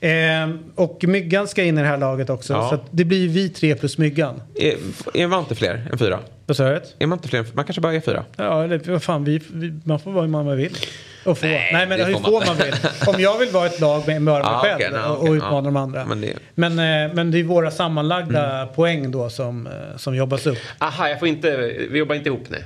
Eh, 0.01 0.49
och 0.75 1.03
Myggan 1.07 1.47
ska 1.47 1.63
in 1.63 1.77
i 1.77 1.81
det 1.81 1.87
här 1.87 1.97
laget 1.97 2.29
också. 2.29 2.53
Ja. 2.53 2.69
Så 2.69 2.75
att 2.75 2.81
det 2.91 3.05
blir 3.05 3.27
vi 3.29 3.49
tre 3.49 3.75
plus 3.75 3.97
Myggan. 3.97 4.41
Är, 4.55 4.75
är 5.13 5.27
man 5.27 5.39
inte 5.39 5.55
fler 5.55 5.87
än 5.91 5.97
fyra? 5.97 6.19
Vad 6.45 6.57
sa 6.57 6.69
du? 6.69 6.81
Är 6.99 7.07
man 7.07 7.17
inte 7.17 7.27
fler 7.27 7.39
än 7.39 7.45
Man 7.53 7.65
kanske 7.65 7.81
bara 7.81 7.93
är 7.93 7.99
fyra? 7.99 8.23
Ja, 8.35 8.63
eller 8.63 8.91
vad 8.91 9.03
fan, 9.03 9.23
vi, 9.23 9.41
vi, 9.53 9.79
man 9.83 9.99
får 9.99 10.11
vara 10.11 10.23
hur 10.23 10.29
man 10.31 10.57
vill. 10.57 10.77
Och 11.25 11.37
få. 11.37 11.45
Nej, 11.47 11.71
men 11.87 11.89
det 11.99 12.05
hur 12.05 12.13
får 12.13 12.31
man 12.31 12.43
man 12.47 12.57
vill. 12.57 12.73
Om 13.07 13.21
jag 13.21 13.37
vill 13.37 13.49
vara 13.49 13.65
ett 13.65 13.79
lag 13.79 14.07
med 14.07 14.21
bara 14.21 14.39
mig 14.43 14.51
Ah, 14.53 14.59
själv 14.61 14.75
okej, 14.75 14.89
nej, 14.91 15.01
och, 15.03 15.11
och 15.17 15.23
okej, 15.23 15.35
utmana 15.35 15.55
ja. 15.57 15.61
de 15.61 15.75
andra. 15.77 16.05
Men 16.05 16.21
det- 16.21 16.33
Men, 16.55 16.71
eh, 16.71 17.13
men 17.15 17.31
det 17.31 17.39
är 17.39 17.43
våra 17.43 17.71
sammanlagda 17.71 18.65
poäng 18.75 19.11
då 19.11 19.29
som, 19.29 19.67
eh, 19.67 19.73
som 19.97 20.15
jobbas 20.15 20.47
upp. 20.47 20.57
Aha, 20.77 21.09
jag 21.09 21.19
får 21.19 21.27
inte... 21.27 21.57
Vi 21.91 21.99
jobbar 21.99 22.15
inte 22.15 22.29
ihop, 22.29 22.43
nej. 22.49 22.63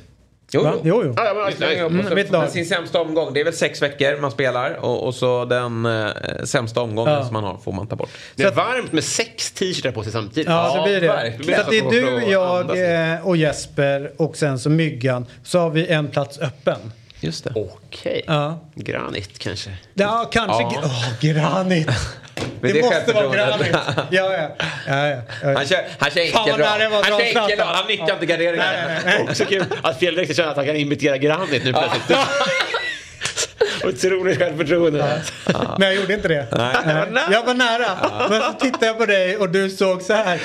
Jo, 0.52 0.64
Va? 0.64 0.74
Jo, 0.84 1.04
jo. 1.06 1.14
Ah, 1.18 1.26
ja, 1.26 1.34
men, 1.34 1.44
upp 1.44 1.92
Mm, 1.92 2.00
och 2.00 2.06
så- 2.10 2.16
mitt 2.16 2.32
lag. 2.32 2.42
men 2.42 2.52
Sin 2.52 2.66
sämsta 2.66 3.02
omgång, 3.02 3.34
det 3.34 3.40
är 3.40 3.44
väl 3.44 3.54
sex 3.54 3.82
veckor 3.82 4.22
man 4.22 4.32
spelar 4.32 4.74
och, 4.86 5.04
och 5.08 5.16
så 5.16 5.46
den 5.46 5.86
eh, 5.86 6.08
sämsta 6.44 6.82
omgången 6.82 7.14
Ja. 7.14 7.24
som 7.24 7.34
man 7.34 7.44
har 7.44 7.58
får 7.58 7.72
man 7.72 7.88
ta 7.88 7.96
bort. 7.96 8.10
Det 8.36 8.44
är 8.44 8.52
varmt 8.52 8.92
med 8.92 9.04
sex 9.04 9.52
t-shirtar 9.52 9.92
på 9.92 10.04
sig 10.04 10.12
samtidigt. 10.12 10.50
Ja, 10.50 10.76
det 10.76 10.90
blir 10.90 11.02
det. 11.02 11.08
verkligen. 11.08 11.56
Så 11.60 11.62
att 11.66 11.70
det 11.72 11.78
är 11.78 11.90
du, 11.92 12.32
jag 12.32 13.14
eh, 13.14 13.28
och 13.28 13.38
Jesper 13.38 14.12
och 14.18 14.38
sen 14.38 14.60
så 14.60 14.70
Myggan. 14.70 15.26
Så 15.44 15.60
har 15.60 15.70
vi 15.70 15.88
en 15.88 16.08
plats 16.08 16.40
öppen. 16.40 16.92
Just 17.26 17.44
det. 17.44 17.52
Okej. 17.56 18.24
Ja, 18.28 18.60
Granit 18.76 19.40
kanske. 19.40 19.70
ja 19.94 20.30
kanske... 20.32 20.64
Ja. 20.64 20.82
Åh, 20.84 21.06
granit! 21.22 21.88
Men 22.62 22.74
Det, 22.74 22.82
det 22.82 22.82
måste 22.82 23.14
vara 23.14 23.36
granit. 23.36 23.68
Ja, 23.72 24.34
ja. 24.34 24.50
ja, 24.88 25.08
ja. 25.08 25.22
Han 25.42 25.66
kör, 25.68 25.86
han 26.00 26.12
kör 26.12 26.32
Fan, 26.32 26.42
enkel 26.42 26.52
vad 26.52 26.60
nära 26.60 26.78
det 26.78 26.90
var 26.90 27.04
Han 27.04 27.04
kör 27.04 27.18
dra 27.18 27.24
enkel 27.24 27.56
Zlatan. 27.56 27.76
Han 27.76 27.88
nyttjar 27.88 28.14
inte 28.14 28.26
garderingarna. 28.26 28.72
Nej. 29.06 29.20
Också 29.30 29.46
kul 29.46 29.66
att 29.82 30.00
Fjällräck 30.00 30.36
känner 30.36 30.50
att 30.50 30.56
han 30.58 30.66
kan 30.66 30.76
imitera 30.76 31.18
Granit 31.18 31.64
nu 31.64 31.74
plötsligt. 31.74 32.20
Otroligt 33.88 34.38
självförtroende. 34.38 35.22
Men 35.80 35.88
jag 35.88 35.96
gjorde 35.96 36.14
inte 36.14 36.28
det. 36.28 36.48
Nej, 36.52 36.76
det 36.86 36.94
var 36.94 37.06
nära. 37.06 37.32
Jag 37.32 37.46
var 37.46 37.54
nära. 37.54 38.30
Men 38.30 38.42
så 38.42 38.54
tittade 38.60 38.86
jag 38.86 38.98
på 38.98 39.06
dig 39.06 39.38
och 39.38 39.50
du 39.50 39.70
såg 39.70 40.02
så 40.02 40.14
här. 40.14 40.42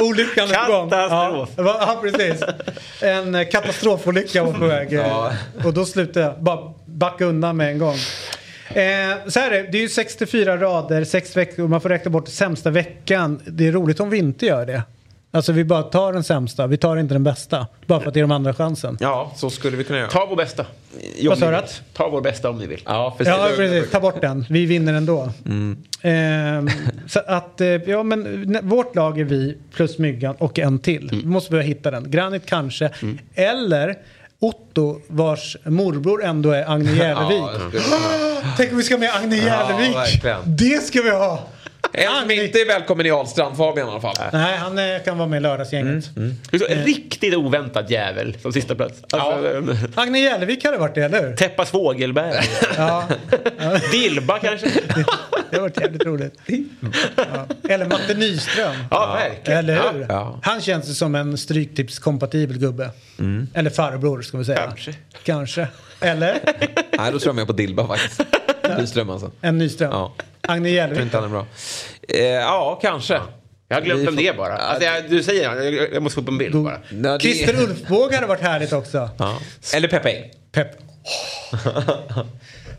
Olyckan 0.00 0.50
är 0.50 0.66
på 0.66 0.72
gång. 0.72 0.90
Katastrof. 0.90 1.48
Ja, 1.56 1.76
ja, 1.86 1.98
precis. 2.02 2.42
En 3.00 3.46
katastrofolycka 3.46 4.44
var 4.44 4.52
på 4.52 4.66
väg. 4.66 4.92
Ja. 4.92 5.32
Och 5.64 5.74
då 5.74 5.84
slutade 5.84 6.26
jag. 6.26 6.42
Bara 6.42 6.72
backa 6.86 7.24
undan 7.24 7.56
med 7.56 7.68
en 7.68 7.78
gång. 7.78 7.96
Eh, 8.68 9.28
så 9.28 9.40
här 9.40 9.50
är 9.50 9.62
det, 9.62 9.68
det 9.72 9.78
är 9.78 9.82
ju 9.82 9.88
64 9.88 10.56
rader, 10.56 11.04
6 11.04 11.36
veckor, 11.36 11.68
man 11.68 11.80
får 11.80 11.88
räkna 11.88 12.10
bort 12.10 12.28
sämsta 12.28 12.70
veckan. 12.70 13.40
Det 13.46 13.68
är 13.68 13.72
roligt 13.72 14.00
om 14.00 14.10
vi 14.10 14.18
inte 14.18 14.46
gör 14.46 14.66
det. 14.66 14.82
Alltså 15.34 15.52
vi 15.52 15.64
bara 15.64 15.82
tar 15.82 16.12
den 16.12 16.24
sämsta, 16.24 16.66
vi 16.66 16.76
tar 16.76 16.96
inte 16.96 17.14
den 17.14 17.24
bästa. 17.24 17.66
Bara 17.86 18.00
för 18.00 18.08
att 18.08 18.16
ge 18.16 18.22
de 18.22 18.30
andra 18.30 18.54
chansen. 18.54 18.96
Ja, 19.00 19.32
så 19.36 19.50
skulle 19.50 19.76
vi 19.76 19.84
kunna 19.84 19.98
göra. 19.98 20.08
Ta 20.10 20.26
vår 20.28 20.36
bästa. 20.36 20.66
Vad 21.28 21.38
sa 21.38 21.50
du? 21.50 21.56
att? 21.56 21.82
Ta 21.92 22.08
vår 22.08 22.20
bästa 22.20 22.50
om 22.50 22.58
ni 22.58 22.66
vill. 22.66 22.80
Ja, 22.86 23.14
för 23.18 23.24
Ja, 23.24 23.48
precis. 23.56 23.90
Ta 23.90 24.00
bort 24.00 24.20
den. 24.20 24.46
Vi 24.50 24.66
vinner 24.66 24.94
ändå. 24.94 25.28
Mm. 25.46 25.76
Ehm, 26.02 26.70
så 27.06 27.20
att, 27.26 27.60
eh, 27.60 27.66
ja 27.68 28.02
men 28.02 28.58
vårt 28.62 28.96
lag 28.96 29.20
är 29.20 29.24
vi 29.24 29.58
plus 29.74 29.98
Myggan 29.98 30.34
och 30.38 30.58
en 30.58 30.78
till. 30.78 31.08
Mm. 31.08 31.20
Vi 31.20 31.26
måste 31.26 31.50
börja 31.50 31.64
hitta 31.64 31.90
den. 31.90 32.10
Granit 32.10 32.46
kanske. 32.46 32.90
Eller 33.34 33.98
Otto 34.38 35.00
vars 35.08 35.56
morbror 35.64 36.24
ändå 36.24 36.50
är 36.50 36.70
Agne 36.70 36.92
Järlevik. 36.96 37.42
Ja, 37.42 37.60
det 37.72 38.44
Tänk 38.56 38.70
om 38.70 38.76
vi 38.76 38.82
ska 38.82 38.98
med 38.98 39.10
Agne 39.14 39.36
Järlevik. 39.36 39.96
verkligen. 39.96 40.38
det 40.46 40.82
ska 40.82 41.02
vi 41.02 41.10
ha. 41.10 41.38
En 41.92 42.20
som 42.20 42.30
inte 42.30 42.60
är 42.60 42.66
välkommen 42.66 43.06
i 43.06 43.10
Ahlstrand, 43.10 43.56
Fabian 43.56 43.88
i 43.88 43.90
alla 43.90 44.00
fall. 44.00 44.14
Nej, 44.32 44.56
han 44.56 44.78
eh, 44.78 45.02
kan 45.04 45.18
vara 45.18 45.28
med 45.28 45.36
i 45.36 45.40
lördagsgänget. 45.40 46.10
Det 46.50 46.56
är 46.56 46.58
så 46.58 46.66
Riktigt 46.84 47.34
oväntat 47.34 47.90
jävel 47.90 48.36
som 48.42 48.52
sista 48.52 48.74
plats. 48.74 49.02
Alltså, 49.12 49.76
Agne 49.94 50.18
Järlevik 50.18 50.64
hade 50.64 50.76
varit 50.78 50.94
det, 50.94 51.02
eller 51.04 51.28
hur? 51.28 51.36
Teppas 51.36 51.70
Fågelberg. 51.70 52.44
Ja, 52.76 53.04
Dilba 53.92 54.38
kanske? 54.38 54.66
det 55.50 55.56
har 55.56 55.60
varit 55.60 55.80
jävligt 55.80 56.04
roligt. 56.06 56.34
Ja. 57.16 57.46
Eller 57.68 57.86
Matte 57.86 58.14
Nyström. 58.14 58.74
Ja, 58.90 59.18
verkligen. 59.20 59.58
Eller 59.58 59.92
hur? 59.92 60.06
Ja. 60.08 60.40
Han 60.42 60.60
känns 60.60 60.98
som 60.98 61.14
en 61.14 61.38
stryktipskompatibel 61.38 62.58
gubbe. 62.58 62.90
Eller 63.54 63.70
farbror 63.70 64.22
ska 64.22 64.38
vi 64.38 64.44
säga. 64.44 64.66
Kanske. 64.66 64.94
Kanske. 65.24 65.68
Eller 66.00 66.38
Nej, 66.98 67.12
då 67.12 67.18
tror 67.18 67.28
jag 67.28 67.36
mer 67.36 67.44
på 67.44 67.52
Dilba 67.52 67.86
faktiskt. 67.86 68.20
Nyström 68.78 69.10
alltså. 69.10 69.30
en 69.40 69.58
Nyström. 69.58 69.90
Ja. 69.92 70.12
Agne 70.48 70.68
Jag 70.68 70.88
tror 70.88 70.98
Järlevik. 70.98 71.02
inte 71.02 71.16
han 71.16 71.24
är 71.24 71.28
bra. 71.28 71.46
Eh, 72.08 72.24
ja, 72.24 72.78
kanske. 72.82 73.20
Jag 73.68 73.76
har 73.76 73.82
glömt 73.82 74.04
får- 74.04 74.12
det 74.16 74.36
bara. 74.36 74.56
Alltså, 74.56 74.84
jag, 74.84 75.10
du 75.10 75.22
säger 75.22 75.42
jag, 75.42 75.74
jag 75.94 76.02
måste 76.02 76.14
få 76.14 76.20
upp 76.20 76.28
en 76.28 76.38
bild 76.38 76.54
bara. 76.64 76.78
Det- 76.90 77.20
Christer 77.20 77.62
Ulfbåge 77.62 78.14
hade 78.14 78.26
varit 78.26 78.40
härligt 78.40 78.72
också. 78.72 79.10
Ja. 79.18 79.38
Eller 79.74 79.88
Peppe 79.88 80.10
Eng. 80.10 80.30
Pepp. 80.52 80.70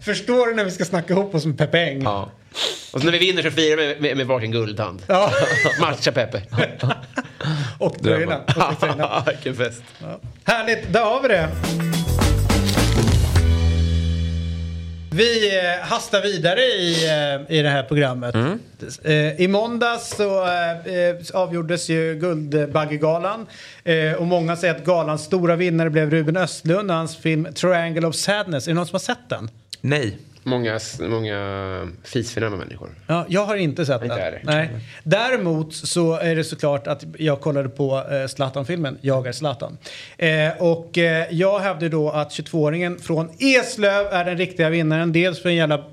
Förstår 0.02 0.48
du 0.48 0.54
när 0.56 0.64
vi 0.66 0.72
ska 0.72 0.86
snacka 0.86 1.14
ihop 1.14 1.36
oss 1.36 1.46
med 1.46 1.58
Peppe 1.58 1.80
Eng? 1.80 2.04
Ja. 2.04 2.32
Och 2.94 3.00
så 3.00 3.06
när 3.06 3.12
vi 3.12 3.18
vinner 3.20 3.42
så 3.42 3.52
firar 3.52 3.78
vi 3.78 3.88
med, 3.88 4.02
med, 4.02 4.18
med 4.18 4.28
varsin 4.28 4.52
guldtand. 4.52 5.02
Ja. 5.08 5.32
Matcha 5.82 6.12
Peppe. 6.12 6.42
Och 7.80 8.04
tröjorna. 8.04 8.42
Vilken 9.28 9.56
fest. 9.56 9.82
Härligt, 10.44 10.94
där 10.94 11.04
har 11.06 11.22
vi 11.22 11.28
det. 11.28 11.50
Vi 15.14 15.58
eh, 15.58 15.88
hastar 15.88 16.22
vidare 16.22 16.62
i, 16.62 17.06
eh, 17.06 17.58
i 17.58 17.62
det 17.62 17.70
här 17.70 17.84
programmet. 17.84 18.36
Eh, 19.04 19.42
I 19.42 19.48
måndags 19.48 20.16
så 20.16 20.48
avgjordes 21.34 21.90
ju 21.90 22.16
Guldbaggegalan. 22.16 23.46
Och 24.18 24.28
många 24.28 24.56
säger 24.56 24.76
att 24.76 24.86
galans 24.86 25.24
stora 25.24 25.56
vinnare 25.56 25.90
blev 25.90 26.10
Ruben 26.10 26.38
Östlund 26.38 26.92
och 26.92 26.98
hans 26.98 27.18
film 27.18 27.48
Triangle 27.54 28.08
of 28.08 28.16
Sadness. 28.16 28.68
Är 28.68 28.72
det 28.72 28.76
någon 28.76 28.86
som 28.86 28.94
har 28.94 29.00
sett 29.00 29.30
den? 29.30 29.50
Nej. 29.82 30.18
Många, 30.44 30.80
många 31.00 31.88
fisfina 32.04 32.50
människor. 32.50 32.90
Ja, 33.08 33.26
jag 33.30 33.46
har 33.46 33.56
inte 33.56 33.86
sett 33.86 34.04
Inte 34.04 34.32
den. 34.32 34.40
Nej. 34.44 34.70
Däremot 35.04 35.74
så 35.74 36.14
är 36.14 36.36
det 36.36 36.44
såklart 36.44 36.88
att 36.88 37.04
jag 37.18 37.42
kollade 37.42 37.70
på 37.70 38.04
eh, 38.12 38.28
Zlatan-filmen 38.28 38.98
Jag 39.02 39.28
är 39.28 39.32
Zlatan. 39.32 39.78
Eh, 40.18 40.30
och 40.60 40.98
eh, 40.98 41.28
jag 41.32 41.60
hävdade 41.60 41.90
då 41.90 42.10
att 42.10 42.30
22-åringen 42.30 43.00
från 43.00 43.30
Eslöv 43.40 44.06
är 44.06 44.26
den 44.26 44.38
riktiga 44.38 44.70
vinnaren. 44.70 45.12
Dels 45.12 45.42
för 45.42 45.50
en 45.50 45.56
jävla 45.56 45.84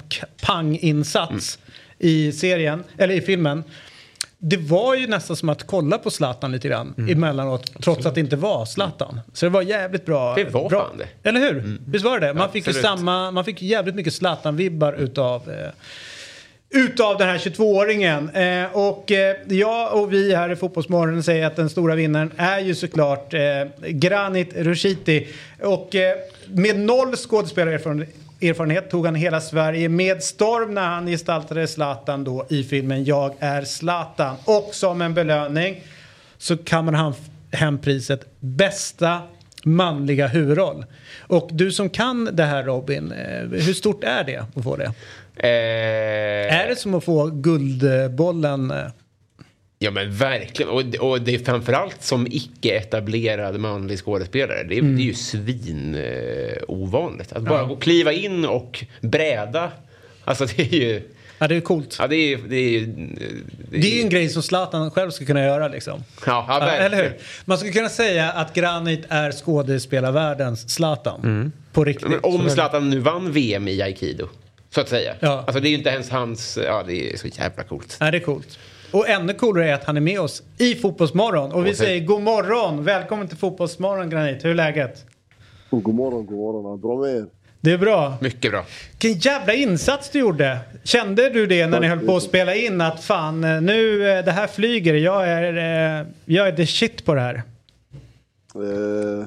panginsats 0.43 1.59
i 1.99 2.33
serien, 2.33 2.85
eller 2.99 3.15
i 3.15 3.21
filmen. 3.21 3.65
Det 4.43 4.57
var 4.57 4.95
ju 4.95 5.07
nästan 5.07 5.37
som 5.37 5.49
att 5.49 5.67
kolla 5.67 5.99
på 5.99 6.11
Zlatan 6.11 6.53
lite 6.53 6.69
grann 6.69 6.95
emellanåt, 7.11 7.73
trots 7.83 8.07
att 8.07 8.15
det 8.15 8.21
inte 8.21 8.37
var 8.37 8.65
Zlatan. 8.65 9.21
Så 9.33 9.47
det 9.47 9.51
var 9.51 9.63
jävligt 9.63 10.07
bra. 10.07 10.35
Det 10.35 10.45
var 10.45 10.69
bra. 10.69 10.81
fan 10.81 10.99
det. 10.99 11.29
Eller 11.29 11.41
hur? 11.41 11.79
Visst 11.87 12.05
var 12.05 12.21
det 12.21 12.27
det? 12.27 12.35
Man 12.35 12.53
fick 12.53 12.67
ju 12.67 12.71
absolut. 12.71 12.87
samma, 12.87 13.31
man 13.31 13.45
fick 13.45 13.63
jävligt 13.63 13.95
mycket 13.95 14.13
Zlatan-vibbar 14.13 14.93
utav 14.93 15.51
eh, 15.51 15.71
utav 16.71 17.19
den 17.19 17.29
här 17.29 17.39
22-åringen. 17.39 18.31
Eh, 18.35 18.77
och 18.77 19.13
eh, 19.13 19.37
jag 19.49 19.95
och 19.95 20.13
vi 20.13 20.35
här 20.35 20.53
i 20.53 20.57
Fotbollsmorgon 20.57 21.23
säger 21.23 21.47
att 21.47 21.57
den 21.57 21.71
stora 21.71 21.95
vinnaren 21.95 22.33
är 22.37 22.59
ju 22.59 22.75
såklart 22.75 23.35
eh, 23.35 23.41
Granit 23.89 24.57
Rushiti. 24.57 25.29
Och 25.63 25.95
eh, 25.95 26.17
med 26.47 26.79
noll 26.79 27.17
skådespelarerfarenhet 27.17 28.15
erfarenhet 28.41 28.91
tog 28.91 29.07
han 29.07 29.15
hela 29.15 29.41
Sverige 29.41 29.89
med 29.89 30.23
storm 30.23 30.75
när 30.75 30.87
han 30.87 31.07
gestaltade 31.07 31.67
Zlatan 31.67 32.25
då 32.25 32.47
i 32.49 32.65
filmen 32.65 33.05
Jag 33.05 33.35
är 33.39 33.63
Zlatan. 33.63 34.37
Och 34.45 34.69
som 34.73 35.03
en 35.03 35.15
belöning 35.15 35.83
så 36.39 36.57
kammade 36.57 36.97
han 36.99 37.15
hem 37.53 37.79
priset 37.79 38.27
bästa 38.41 39.23
manliga 39.65 40.27
huvudroll. 40.27 40.85
Och 41.21 41.49
du 41.53 41.73
som 41.73 41.91
kan 41.91 42.29
det 42.33 42.45
här 42.45 42.63
Robin, 42.63 43.13
eh, 43.13 43.41
hur 43.41 43.75
stort 43.75 44.05
är 44.05 44.25
det 44.25 44.45
att 44.57 44.65
få 44.65 44.77
det? 44.77 44.93
Eh, 45.37 46.61
Är 46.61 46.69
det 46.69 46.77
som 46.77 46.95
att 46.95 47.05
få 47.05 47.27
Guldbollen? 47.27 48.73
Ja 49.83 49.91
men 49.91 50.13
verkligen. 50.13 50.71
Och, 50.71 51.11
och 51.11 51.21
det 51.21 51.35
är 51.35 51.39
framförallt 51.39 52.03
som 52.03 52.27
icke-etablerad 52.31 53.59
manlig 53.61 53.99
skådespelare. 53.99 54.63
Det 54.63 54.75
är, 54.75 54.79
Mm. 54.81 54.97
det 54.97 55.03
är 55.03 55.05
ju 55.05 55.15
svin 55.15 55.95
eh, 55.95 56.63
ovanligt. 56.69 57.33
Att 57.33 57.43
bara 57.43 57.65
gå 57.65 57.75
och 57.75 57.83
kliva 57.83 58.13
in 58.13 58.45
och 58.45 58.85
bräda. 59.01 59.71
Alltså 60.25 60.47
det 60.47 60.63
är 60.63 60.75
ju... 60.75 61.03
Ja, 61.39 61.49
det 61.49 61.57
är 61.57 61.61
coolt. 61.61 61.97
Ja, 61.99 62.07
det 62.07 62.17
är, 62.17 62.39
det 62.49 62.57
är, 62.57 62.81
det 62.81 63.79
Det 63.79 63.93
är 63.93 63.97
ju 63.97 64.01
en 64.03 64.09
grej 64.09 64.29
som 64.29 64.43
Zlatan 64.43 64.91
själv 64.91 65.11
ska 65.11 65.25
kunna 65.25 65.45
göra 65.45 65.69
liksom. 65.69 66.05
Ja, 66.27 66.45
ja, 66.49 66.55
Ja, 66.55 66.59
verkligen. 66.67 66.93
eller 66.93 67.05
hur? 67.05 67.19
Man 67.45 67.59
skulle 67.59 67.73
kunna 67.73 67.89
säga 67.89 68.31
att 68.33 68.55
Granit 68.55 69.01
är 69.09 69.33
skådespelarvärldens 69.33 70.71
Zlatan. 70.75 71.53
På 71.73 71.85
riktigt. 71.85 72.09
Men 72.09 72.21
om 72.23 72.51
Zlatan 72.51 72.91
nu 72.91 72.99
vann 72.99 73.33
VM 73.33 73.69
i 73.69 73.83
aikido, 73.83 74.29
så 74.71 74.81
att 74.81 74.89
säga. 74.89 75.15
Ja. 75.21 75.45
Alltså 75.47 75.61
det 75.61 75.69
är 75.69 75.71
ju 75.71 75.77
inte 75.77 75.91
ens 75.91 76.11
hans... 76.11 76.59
Ja, 76.67 76.85
det 76.87 77.13
är 77.13 77.17
så 77.17 77.27
jävla 77.29 77.63
coolt. 77.63 77.97
Ja, 78.01 78.11
det 78.11 78.17
är 78.19 78.21
coolt. 78.21 78.59
Och 78.93 79.09
ännu 79.09 79.35
coolare 79.35 79.71
är 79.71 79.75
att 79.75 79.85
han 79.85 79.97
är 79.97 80.01
med 80.01 80.21
oss 80.21 80.43
i 80.59 80.75
Fotbollsmorgon. 80.75 81.53
Och 81.53 81.67
vi 81.67 81.75
säger 81.75 82.07
god 82.07 82.23
morgon! 82.23 82.85
Välkommen 82.85 83.29
till 83.29 83.37
Fotbollsmorgon 83.37 84.11
Granit. 84.11 84.45
Hur 84.45 84.51
är 84.51 84.55
läget? 84.55 85.05
God 85.71 85.95
morgon, 85.95 86.27
god 86.27 86.39
morgon. 86.39 86.81
Bra 86.81 86.99
med 86.99 87.17
er? 87.17 87.27
Det 87.61 87.73
är 87.73 87.79
bra. 87.79 88.19
Mycket 88.21 88.51
bra. 88.51 88.65
Vilken 88.91 89.21
jävla 89.21 89.55
insats 89.55 90.11
du 90.11 90.19
gjorde. 90.19 90.59
Kände 90.85 91.31
du 91.31 91.47
det 91.47 91.67
när 91.67 91.81
ni 91.81 91.87
höll 91.87 91.99
på 91.99 92.17
att 92.17 92.23
spela 92.23 92.55
in 92.55 92.81
att 92.81 93.05
fan 93.05 93.45
eh, 93.45 93.61
nu 93.61 94.11
eh, 94.11 94.25
det 94.25 94.33
här 94.33 94.47
flyger. 94.47 94.95
Jag 94.95 95.29
är, 95.29 95.57
eh, 96.01 96.07
jag 96.25 96.49
är 96.49 96.57
the 96.57 96.67
shit 96.67 97.05
på 97.05 97.15
det 97.15 97.21
här. 97.21 97.43
Eh, 98.55 99.27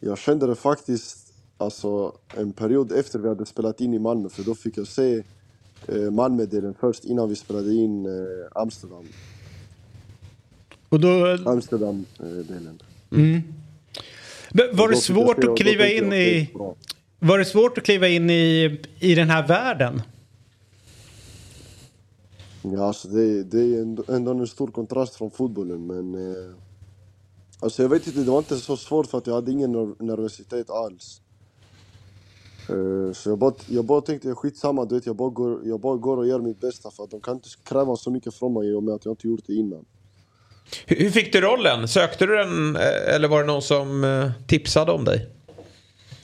jag 0.00 0.18
kände 0.18 0.46
det 0.46 0.54
faktiskt 0.54 1.18
alltså, 1.58 2.12
en 2.36 2.52
period 2.52 2.92
efter 2.92 3.18
vi 3.18 3.28
hade 3.28 3.46
spelat 3.46 3.80
in 3.80 3.94
i 3.94 3.98
Malmö, 3.98 4.28
för 4.28 4.42
då 4.42 4.54
fick 4.54 4.78
jag 4.78 4.86
se 4.86 5.22
Malmö-delen 6.10 6.74
först 6.80 7.04
innan 7.04 7.28
vi 7.28 7.36
spelade 7.36 7.74
in 7.74 8.06
eh, 8.06 8.12
Amsterdam. 8.52 9.08
Och 10.88 11.00
då, 11.00 11.38
Amsterdam-delen. 11.46 12.82
Men 14.52 14.76
var 14.76 14.88
det 14.88 14.96
svårt 14.96 15.44
att 15.44 15.56
kliva 15.56 15.88
in 15.88 16.12
i... 16.12 16.50
Var 17.18 17.38
det 17.38 17.44
svårt 17.44 17.78
att 17.78 17.84
kliva 17.84 18.08
in 18.08 18.30
i, 18.30 18.80
i 19.00 19.14
den 19.14 19.30
här 19.30 19.48
världen? 19.48 20.02
Ja, 22.62 22.86
alltså 22.86 23.08
det, 23.08 23.42
det 23.42 23.60
är 23.60 23.80
ändå, 24.08 24.30
en 24.30 24.46
stor 24.46 24.68
kontrast 24.68 25.14
från 25.14 25.30
fotbollen, 25.30 25.86
men... 25.86 26.14
Eh, 26.14 26.52
alltså 27.60 27.82
jag 27.82 27.88
vet 27.88 28.06
inte, 28.06 28.18
det 28.18 28.30
var 28.30 28.38
inte 28.38 28.56
så 28.56 28.76
svårt 28.76 29.06
för 29.06 29.18
att 29.18 29.26
jag 29.26 29.34
hade 29.34 29.52
ingen 29.52 29.72
ner- 29.72 30.02
nervositet 30.02 30.70
alls. 30.70 31.20
Eh, 32.68 33.12
så 33.12 33.30
jag 33.30 33.38
bara, 33.38 33.54
jag 33.66 33.84
bara 33.84 34.00
tänkte, 34.00 34.34
skitsamma, 34.34 34.84
du 34.84 34.94
vet, 34.94 35.06
jag 35.06 35.16
bara, 35.16 35.30
går, 35.30 35.60
jag 35.64 35.80
bara 35.80 35.96
går 35.96 36.16
och 36.16 36.26
gör 36.26 36.40
mitt 36.40 36.60
bästa 36.60 36.90
för 36.90 37.04
att 37.04 37.10
de 37.10 37.20
kan 37.20 37.34
inte 37.34 37.48
kräva 37.64 37.96
så 37.96 38.10
mycket 38.10 38.34
från 38.34 38.54
mig 38.54 38.68
i 38.68 38.74
och 38.74 38.82
med 38.82 38.94
att 38.94 39.04
jag 39.04 39.12
inte 39.12 39.28
gjort 39.28 39.46
det 39.46 39.54
innan. 39.54 39.84
Hur, 40.86 40.96
hur 40.96 41.10
fick 41.10 41.32
du 41.32 41.40
rollen? 41.40 41.88
Sökte 41.88 42.26
du 42.26 42.36
den 42.36 42.76
eh, 42.76 43.14
eller 43.14 43.28
var 43.28 43.40
det 43.40 43.46
någon 43.46 43.62
som 43.62 44.04
eh, 44.04 44.30
tipsade 44.46 44.92
om 44.92 45.04
dig? 45.04 45.28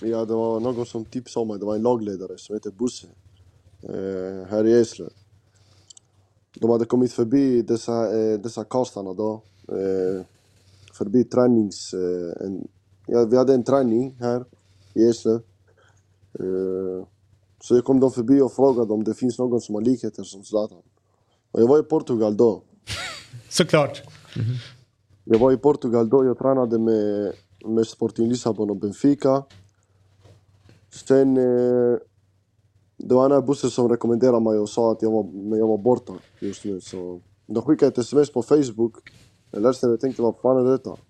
Ja, 0.00 0.24
det 0.24 0.34
var 0.34 0.60
någon 0.60 0.86
som 0.86 1.04
tipsade 1.04 1.42
om 1.42 1.48
mig, 1.48 1.58
det 1.58 1.66
var 1.66 1.74
en 1.74 1.82
lagledare 1.82 2.38
som 2.38 2.56
heter 2.56 2.70
Bosse. 2.70 3.06
Eh, 3.82 4.48
här 4.50 4.66
i 4.66 4.80
Eslöv. 4.80 5.10
De 6.60 6.70
hade 6.70 6.84
kommit 6.84 7.12
förbi 7.12 7.62
dessa, 7.62 8.18
eh, 8.18 8.38
dessa 8.38 8.64
kastarna 8.64 9.14
då. 9.14 9.42
Eh, 9.68 10.24
förbi 10.92 11.24
tränings... 11.24 11.94
Eh, 11.94 12.46
en, 12.46 12.68
ja, 13.06 13.24
vi 13.24 13.36
hade 13.36 13.54
en 13.54 13.64
träning 13.64 14.16
här 14.20 14.44
i 14.94 15.08
Eslöv. 15.08 15.40
Eh, 16.40 17.06
så 17.60 17.82
kom 17.82 18.00
de 18.00 18.10
förbi 18.10 18.40
och 18.40 18.52
frågade 18.52 18.92
om 18.92 19.04
det 19.04 19.14
finns 19.14 19.38
någon 19.38 19.60
som 19.60 19.74
har 19.74 19.82
likheter 19.82 20.22
som 20.22 20.44
Zlatan. 20.44 20.78
Och 21.50 21.62
jag 21.62 21.68
var 21.68 21.78
i 21.78 21.82
Portugal 21.82 22.36
då. 22.36 22.62
Såklart. 23.48 24.02
Jag 25.24 25.38
var 25.38 25.52
i 25.52 25.56
Portugal 25.56 26.08
då, 26.08 26.24
jag 26.24 26.38
tränade 26.38 26.78
med, 26.78 27.32
med 27.64 27.86
Sporting 27.86 28.28
Lissabon 28.28 28.70
och 28.70 28.76
Benfica. 28.76 29.44
Sen... 30.90 31.36
Eh, 31.36 31.98
det 32.98 33.14
var 33.14 33.24
en 33.24 33.32
här 33.32 33.40
bussen 33.40 33.70
som 33.70 33.88
rekommenderade 33.88 34.40
mig 34.40 34.58
och 34.58 34.68
sa 34.68 34.92
att 34.92 35.02
jag 35.02 35.10
var, 35.10 35.22
men 35.22 35.58
jag 35.58 35.66
var 35.66 35.78
borta 35.78 36.12
just 36.40 36.64
nu. 36.64 36.80
Så 36.80 37.20
de 37.46 37.62
skickade 37.62 37.92
ett 37.92 37.98
sms 37.98 38.32
på 38.32 38.42
Facebook. 38.42 38.94
Jag 39.50 39.62
läste 39.62 39.86
det 39.86 39.92
och 39.92 40.00
tänkte, 40.00 40.22
vad 40.22 40.36
fan 40.42 40.66
är 40.66 40.70
detta? 40.70 40.96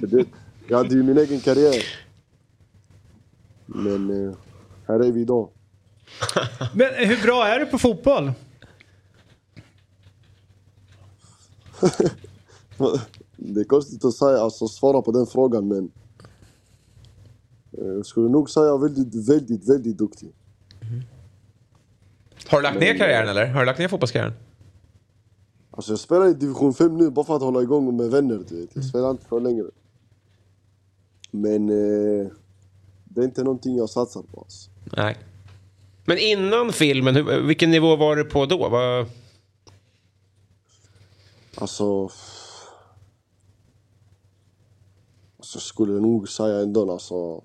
Det, 0.00 0.26
jag 0.68 0.76
hade 0.76 0.94
ju 0.94 1.02
min 1.02 1.18
egen 1.18 1.40
karriär. 1.40 1.82
Men 3.68 4.28
eh, 4.28 4.34
här 4.86 5.00
är 5.00 5.12
vi 5.12 5.20
idag. 5.20 5.50
Men 6.74 6.86
eh, 6.94 7.08
hur 7.08 7.22
bra 7.22 7.46
är 7.46 7.60
du 7.60 7.66
på 7.66 7.78
fotboll? 7.78 8.32
Det 13.36 13.60
är 13.60 13.64
konstigt 13.64 14.04
att 14.04 14.14
säga, 14.14 14.38
alltså 14.38 14.68
svara 14.68 15.02
på 15.02 15.12
den 15.12 15.26
frågan 15.26 15.68
men 15.68 15.90
Eh, 17.78 17.86
Jag 17.86 18.06
skulle 18.06 18.28
nog 18.28 18.50
säga 18.50 18.76
väldigt, 18.76 19.28
väldigt, 19.28 19.68
väldigt 19.68 19.98
duktig. 19.98 20.32
Har 22.48 22.58
du 22.58 22.62
lagt 22.62 22.80
ner 22.80 22.98
karriären 22.98 23.28
eller? 23.28 23.46
Har 23.46 23.60
du 23.60 23.66
lagt 23.66 23.78
ner 23.78 23.88
fotbollskarriären? 23.88 24.32
Alltså 25.70 25.92
jag 25.92 25.98
spelar 25.98 26.26
i 26.26 26.34
division 26.34 26.74
5 26.74 26.96
nu 26.96 27.10
bara 27.10 27.24
för 27.24 27.36
att 27.36 27.42
hålla 27.42 27.62
igång 27.62 27.96
med 27.96 28.10
vänner, 28.10 28.44
du 28.48 28.60
vet. 28.60 28.76
Jag 28.76 28.84
spelar 28.84 29.10
inte 29.10 29.26
för 29.26 29.40
längre. 29.40 29.64
Men 31.30 31.68
eh, 31.68 32.26
det 33.18 33.24
är 33.24 33.26
inte 33.26 33.44
någonting 33.44 33.76
jag 33.76 33.90
satsar 33.90 34.22
på 34.22 34.40
alltså. 34.40 34.70
Nej. 34.96 35.18
Men 36.04 36.18
innan 36.18 36.72
filmen, 36.72 37.16
hur, 37.16 37.40
vilken 37.40 37.70
nivå 37.70 37.96
var 37.96 38.16
du 38.16 38.24
på 38.24 38.46
då? 38.46 38.68
Vad... 38.68 39.06
Alltså... 41.54 42.04
Alltså 45.38 45.56
jag 45.56 45.62
skulle 45.62 45.92
nog 45.92 46.28
säga 46.28 46.58
ändå 46.58 46.92
alltså... 46.92 47.42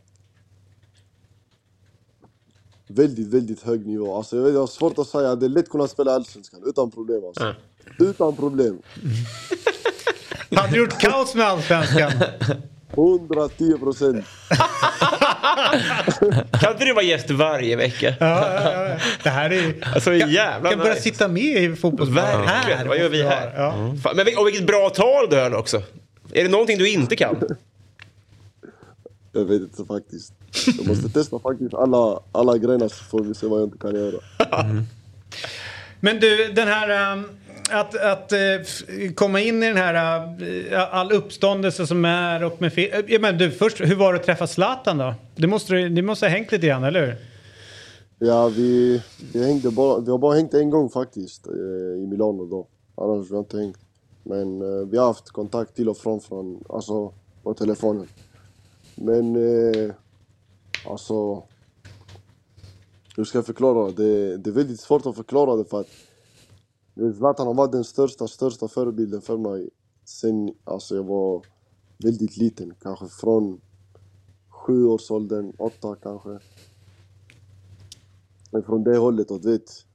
Väldigt, 2.87 3.27
väldigt 3.27 3.61
hög 3.61 3.87
nivå. 3.87 4.15
Alltså 4.17 4.37
jag, 4.37 4.49
jag 4.49 4.59
har 4.59 4.67
svårt 4.67 4.97
att 4.97 5.07
säga, 5.07 5.35
det 5.35 5.45
är 5.45 5.49
lätt 5.49 5.63
att 5.63 5.69
kunna 5.69 5.87
spela 5.87 6.11
Allsvenskan 6.11 6.61
utan 6.65 6.91
problem 6.91 7.25
alltså. 7.25 7.43
Ja. 7.43 7.53
Utan 8.05 8.35
problem. 8.35 8.81
Hade 10.55 10.77
gjort 10.77 10.99
kaos 10.99 11.35
med 11.35 11.45
allsvenskan. 11.45 12.11
110 12.89 13.77
procent. 13.77 14.25
Kan 16.59 16.71
inte 16.71 16.85
du 16.85 16.93
vara 16.93 17.03
gäst 17.05 17.29
varje 17.29 17.75
vecka? 17.75 18.13
Ja, 18.19 18.61
ja, 18.63 18.89
ja. 18.89 18.95
Det 19.23 19.29
här 19.29 19.49
är 19.49 19.73
Alltså 19.95 20.13
jävla 20.13 20.69
kan 20.69 20.79
börja 20.79 20.93
nice. 20.93 21.03
sitta 21.03 21.27
med 21.27 21.43
i 21.63 21.75
fotbollsplanen. 21.75 22.45
Verkligen. 22.45 22.87
Vad 22.87 22.97
gör 22.97 23.09
vi 23.09 23.23
här? 23.23 23.53
Ja. 23.55 23.95
Fan, 24.03 24.15
Men, 24.15 24.27
och 24.37 24.47
vilket 24.47 24.67
bra 24.67 24.89
tal 24.89 25.29
du 25.29 25.35
höll 25.35 25.53
också. 25.53 25.81
Är 26.33 26.43
det 26.43 26.49
någonting 26.49 26.77
du 26.77 26.89
inte 26.89 27.15
kan? 27.15 27.35
Jag 29.31 29.45
vet 29.45 29.61
inte 29.61 29.85
faktiskt. 29.85 30.33
Jag 30.77 30.87
måste 30.87 31.09
testa 31.19 31.39
faktiskt 31.39 31.73
alla, 31.73 32.19
alla 32.31 32.57
grejerna 32.57 32.89
så 32.89 33.03
får 33.03 33.19
vi 33.23 33.33
se 33.33 33.47
vad 33.47 33.61
jag 33.61 33.67
inte 33.67 33.77
kan 33.77 33.95
göra. 33.95 34.17
Men 35.99 36.19
du, 36.19 36.51
den 36.53 36.67
här... 36.67 37.13
ähm, 37.13 37.25
att, 37.73 37.95
att 37.95 38.31
eh, 38.31 39.11
komma 39.15 39.39
in 39.39 39.63
i 39.63 39.67
den 39.67 39.77
här 39.77 40.25
eh, 40.71 40.95
all 40.95 41.11
uppståndelse 41.11 41.87
som 41.87 42.05
är 42.05 42.43
och 42.43 42.61
med 42.61 42.77
eh, 42.77 42.99
ja, 43.07 43.19
men 43.19 43.37
du, 43.37 43.51
först, 43.51 43.81
hur 43.81 43.95
var 43.95 44.13
det 44.13 44.19
att 44.19 44.25
träffa 44.25 44.47
Zlatan 44.47 44.97
då? 44.97 45.13
Det 45.35 45.47
måste, 45.47 45.75
det 45.75 46.01
måste 46.01 46.25
ha 46.25 46.31
hängt 46.31 46.51
lite 46.51 46.67
grann, 46.67 46.83
eller 46.83 47.05
hur? 47.05 47.15
Ja, 48.27 48.47
vi, 48.47 49.01
vi, 49.33 49.45
hängde 49.45 49.71
bara, 49.71 49.99
vi 49.99 50.11
har 50.11 50.17
bara 50.17 50.35
hängt 50.35 50.53
en 50.53 50.69
gång 50.69 50.89
faktiskt 50.89 51.47
i 51.47 52.07
Milano 52.09 52.45
då. 52.45 52.67
Annars 52.95 53.29
har 53.29 53.35
vi 53.35 53.39
inte 53.39 53.57
hängt. 53.57 53.77
Men 54.23 54.59
vi 54.89 54.97
har 54.97 55.05
haft 55.05 55.29
kontakt 55.29 55.75
till 55.75 55.89
och 55.89 55.97
från, 55.97 56.21
från 56.21 56.63
alltså, 56.69 57.13
på 57.43 57.53
telefonen. 57.53 58.07
Men 58.95 59.35
eh, 59.35 59.91
alltså... 60.87 61.43
Hur 63.15 63.23
ska 63.23 63.37
jag 63.37 63.45
förklara? 63.45 63.91
Det, 63.91 64.37
det 64.37 64.49
är 64.49 64.53
väldigt 64.53 64.79
svårt 64.79 65.05
att 65.05 65.15
förklara 65.15 65.55
det 65.55 65.65
för 65.65 65.79
att 65.79 65.89
Zlatan 66.95 67.47
han 67.47 67.55
var 67.55 67.71
den 67.71 67.83
största, 67.83 68.27
största 68.27 68.67
förebilden 68.67 69.21
för 69.21 69.37
mig 69.37 69.69
sen 70.05 70.53
alltså, 70.63 70.95
jag 70.95 71.03
var 71.03 71.45
väldigt 71.97 72.37
liten. 72.37 72.73
Kanske 72.81 73.07
från 73.07 73.61
sjuårsåldern, 74.49 75.53
åtta 75.57 75.95
kanske. 75.95 76.39
Men 78.51 78.63
från 78.63 78.83
det 78.83 78.97
hållet, 78.97 79.31
och 79.31 79.41
du 79.41 79.51
vet. 79.51 79.85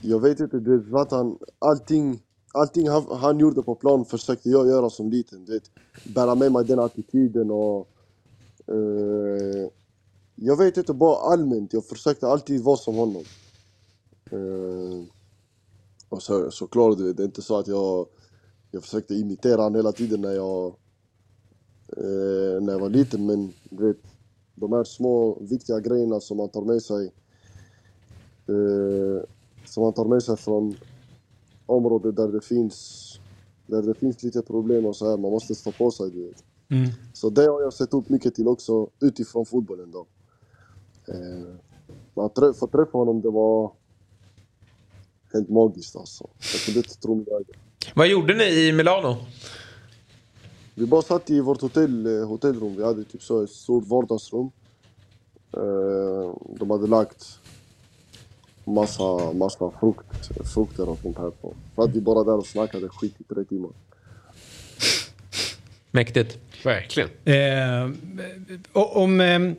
Jag 0.00 0.20
vet 0.20 0.40
inte, 0.40 0.58
du 0.58 0.78
vet 0.78 0.88
Zlatan, 0.88 1.38
allting, 1.58 2.22
allting 2.52 2.88
han, 2.88 3.06
han 3.10 3.38
gjorde 3.38 3.62
på 3.62 3.74
plan 3.74 4.04
försökte 4.04 4.50
jag 4.50 4.66
göra 4.66 4.90
som 4.90 5.10
liten. 5.10 5.44
Du 5.44 5.52
vet, 5.52 5.70
bära 6.14 6.34
med 6.34 6.52
mig 6.52 6.64
den 6.64 6.78
attityden 6.78 7.50
och... 7.50 7.88
Eh, 8.66 9.70
jag 10.34 10.56
vet 10.56 10.76
inte, 10.76 10.94
bara 10.94 11.32
allmänt. 11.32 11.72
Jag 11.72 11.84
försökte 11.84 12.28
alltid 12.28 12.64
vara 12.64 12.76
som 12.76 12.94
honom. 12.94 13.24
Eh, 14.30 15.15
och 16.08 16.22
så, 16.22 16.50
såklart, 16.50 16.98
du 16.98 17.04
vet, 17.06 17.16
det 17.16 17.22
är 17.22 17.26
inte 17.26 17.42
så 17.42 17.58
att 17.58 17.66
jag, 17.68 18.06
jag 18.70 18.82
försökte 18.82 19.14
imitera 19.14 19.62
honom 19.62 19.74
hela 19.74 19.92
tiden 19.92 20.20
när 20.20 20.32
jag, 20.32 20.66
eh, 21.96 22.62
när 22.62 22.72
jag 22.72 22.80
var 22.80 22.88
liten. 22.88 23.26
Men 23.26 23.52
du 23.70 23.86
vet, 23.86 24.02
de 24.54 24.72
här 24.72 24.84
små 24.84 25.38
viktiga 25.40 25.80
grejerna 25.80 26.20
som 26.20 26.36
man 26.36 26.48
tar 26.48 26.62
med 26.62 26.82
sig 26.82 27.12
eh, 28.48 29.22
som 29.64 29.82
man 29.82 29.92
tar 29.92 30.04
med 30.04 30.22
sig 30.22 30.36
från 30.36 30.74
områden 31.66 32.14
där 32.14 32.28
det 32.28 32.40
finns 32.40 33.02
där 33.66 33.82
det 33.82 33.94
finns 33.94 34.22
lite 34.22 34.42
problem 34.42 34.86
och 34.86 34.96
så 34.96 35.10
här. 35.10 35.16
Man 35.16 35.30
måste 35.30 35.54
stå 35.54 35.72
på 35.72 35.90
sig, 35.90 36.10
du 36.10 36.26
vet. 36.26 36.44
Mm. 36.68 36.90
Så 37.12 37.30
det 37.30 37.46
har 37.46 37.62
jag 37.62 37.72
sett 37.72 37.94
upp 37.94 38.08
mycket 38.08 38.34
till 38.34 38.48
också 38.48 38.90
utifrån 39.00 39.46
fotbollen 39.46 39.90
då. 39.90 40.06
Eh, 41.08 41.54
att 42.24 42.34
trä- 42.34 42.66
träffa 42.72 42.98
honom, 42.98 43.20
det 43.20 43.30
var 43.30 43.72
helt 45.36 45.48
magiskt 45.48 45.96
alltså. 45.96 46.26
Jag 46.52 46.60
kunde 46.60 46.80
inte 46.80 46.96
tro 47.00 47.14
mina 47.14 47.30
ögon. 47.30 47.54
Vad 47.94 48.08
gjorde 48.08 48.34
ni 48.34 48.44
i 48.44 48.72
Milano? 48.72 49.16
Vi 50.74 50.86
bara 50.86 51.02
satt 51.02 51.30
i 51.30 51.40
vårt 51.40 51.60
hotell, 51.60 52.06
eh, 52.06 52.28
hotellrum. 52.28 52.76
Vi 52.76 52.84
hade 52.84 53.04
typ 53.04 53.22
så 53.22 53.42
ett 53.42 53.50
stort 53.50 53.86
vardagsrum. 53.86 54.50
Eh, 55.56 56.34
de 56.58 56.70
hade 56.70 56.86
lagt 56.86 57.38
massa, 58.64 59.32
massa 59.32 59.70
frukt, 59.80 60.48
frukter 60.54 60.88
och 60.88 60.98
sånt 61.02 61.18
här 61.18 61.30
på. 61.30 61.54
Så 61.74 61.82
att 61.82 61.90
vi 61.90 62.00
bara 62.00 62.24
där 62.24 62.36
och 62.36 62.46
snackade 62.46 62.88
skit 62.88 63.14
i 63.18 63.34
tre 63.34 63.44
timmar. 63.44 63.70
Mäktigt. 65.90 66.38
Verkligen. 66.64 67.08
Eh, 67.24 67.90
om, 68.72 69.20
eh, 69.20 69.52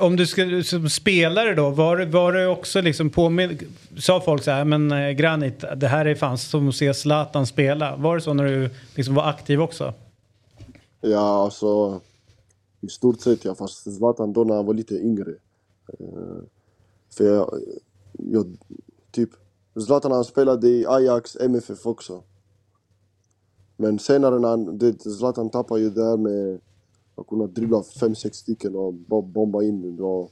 om 0.00 0.16
du 0.16 0.26
ska, 0.26 0.62
som 0.64 0.88
spelare 0.88 1.54
då, 1.54 1.70
var, 1.70 2.06
var 2.06 2.32
det 2.32 2.46
också 2.46 2.80
liksom 2.80 3.10
påminn... 3.10 3.58
Sa 3.98 4.20
folk 4.20 4.42
så 4.42 4.50
här, 4.50 4.64
men 4.64 4.92
eh, 4.92 5.10
Granit, 5.10 5.64
det 5.76 5.88
här 5.88 6.06
är 6.06 6.14
fan 6.14 6.38
som 6.38 6.68
att 6.68 6.74
se 6.74 6.94
Zlatan 6.94 7.46
spela. 7.46 7.96
Var 7.96 8.14
det 8.14 8.22
så 8.22 8.32
när 8.32 8.44
du 8.44 8.70
liksom 8.94 9.14
var 9.14 9.28
aktiv 9.28 9.62
också? 9.62 9.94
Ja, 11.00 11.44
alltså 11.44 12.00
i 12.80 12.88
stort 12.88 13.20
sett 13.20 13.44
ja, 13.44 13.54
fast 13.54 13.96
Zlatan 13.96 14.32
då 14.32 14.44
när 14.44 14.54
han 14.54 14.66
var 14.66 14.74
lite 14.74 14.94
yngre. 14.94 15.30
Eh, 15.98 16.42
för 17.10 17.24
jag, 17.24 17.54
jag, 18.12 18.56
typ, 19.10 19.30
Zlatan 19.86 20.12
han 20.12 20.24
spelade 20.24 20.68
i 20.68 20.86
Ajax, 20.86 21.36
MFF 21.36 21.86
också. 21.86 22.22
Men 23.76 23.98
senare 23.98 24.38
när 24.38 24.48
han, 24.48 24.78
det, 24.78 25.00
Zlatan 25.02 25.50
tappade 25.50 25.80
ju 25.80 25.90
det 25.90 26.04
här 26.04 26.16
med 26.16 26.60
att 27.20 27.26
kunna 27.26 27.46
dribbla 27.46 27.82
fem 27.82 28.14
sex 28.14 28.36
stycken 28.38 28.74
och 28.76 28.94
bo- 28.94 29.22
bomba 29.22 29.62
in 29.62 29.82
den. 29.82 29.96
Då, 29.96 30.30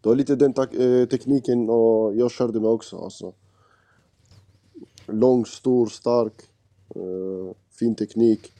då 0.00 0.10
är 0.12 0.16
lite 0.16 0.36
den 0.36 0.54
eh, 0.58 1.08
tekniken 1.08 1.70
och 1.70 2.16
jag 2.16 2.30
körde 2.30 2.60
med 2.60 2.70
också. 2.70 2.98
Alltså. 2.98 3.32
Lång, 5.06 5.46
stor, 5.46 5.86
stark, 5.86 6.32
eh, 6.94 7.56
fin 7.78 7.94
teknik. 7.94 8.52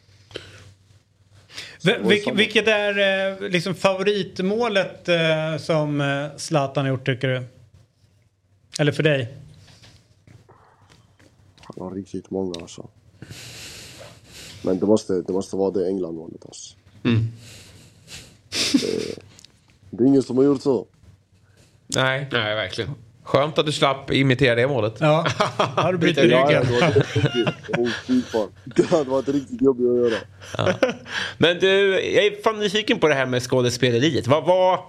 V- 1.85 1.99
vilk, 2.03 2.31
vilket 2.39 2.69
är 2.69 2.99
eh, 3.43 3.49
liksom 3.49 3.75
favoritmålet 3.75 5.09
som 5.61 6.03
Zlatan 6.37 6.85
har 6.85 6.91
gjort 6.93 7.07
tycker 7.07 7.29
du? 7.29 7.43
Eller 8.79 8.93
för 8.93 9.03
dig? 9.03 9.37
Han 11.61 11.87
har 11.89 11.91
riktigt 11.95 12.31
många 12.31 12.53
alltså. 12.61 12.89
Men 14.65 14.79
det 14.79 14.87
måste, 14.87 15.23
det 15.23 15.33
måste 15.33 15.57
vara 15.57 15.71
det 15.71 15.89
England-målet 15.89 16.47
alltså. 16.47 16.77
Det, 18.73 19.19
det 19.91 20.05
är 20.05 20.07
ingen 20.07 20.23
som 20.23 20.37
har 20.37 20.45
gjort 20.45 20.63
så. 20.63 20.87
Nej. 21.87 22.29
Nej, 22.33 22.55
verkligen. 22.55 22.91
Skönt 23.27 23.59
att 23.59 23.67
du 23.67 23.73
slapp 23.73 24.11
imitera 24.11 24.55
det 24.55 24.69
målet. 24.69 24.95
Ja, 24.99 25.27
har 25.59 25.93
du 25.93 25.99
brutit 25.99 26.19
ryggen? 26.19 26.67
det 28.65 28.87
hade 28.87 29.11
varit 29.11 29.29
riktigt 29.29 29.63
jobbigt 29.63 29.87
att 29.87 29.97
göra. 29.97 30.75
Men 31.39 31.59
du, 31.59 31.91
jag 32.15 32.25
är 32.27 32.43
fan 32.43 32.59
nyfiken 32.59 32.99
på 32.99 33.09
det 33.09 33.15
här 33.15 33.27
med 33.27 33.43
skådespeleriet. 33.43 34.27
Vad 34.27 34.45
var... 34.45 34.81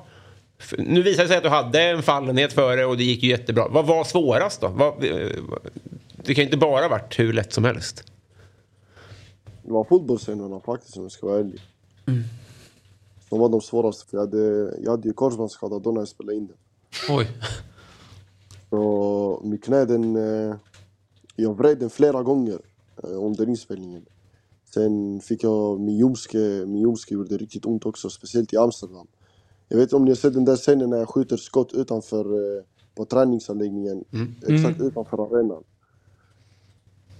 Nu 0.77 1.01
visade 1.01 1.23
det 1.23 1.27
sig 1.27 1.37
att 1.37 1.43
du 1.43 1.49
hade 1.49 1.81
en 1.81 2.03
fallenhet 2.03 2.53
för 2.53 2.77
det 2.77 2.85
och 2.85 2.97
det 2.97 3.03
gick 3.03 3.23
ju 3.23 3.29
jättebra. 3.29 3.67
Vad 3.67 3.85
var 3.85 4.03
svårast 4.03 4.61
då? 4.61 4.67
Vad, 4.67 5.01
det 6.15 6.33
kan 6.33 6.35
ju 6.35 6.43
inte 6.43 6.57
bara 6.57 6.81
ha 6.81 6.89
varit 6.89 7.19
hur 7.19 7.33
lätt 7.33 7.53
som 7.53 7.63
helst. 7.63 8.03
Det 9.63 9.71
var 9.71 9.83
fotbollsscenerna 9.83 10.59
faktiskt 10.65 10.97
om 10.97 11.03
jag 11.03 11.11
ska 11.11 11.27
vara 11.27 11.39
ärlig. 11.39 11.61
De 13.29 13.39
var 13.39 13.49
de 13.49 13.61
svåraste 13.61 14.09
för 14.09 14.17
jag 14.17 14.21
hade, 14.21 14.75
jag 14.83 14.91
hade 14.91 15.07
ju 15.07 15.13
korsbandsskada 15.13 15.79
då 15.79 15.91
när 15.91 16.01
jag 16.01 16.07
spelade 16.07 16.37
in 16.37 16.47
den. 16.47 16.57
Oj. 17.09 17.27
Så 18.69 19.41
mitt 19.43 19.63
knä 19.63 19.85
den, 19.85 20.15
eh, 20.15 20.55
jag 21.35 21.57
vred 21.57 21.79
den 21.79 21.89
flera 21.89 22.23
gånger 22.23 22.59
eh, 23.03 23.23
under 23.23 23.49
inspelningen. 23.49 24.05
Sen 24.73 25.21
fick 25.21 25.43
jag 25.43 25.79
min 25.79 25.97
ljumske, 25.97 26.37
min 26.67 26.81
ljumske 26.81 27.13
gjorde 27.13 27.37
riktigt 27.37 27.65
ont 27.65 27.85
också, 27.85 28.09
speciellt 28.09 28.53
i 28.53 28.57
Amsterdam. 28.57 29.07
Jag 29.67 29.77
vet 29.77 29.83
inte 29.83 29.95
om 29.95 30.05
ni 30.05 30.11
har 30.11 30.15
sett 30.15 30.33
den 30.33 30.45
där 30.45 30.55
scenen 30.55 30.89
när 30.89 30.97
jag 30.97 31.09
skjuter 31.09 31.37
skott 31.37 31.73
utanför, 31.73 32.25
eh, 32.25 32.63
på 32.95 33.05
träningsanläggningen, 33.05 34.03
exakt 34.47 34.81
utanför 34.81 35.17
arenan. 35.17 35.63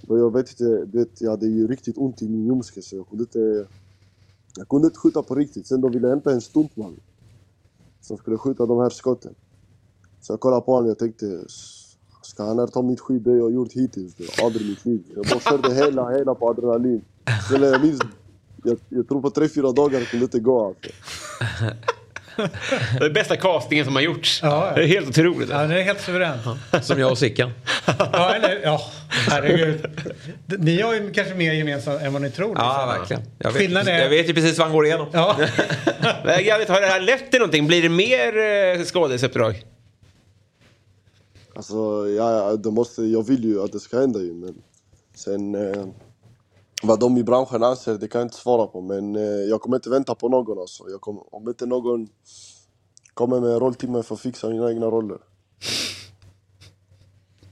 Då 0.01 0.17
jag 0.17 0.33
vet 0.33 0.49
inte, 0.49 0.85
det, 0.85 1.21
jag 1.21 1.31
hade 1.31 1.47
ju 1.47 1.67
riktigt 1.67 1.97
ont 1.97 2.21
i 2.21 2.29
min 2.29 2.45
ljumske 2.45 2.81
så 2.81 2.95
jag 2.95 3.09
kunde 3.09 3.23
inte 3.23 3.67
jag 4.57 4.69
kunde 4.69 4.87
inte 4.87 4.99
skjuta 4.99 5.23
på 5.23 5.35
riktigt. 5.35 5.67
Sen 5.67 5.81
de 5.81 5.91
ville 5.91 6.07
hämta 6.07 6.31
en 6.31 6.41
stuntman 6.41 6.99
som 8.01 8.17
skulle 8.17 8.37
skjuta 8.37 8.65
de 8.65 8.79
här 8.79 8.89
skotten. 8.89 9.35
Så 10.21 10.33
jag 10.33 10.39
kollade 10.39 10.61
på 10.61 10.71
honom 10.71 10.85
och 10.85 10.89
jag 10.89 10.99
tänkte, 10.99 11.45
ska 12.21 12.43
han 12.43 12.59
här 12.59 12.67
ta 12.67 12.81
mitt 12.81 12.99
skit 12.99 13.23
det 13.23 13.37
jag 13.37 13.51
gjort 13.53 13.73
hittills? 13.73 14.15
Det? 14.15 14.43
Aldrig 14.43 14.65
i 14.65 14.69
mitt 14.69 14.85
liv. 14.85 15.03
Jag 15.15 15.25
bara 15.25 15.39
körde 15.39 15.73
hela, 15.73 16.09
hela 16.09 16.35
på 16.35 16.49
adrenalin. 16.49 17.01
Sen 17.49 17.61
jag 17.61 17.81
minns, 17.81 17.99
jag, 18.63 18.77
jag 18.89 19.07
tror 19.07 19.21
på 19.21 19.29
tre, 19.29 19.49
fyra 19.49 19.71
dagar 19.71 20.01
kunde 20.01 20.17
det 20.17 20.23
inte 20.23 20.39
gå 20.39 20.65
alltså. 20.67 20.89
Det 22.99 23.05
är 23.05 23.09
bästa 23.09 23.35
castingen 23.35 23.85
som 23.85 23.95
har 23.95 24.01
gjorts. 24.01 24.39
Ja, 24.43 24.67
ja. 24.67 24.75
Det 24.75 24.83
är 24.83 24.87
helt 24.87 25.09
otroligt. 25.09 25.49
Ja, 25.49 25.63
det 25.67 25.79
är 25.79 25.83
helt 25.83 26.01
suverän. 26.01 26.37
Som 26.81 26.99
jag 26.99 27.11
och 27.11 27.17
Sickan. 27.17 27.51
Ja, 28.13 28.33
eller, 28.35 28.59
ja, 28.63 28.81
herregud. 29.29 29.85
Ni 30.45 30.81
har 30.81 30.93
ju 30.93 31.11
kanske 31.13 31.33
mer 31.35 31.53
gemensamt 31.53 32.01
än 32.01 32.13
vad 32.13 32.21
ni 32.21 32.29
tror. 32.31 32.53
Ja, 32.57 32.85
liksom. 32.99 32.99
verkligen. 32.99 33.23
Jag 33.39 33.51
vet, 33.51 33.61
Skillnaden 33.61 33.95
är- 33.95 34.01
jag 34.01 34.09
vet 34.09 34.29
ju 34.29 34.33
precis 34.33 34.57
vad 34.57 34.67
han 34.67 34.75
går 34.75 34.85
igenom. 34.85 35.07
Ja. 35.13 35.37
Jävligt, 36.41 36.69
har 36.69 36.81
det 36.81 36.87
här 36.87 36.99
lett 37.01 37.31
till 37.31 37.39
någonting? 37.39 37.67
Blir 37.67 37.81
det 37.81 37.89
mer 37.89 38.37
eh, 38.79 38.83
skådisuppdrag? 38.85 39.63
Alltså, 41.55 42.07
ja, 42.17 42.37
ja, 42.49 42.55
det 42.55 42.71
måste, 42.71 43.01
jag 43.03 43.27
vill 43.27 43.43
ju 43.43 43.63
att 43.63 43.71
det 43.71 43.79
ska 43.79 43.99
hända 43.99 44.19
ju, 44.19 44.33
men 44.33 44.55
sen 45.15 45.55
eh, 45.55 45.85
vad 46.83 46.99
de 46.99 47.17
i 47.17 47.23
branschen 47.23 47.63
anser, 47.63 47.93
det 47.97 48.07
kan 48.07 48.19
jag 48.19 48.25
inte 48.25 48.37
svara 48.37 48.67
på. 48.67 48.81
Men 48.81 49.15
eh, 49.15 49.21
jag 49.21 49.61
kommer 49.61 49.75
inte 49.75 49.89
vänta 49.89 50.15
på 50.15 50.29
någon 50.29 50.59
alltså. 50.59 50.83
Jag 50.89 51.01
kommer, 51.01 51.35
om 51.35 51.47
inte 51.47 51.65
någon 51.65 52.07
kommer 53.13 53.39
med 53.39 53.49
en 53.49 53.59
roll 53.59 53.75
till 53.75 53.89
mig 53.89 54.03
för 54.03 54.15
att 54.15 54.21
fixa 54.21 54.49
mina 54.49 54.69
egna 54.69 54.85
roller. 54.85 55.17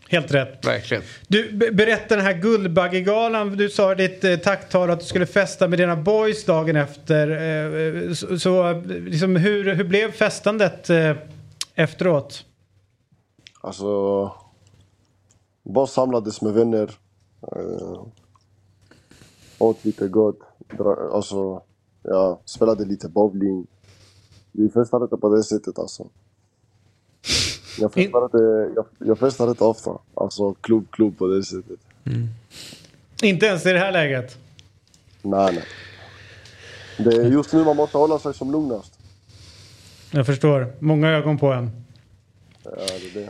Helt 0.09 0.31
rätt. 0.31 0.65
Verkligen. 0.65 1.03
Du, 1.27 1.51
be- 1.51 1.71
berätta 1.71 2.15
den 2.15 2.25
här 2.25 2.33
Guldbaggegalan. 2.33 3.57
Du 3.57 3.69
sa 3.69 3.91
i 3.91 3.95
ditt 3.95 4.23
eh, 4.23 4.35
tacktal 4.35 4.89
att 4.89 4.99
du 4.99 5.05
skulle 5.05 5.25
festa 5.25 5.67
med 5.67 5.79
dina 5.79 5.95
boys 5.95 6.45
dagen 6.45 6.75
efter. 6.75 7.29
Eh, 8.07 8.13
så 8.13 8.39
så 8.39 8.69
eh, 8.69 8.81
liksom, 8.85 9.35
hur, 9.35 9.73
hur 9.75 9.83
blev 9.83 10.11
festandet 10.11 10.89
eh, 10.89 11.17
efteråt? 11.75 12.45
Alltså, 13.61 14.31
bara 15.63 15.87
samlades 15.87 16.41
med 16.41 16.53
vänner. 16.53 16.91
Eh, 17.55 18.01
åt 19.57 19.85
lite 19.85 20.07
gott. 20.07 20.39
Dra, 20.77 21.09
alltså, 21.13 21.61
ja, 22.03 22.41
spelade 22.45 22.85
lite 22.85 23.09
bowling. 23.09 23.67
Vi 24.51 24.69
festade 24.69 25.03
inte 25.03 25.17
på 25.17 25.35
det 25.35 25.43
sättet 25.43 25.79
alltså. 25.79 26.07
Jag 27.79 27.93
festade, 27.93 28.25
inte, 28.25 28.71
jag, 28.75 28.85
jag 28.99 29.19
festade 29.19 29.49
inte 29.49 29.63
ofta. 29.63 29.97
Alltså 30.13 30.53
klubb, 30.53 30.91
klubb 30.91 31.17
på 31.17 31.27
det 31.27 31.43
sättet. 31.43 31.79
Inte 33.23 33.45
ens 33.45 33.65
i 33.65 33.71
det 33.71 33.79
här 33.79 33.91
läget. 33.91 34.37
Nej, 35.21 35.53
nej. 35.55 35.63
Det 36.97 37.15
är 37.15 37.31
just 37.31 37.53
nu 37.53 37.63
man 37.63 37.75
måste 37.75 37.97
hålla 37.97 38.19
sig 38.19 38.33
som 38.33 38.51
lugnast. 38.51 38.99
Jag 40.11 40.25
förstår. 40.25 40.73
Många 40.79 41.09
ögon 41.09 41.37
på 41.37 41.51
en. 41.51 41.71
Ja, 42.63 42.71
det 42.75 43.19
är 43.19 43.25
det. 43.25 43.29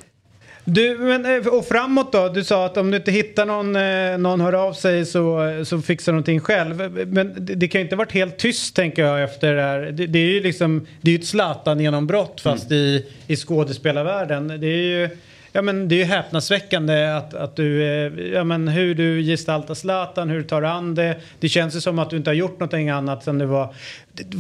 Du, 0.66 0.98
men, 0.98 1.26
eh, 1.26 1.48
och 1.48 1.66
framåt 1.66 2.12
då? 2.12 2.30
Du 2.30 2.44
sa 2.44 2.66
att 2.66 2.78
om 2.78 2.92
du 2.92 2.98
inte 2.98 3.12
hittar 3.12 3.46
någon, 3.46 3.76
eh, 3.76 4.18
någon 4.18 4.42
hör 4.42 4.54
av 4.54 4.74
sig 4.74 5.06
så, 5.06 5.40
så 5.66 5.82
fixar 5.82 6.12
någonting 6.12 6.40
själv. 6.40 7.08
Men 7.08 7.46
det, 7.46 7.56
det 7.56 7.68
kan 7.68 7.82
ju 7.82 7.84
inte 7.84 7.96
ha 7.96 7.98
varit 7.98 8.12
helt 8.12 8.38
tyst 8.38 8.76
tänker 8.76 9.04
jag 9.06 9.24
efter 9.24 9.54
det 9.54 9.62
här. 9.62 9.80
Det, 9.80 10.08
det 10.08 10.20
är 10.20 10.32
ju 10.32 10.42
liksom, 10.42 10.88
det 11.02 11.12
är 11.12 11.12
ju 11.12 11.20
ett 11.20 11.28
Zlatan-genombrott 11.28 12.42
fast 12.42 12.72
i, 12.72 13.06
i 13.28 13.36
skådespelarvärlden. 13.36 14.48
Det 14.48 14.68
är 14.68 15.00
ju, 15.00 15.10
ja, 15.56 15.62
men 15.62 15.88
det 15.88 15.96
är 15.96 15.98
ju 15.98 16.04
häpnadsväckande 16.04 17.06
att, 17.08 17.34
att 17.34 17.56
du, 17.56 17.84
eh, 17.84 18.12
ja, 18.34 18.44
men 18.44 18.68
hur 18.68 18.96
du 18.96 19.24
gestaltar 19.24 19.74
Zlatan, 19.74 20.30
hur 20.30 20.38
du 20.38 20.44
tar 20.44 20.62
an 20.62 20.96
det. 20.96 21.16
Det 21.40 21.50
känns 21.50 21.76
ju 21.76 21.82
som 21.82 22.00
att 22.00 22.10
du 22.10 22.18
inte 22.18 22.30
har 22.30 22.36
gjort 22.36 22.60
någonting 22.60 22.90
annat 22.90 23.24
sen 23.24 23.38
det 23.38 23.46
var... 23.46 23.74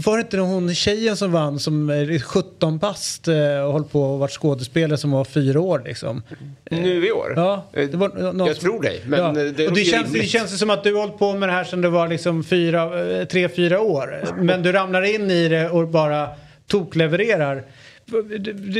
Var 0.05 0.17
det 0.17 0.21
inte 0.21 0.37
hon 0.37 0.75
tjejen 0.75 1.17
som 1.17 1.31
vann 1.31 1.59
som 1.59 1.89
är 1.89 2.19
17 2.19 2.77
bast 2.77 3.27
eh, 3.27 3.59
och 3.65 3.71
håll 3.73 3.83
på 3.83 4.01
och 4.01 4.19
varit 4.19 4.31
skådespelare 4.31 4.97
som 4.97 5.11
var 5.11 5.23
fyra 5.25 5.59
år 5.59 5.81
liksom? 5.85 6.23
Nu 6.71 7.07
i 7.07 7.11
år? 7.11 7.33
Ja, 7.35 7.65
Eh, 7.73 7.89
någon 7.89 8.47
jag 8.47 8.59
tror 8.59 8.81
dig, 8.81 9.01
men 9.05 9.19
Ja. 9.19 9.27
eh, 9.27 9.33
det, 9.53 9.67
och 9.67 9.73
det, 9.73 9.83
känns, 9.83 10.13
det 10.13 10.23
känns 10.25 10.59
som 10.59 10.69
att 10.69 10.83
du 10.83 10.93
har 10.93 11.01
hållit 11.01 11.17
på 11.19 11.33
med 11.33 11.49
det 11.49 11.53
här 11.53 11.63
sedan 11.63 11.81
du 11.81 11.89
var 11.89 12.07
liksom 12.07 12.43
fyra, 12.43 13.09
eh, 13.19 13.25
tre, 13.25 13.49
fyra 13.49 13.81
år. 13.81 14.23
Men 14.39 14.63
du 14.63 14.71
ramlar 14.71 15.15
in 15.15 15.31
i 15.31 15.47
det 15.49 15.69
och 15.69 15.87
bara 15.87 16.27
toklevererar. 16.67 17.63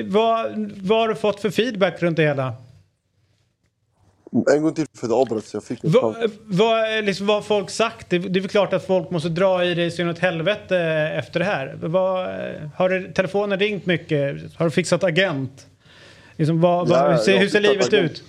Vad, 0.06 0.72
vad 0.82 1.00
har 1.00 1.08
du 1.08 1.16
fått 1.16 1.40
för 1.40 1.50
feedback 1.50 2.02
runt 2.02 2.18
det 2.18 2.24
hela? 2.24 2.54
En 4.52 4.64
gång 4.64 4.74
till 4.74 4.86
för 4.94 5.08
det 5.08 5.14
avbröts. 5.14 5.54
Jag 5.54 5.64
fick 5.64 5.80
vad, 5.84 6.80
är 6.80 7.02
liksom, 7.02 7.28
vad 7.28 7.36
har 7.36 7.42
folk 7.42 7.70
sagt? 7.70 8.10
Det, 8.10 8.20
det 8.20 8.40
är 8.40 8.42
väl 8.42 8.50
klart 8.50 8.74
att 8.74 8.86
folk 8.88 9.10
måste 9.10 9.30
dra 9.30 9.66
i 9.66 9.74
dig 9.74 9.92
så 9.92 10.10
åt 10.10 10.20
helvete 10.20 10.78
efter 11.18 11.40
det 11.40 11.46
här. 11.46 11.78
Vad, 11.82 12.28
har 12.76 12.90
det, 12.90 13.14
telefonen 13.14 13.60
ringt 13.60 13.86
mycket? 13.86 14.54
Har 14.56 14.66
du 14.66 14.72
fixat 14.72 15.04
agent? 15.04 15.68
Liksom, 16.36 16.62
vad, 16.62 16.90
Ja, 16.90 17.12
hur 17.12 17.18
ser, 17.18 17.38
hur 17.38 17.50
ser 17.50 17.62
livet 17.62 17.88
agent. 17.88 18.12
ut? 18.12 18.24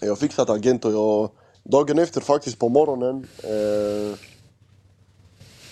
Jag 0.00 0.08
har 0.08 0.16
fixat 0.16 0.50
agent 0.50 0.84
och 0.84 0.92
jag... 0.92 1.30
Dagen 1.62 1.98
efter 1.98 2.20
faktiskt 2.20 2.58
på 2.58 2.68
morgonen. 2.68 3.26
Eh, 3.44 4.18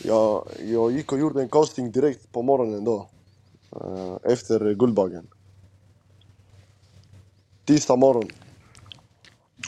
jag, 0.03 0.49
jag 0.65 0.93
gick 0.93 1.13
och 1.13 1.19
gjorde 1.19 1.41
en 1.41 1.49
casting 1.49 1.91
direkt 1.93 2.33
på 2.33 2.43
morgonen 2.43 2.85
då. 2.85 3.09
Eh, 3.81 4.33
efter 4.33 4.75
Guldbaggen. 4.75 5.27
Tisdag 7.65 7.97
morgon. 7.97 8.29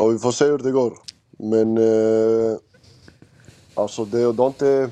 Och 0.01 0.15
vi 0.15 0.19
får 0.19 0.33
se 0.33 0.45
hur 0.45 0.59
det 0.59 0.71
går. 0.71 0.99
Men... 1.39 1.79
Eh, 1.79 2.57
alltså 3.75 4.05
det, 4.05 4.33
det 4.33 4.43
har 4.43 4.47
inte... 4.47 4.91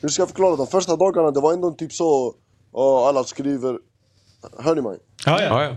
Hur 0.00 0.08
ska 0.08 0.22
jag 0.22 0.28
förklara? 0.28 0.56
De 0.56 0.66
första 0.66 0.96
dagarna 0.96 1.30
det 1.30 1.40
var 1.40 1.52
ändå 1.52 1.70
typ 1.70 1.92
så... 1.92 2.34
Oh, 2.72 3.08
alla 3.08 3.24
skriver... 3.24 3.78
Hör 4.58 4.74
ni 4.74 4.82
mig? 4.82 4.98
Ja, 5.26 5.42
ja. 5.42 5.62
Ja, 5.62 5.64
ja. 5.64 5.76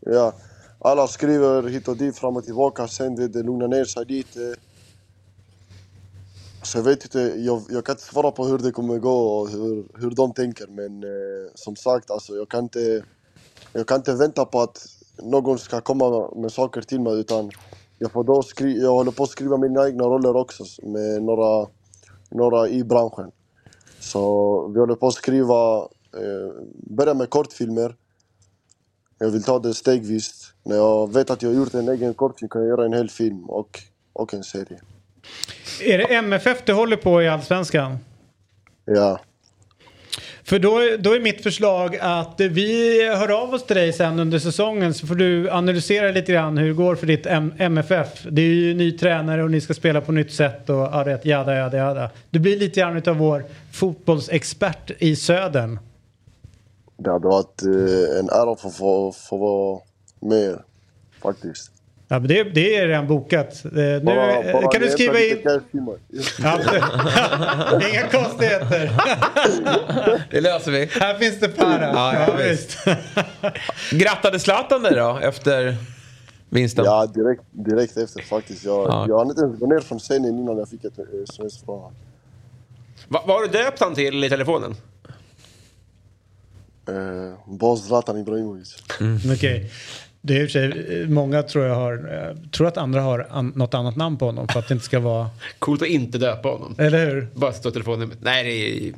Ja, 0.00 0.32
alla 0.78 1.06
skriver 1.06 1.62
hit 1.62 1.88
och 1.88 1.96
dit, 1.96 2.18
fram 2.18 2.36
och 2.36 2.44
tillbaka. 2.44 2.88
Sen 2.88 3.16
det, 3.16 3.28
det 3.28 3.42
lugnar 3.42 3.68
ner 3.68 3.84
sig 3.84 4.04
lite. 4.04 4.56
Så 6.66 6.78
jag 6.78 6.82
vet 6.84 7.04
inte, 7.04 7.20
jag, 7.20 7.62
jag 7.70 7.84
kan 7.86 7.92
inte 7.94 8.04
svara 8.04 8.30
på 8.30 8.44
hur 8.46 8.58
det 8.58 8.72
kommer 8.72 8.98
gå 8.98 9.28
och 9.40 9.48
hur, 9.50 9.86
hur 9.94 10.10
de 10.10 10.34
tänker. 10.34 10.66
Men 10.66 11.04
eh, 11.04 11.50
som 11.54 11.76
sagt, 11.76 12.10
alltså, 12.10 12.36
jag, 12.36 12.50
kan 12.50 12.64
inte, 12.64 13.04
jag 13.72 13.88
kan 13.88 13.96
inte 13.96 14.14
vänta 14.14 14.44
på 14.44 14.60
att 14.60 14.86
någon 15.22 15.58
ska 15.58 15.80
komma 15.80 16.30
med 16.36 16.52
saker 16.52 16.82
till 16.82 17.00
mig. 17.00 17.20
Utan 17.20 17.50
jag, 17.98 18.12
får 18.12 18.24
då 18.24 18.42
skri- 18.42 18.82
jag 18.82 18.92
håller 18.92 19.12
på 19.12 19.22
att 19.22 19.30
skriva 19.30 19.56
mina 19.56 19.88
egna 19.88 20.04
roller 20.04 20.36
också 20.36 20.64
med 20.82 21.22
några, 21.22 21.68
några 22.30 22.68
i 22.68 22.84
branschen. 22.84 23.32
Så 24.00 24.68
vi 24.68 24.80
håller 24.80 24.94
på 24.96 25.06
att 25.08 25.14
skriva, 25.14 25.78
eh, 26.16 26.52
börja 26.74 27.14
med 27.14 27.30
kortfilmer. 27.30 27.96
Jag 29.18 29.30
vill 29.30 29.42
ta 29.42 29.58
det 29.58 29.74
stegvis. 29.74 30.54
När 30.64 30.76
jag 30.76 31.12
vet 31.12 31.30
att 31.30 31.42
jag 31.42 31.50
har 31.50 31.56
gjort 31.56 31.74
en 31.74 31.88
egen 31.88 32.14
kortfilm 32.14 32.48
kan 32.48 32.62
jag 32.62 32.68
göra 32.68 32.86
en 32.86 32.92
hel 32.92 33.10
film 33.10 33.50
och, 33.50 33.80
och 34.12 34.34
en 34.34 34.44
serie. 34.44 34.80
Är 35.80 35.98
det 35.98 36.04
MFF 36.04 36.62
du 36.64 36.72
håller 36.72 36.96
på 36.96 37.22
i 37.22 37.28
Allsvenskan? 37.28 37.98
Ja. 38.84 39.20
För 40.44 40.58
då, 40.58 40.80
då 40.98 41.14
är 41.14 41.20
mitt 41.20 41.42
förslag 41.42 41.96
att 42.00 42.40
vi 42.40 43.02
hör 43.08 43.42
av 43.42 43.54
oss 43.54 43.66
till 43.66 43.76
dig 43.76 43.92
sen 43.92 44.18
under 44.18 44.38
säsongen 44.38 44.94
så 44.94 45.06
får 45.06 45.14
du 45.14 45.50
analysera 45.50 46.10
lite 46.10 46.32
grann 46.32 46.58
hur 46.58 46.68
det 46.68 46.74
går 46.74 46.94
för 46.94 47.06
ditt 47.06 47.26
M- 47.26 47.54
MFF. 47.58 48.26
Det 48.30 48.42
är 48.42 48.46
ju 48.46 48.74
ny 48.74 48.98
tränare 48.98 49.42
och 49.42 49.50
ni 49.50 49.60
ska 49.60 49.74
spela 49.74 50.00
på 50.00 50.12
nytt 50.12 50.32
sätt 50.32 50.70
och 50.70 50.76
ja, 50.76 51.02
rätt, 51.06 51.24
jada, 51.24 51.56
jada, 51.56 51.76
jada. 51.76 52.10
Du 52.30 52.38
blir 52.38 52.58
lite 52.58 52.80
grann 52.80 53.02
av 53.06 53.16
vår 53.16 53.44
fotbollsexpert 53.72 54.90
i 54.98 55.16
södern. 55.16 55.78
Det 56.96 57.10
hade 57.10 57.28
varit 57.28 57.62
eh, 57.62 58.18
en 58.18 58.28
ära 58.30 58.52
att 58.52 58.60
få, 58.60 58.70
få, 58.70 59.12
få 59.12 59.36
vara 59.36 59.80
med 60.20 60.58
faktiskt. 61.22 61.70
Ja, 62.08 62.18
men 62.18 62.28
det, 62.28 62.44
det 62.44 62.76
är 62.76 62.86
redan 62.88 63.06
bokat. 63.06 63.64
Eh, 63.64 63.70
Nu, 63.72 64.00
Bara- 64.00 64.52
bara 64.52 64.72
kan 64.72 64.82
du 64.82 64.90
skriva 64.90 65.20
in... 65.20 65.38
Ja, 66.42 66.60
Inga 67.92 68.08
konstigheter. 68.08 68.90
Det 70.30 70.40
löser 70.40 70.70
vi. 70.72 70.84
Här 71.00 71.18
finns 71.18 71.40
det 71.40 71.48
para. 71.48 71.82
Ja, 71.92 72.14
ja, 72.28 72.36
visst. 72.36 72.78
Grattade 73.90 74.38
Zlatan 74.38 74.82
dig 74.82 74.92
då 74.94 75.18
efter 75.22 75.76
vinsten? 76.50 76.84
Ja, 76.84 77.06
direkt, 77.06 77.42
direkt 77.50 77.96
efter 77.96 78.22
faktiskt. 78.22 78.64
Jag, 78.64 78.88
Ja. 78.88 79.04
jag 79.08 79.18
hann 79.18 79.28
inte 79.30 79.42
ens 79.42 79.58
gå 79.58 79.66
ner 79.66 79.80
från 79.80 79.98
scenen 79.98 80.38
innan 80.38 80.58
jag 80.58 80.68
fick 80.68 80.84
ett 80.84 80.98
eh, 80.98 81.04
sms 81.28 81.64
från 81.64 81.76
honom. 81.78 81.94
Va, 83.08 83.22
vad 83.26 83.36
har 83.36 83.42
du 83.42 83.48
döpt 83.48 83.80
han 83.80 83.94
till 83.94 84.24
i 84.24 84.28
telefonen? 84.28 84.74
Eh, 86.88 87.38
Boss 87.46 87.86
Zlatan 87.86 88.18
Ibrahimovic. 88.18 88.76
Okej. 89.34 89.70
Det 90.26 90.40
är 90.40 90.48
sig, 90.48 90.64
eh, 90.64 91.08
många 91.08 91.42
tror 91.42 91.64
jag 91.64 91.74
har, 91.74 91.92
eh, 91.92 92.36
tror 92.50 92.66
att 92.66 92.76
andra 92.76 93.00
har 93.00 93.26
an, 93.30 93.52
något 93.56 93.74
annat 93.74 93.96
namn 93.96 94.16
på 94.16 94.26
honom 94.26 94.48
för 94.48 94.58
att 94.58 94.68
det 94.68 94.74
inte 94.74 94.84
ska 94.84 95.00
vara, 95.00 95.30
Coolt 95.58 95.82
att 95.82 95.88
inte 95.88 96.18
döpa 96.18 96.48
honom. 96.48 96.74
eller 96.78 97.06
hur? 97.06 97.28
Bara 97.34 97.52
stå 97.52 97.70
telefonen. 97.70 98.12
Nej, 98.20 98.44
det 98.44 98.50
är... 98.50 98.92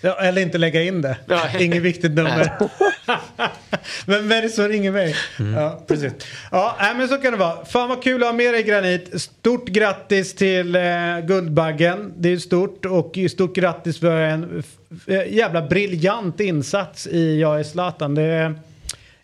Ja, 0.00 0.20
eller 0.20 0.42
inte 0.42 0.58
lägga 0.58 0.82
in 0.82 1.02
det. 1.02 1.16
Nej. 1.26 1.56
Inget 1.64 1.82
viktigt 1.82 2.12
nummer. 2.12 2.52
Men 4.06 4.28
vem 4.28 4.32
är 4.32 4.42
det 4.42 4.48
som 4.48 4.68
ringer 4.68 4.92
mig? 4.92 5.14
Ja, 5.56 5.84
precis. 5.88 6.12
Ja, 6.50 6.76
men 6.96 7.08
så 7.08 7.16
kan 7.16 7.32
det 7.32 7.38
vara. 7.38 7.64
Fan 7.64 7.88
vad 7.88 8.02
kul 8.02 8.22
att 8.22 8.28
ha 8.28 8.32
med 8.32 8.54
dig 8.54 8.62
Granit. 8.62 9.20
Stort 9.22 9.68
grattis 9.68 10.34
till 10.34 10.76
eh, 10.76 10.82
Guldbaggen. 11.26 12.12
Det 12.16 12.28
är 12.28 12.36
stort 12.36 12.84
och 12.84 13.18
stort 13.30 13.54
grattis 13.54 13.98
för 14.00 14.20
en 14.20 14.62
eh, 15.06 15.32
jävla 15.32 15.62
briljant 15.62 16.40
insats 16.40 17.06
i 17.06 17.40
Jag 17.40 17.60
är 17.60 17.64
Zlatan. 17.64 18.14
Det, 18.14 18.54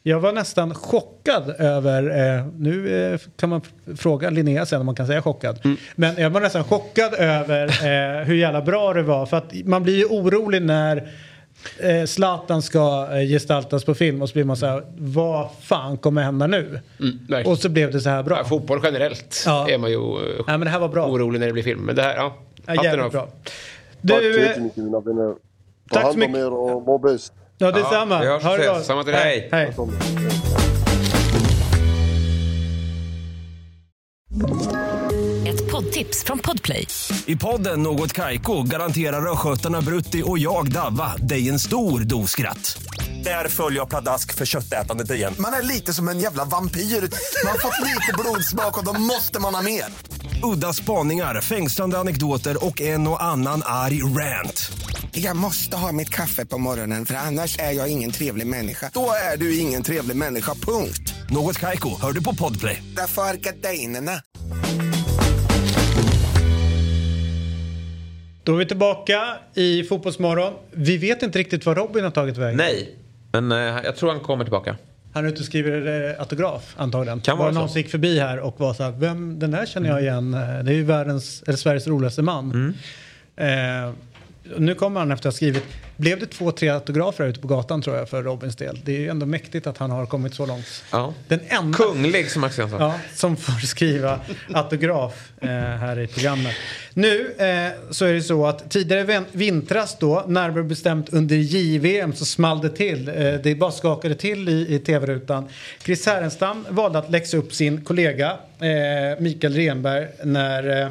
jag 0.09 0.21
var 0.21 0.33
nästan 0.33 0.75
chockad 0.75 1.55
över, 1.59 2.37
eh, 2.39 2.47
nu 2.59 3.05
eh, 3.13 3.21
kan 3.37 3.49
man 3.49 3.61
fråga 3.97 4.31
Linnea 4.31 4.67
sen 4.67 4.81
om 4.81 4.87
man 4.87 4.95
kan 4.95 5.07
säga 5.07 5.23
chockad. 5.23 5.59
Men 5.97 6.15
jag 6.17 6.31
var 6.31 6.41
nästan 6.41 6.65
chockad 6.65 7.15
över 7.15 7.67
eh, 7.67 8.25
hur 8.25 8.35
jävla 8.35 8.63
bra 8.63 8.93
det 8.95 9.03
var. 9.03 9.27
För 9.27 9.37
att 9.37 9.53
man 9.65 9.83
blir 9.83 9.97
ju 9.97 10.05
orolig 10.05 10.63
när 10.63 10.97
eh, 11.79 12.05
Zlatan 12.07 12.63
ska 12.63 13.09
eh, 13.13 13.29
gestaltas 13.29 13.85
på 13.85 13.95
film 13.95 14.23
och 14.23 14.29
så 14.29 14.33
blir 14.33 14.45
man 14.45 14.57
så 14.57 14.67
här, 14.67 14.83
vad 14.99 15.49
fan 15.61 15.97
kommer 15.97 16.23
hända 16.23 16.47
nu? 16.47 16.81
verkligen. 16.99 17.47
och 17.53 17.59
så 17.59 17.69
blev 17.69 17.93
det 17.93 18.01
så 18.01 18.09
här 18.11 18.23
bra. 18.23 18.37
Ja, 18.39 18.45
fotboll 18.45 18.81
generellt 18.85 19.43
Ja. 19.47 19.69
är 19.71 19.79
man 19.79 19.91
ju 19.91 19.97
eh, 19.97 20.45
Nej, 20.47 20.59
men 20.59 20.61
det 20.61 20.69
här 20.71 20.79
var 20.79 20.89
bra. 20.89 21.07
orolig 21.07 21.41
när 21.41 21.47
det 21.47 21.53
blir 21.53 21.63
film. 21.63 21.81
Men 21.81 21.97
det 21.97 22.03
här, 22.03 22.17
ja. 22.17 22.37
Ja, 22.67 22.85
jävligt 22.85 23.13
bra. 23.13 23.23
Tack 23.23 23.33
Du, 24.01 24.33
så 24.33 24.39
eh, 24.41 24.47
jättemycket 24.47 24.77
mina 24.85 25.01
vänner. 25.01 25.35
Ta 25.91 25.95
tack 26.01 26.05
hand 26.05 26.23
om 26.25 26.35
er 26.35 26.53
och 26.53 26.83
må 26.83 26.99
bäst. 26.99 27.33
Ja 27.59 27.71
detsamma. 27.71 28.21
vi 28.21 28.27
hörs 28.27 28.43
ha 28.43 28.57
det 28.57 28.63
ses. 28.63 28.73
bra. 28.73 28.83
Samma 28.83 29.05
till 29.05 29.13
dig. 29.13 29.49
Hej. 29.53 29.75
Ett 35.49 35.71
poddtips 35.71 36.25
från 36.25 36.39
Podplay. 36.39 36.87
I 37.27 37.37
podden 37.37 37.83
Något 37.83 38.13
Kaiko 38.13 38.63
garanterar 38.63 39.33
östgötarna 39.33 39.81
Brutti 39.81 40.23
och 40.27 40.39
jag, 40.39 40.73
Davva, 40.73 41.17
dig 41.17 41.49
en 41.49 41.59
stor 41.59 42.01
dos 42.01 42.31
skratt. 42.31 42.83
Där 43.25 43.49
följer 43.49 43.79
jag 43.79 43.89
pladask 43.89 44.35
för 44.35 44.47
köttätandet 44.47 45.11
igen. 45.11 45.35
Man 45.39 45.53
är 45.53 45.63
lite 45.63 45.95
som 45.95 46.09
en 46.09 46.19
jävla 46.19 46.45
vampyr. 46.45 46.81
Man 46.81 47.53
har 47.53 47.59
fått 47.59 47.87
lite 47.87 48.13
blodsmak 48.19 48.79
och 48.79 48.85
då 48.85 49.01
måste 49.01 49.41
man 49.41 49.55
ha 49.55 49.63
mer. 49.63 49.85
Udda 50.55 50.73
spaningar, 50.73 51.41
fängslande 51.41 51.99
anekdoter 51.99 52.65
och 52.65 52.81
en 52.81 53.09
och 53.09 53.23
annan 53.23 53.63
arg 53.65 54.03
rant. 54.03 54.73
Jag 55.13 55.37
måste 55.37 55.77
ha 55.77 55.93
mitt 55.93 56.11
kaffe 56.11 56.47
på 56.47 56.59
morgonen 56.59 57.07
för 57.07 57.15
annars 57.15 57.59
är 57.59 57.73
jag 57.73 57.89
ingen 57.89 58.11
trevlig 58.11 58.47
människa. 58.47 58.91
Då 58.95 59.11
är 59.33 59.37
du 59.37 59.59
ingen 59.59 59.83
trevlig 59.83 60.17
människa, 60.17 60.55
punkt. 60.55 61.15
Något 61.31 61.59
Kaiko, 61.59 62.01
hör 62.03 62.13
du 62.13 62.23
på 62.23 62.35
Podplay. 62.35 62.83
Därför 62.97 63.23
är 63.23 63.35
gardinerna. 63.35 64.13
Då 68.45 68.55
är 68.55 68.57
vi 68.59 68.67
tillbaka 68.67 69.23
i 69.55 69.85
Fotbollsmorgon. 69.85 70.53
Vi 70.71 70.97
vet 70.97 71.23
inte 71.23 71.39
riktigt 71.39 71.67
vad 71.67 71.77
Robin 71.77 72.05
har 72.05 72.11
tagit 72.11 72.37
vägen. 72.37 72.57
Nej, 72.57 72.97
men 73.33 73.53
eh, 73.53 73.59
jag 73.85 73.97
tror 73.97 74.11
han 74.11 74.21
kommer 74.21 74.45
tillbaka. 74.45 74.77
Han 75.13 75.25
är 75.25 75.29
ute 75.29 75.39
och 75.41 75.47
skriver 75.47 76.11
eh, 76.11 76.21
autograf 76.21 76.75
antagligen. 76.77 77.21
Kan 77.21 77.39
var 77.39 77.45
vara 77.45 77.55
någon 77.55 77.69
så. 77.69 77.73
som 77.73 77.81
gick 77.81 77.91
förbi 77.91 78.19
här 78.21 78.39
och 78.39 78.61
var 78.61 78.75
så 78.75 78.83
här, 78.83 78.91
vem, 78.91 79.39
den 79.39 79.51
där 79.51 79.67
känner 79.67 79.89
jag 79.89 80.01
igen. 80.03 80.35
Eh, 80.35 80.41
Det 80.41 80.71
är 80.73 80.75
ju 80.75 80.85
världens, 80.85 81.43
eller 81.47 81.57
Sveriges 81.59 81.87
roligaste 81.87 82.23
man. 82.23 82.75
Eh, 83.37 83.47
nu 84.57 84.75
kommer 84.75 85.01
han 85.01 85.11
efter 85.13 85.29
att 85.29 85.35
ha 85.35 85.37
skrivit, 85.37 85.63
blev 85.97 86.21
det 86.21 86.27
två, 86.27 86.51
tre 86.53 86.69
autografer 86.69 87.25
ute 87.27 87.41
på 87.41 87.49
gatan 87.49 87.83
tror 87.83 87.97
jag 87.97 88.09
för 88.09 88.23
Robins 88.23 88.57
del. 88.57 88.81
Det 88.85 88.97
är 88.97 89.01
ju 89.01 89.09
ändå 89.09 89.27
mäktigt 89.27 89.67
att 89.67 89.79
han 89.79 89.91
har 89.91 90.07
kommit 90.07 90.35
så 90.35 90.47
långt. 90.47 90.85
Ja. 90.93 91.15
Den 91.29 91.41
enda 91.49 91.79
Kunglig 91.79 92.31
som 92.31 92.45
Axel 92.45 92.71
sa. 92.71 92.77
ja, 92.79 92.95
som 93.15 93.37
får 93.37 93.67
skriva 93.67 94.21
autograf 94.55 95.31
eh, 95.41 95.49
här 95.51 95.99
i 95.99 96.07
programmet. 96.07 96.55
Nu 96.95 97.21
eh, 97.39 97.91
så 97.91 98.05
är 98.05 98.13
det 98.13 98.23
så 98.23 98.47
att 98.47 98.71
tidigare 98.71 99.05
vin- 99.05 99.25
vintras 99.33 99.97
då, 99.99 100.25
närmare 100.29 100.63
bestämt 100.65 101.09
under 101.13 101.37
JVM 101.37 102.13
så 102.13 102.25
small 102.25 102.61
det 102.61 102.71
till. 102.71 103.09
Eh, 103.09 103.15
det 103.15 103.55
bara 103.55 103.71
skakade 103.73 104.15
till 104.15 104.49
i, 104.49 104.75
i 104.75 104.79
tv-rutan. 104.79 105.49
Chris 105.85 106.07
Härenstam 106.07 106.67
valde 106.71 106.99
att 106.99 107.11
läxa 107.11 107.37
upp 107.37 107.53
sin 107.55 107.85
kollega 107.85 108.31
eh, 108.61 109.21
Mikael 109.21 109.55
Renberg 109.55 110.07
när 110.25 110.83
eh, 110.83 110.89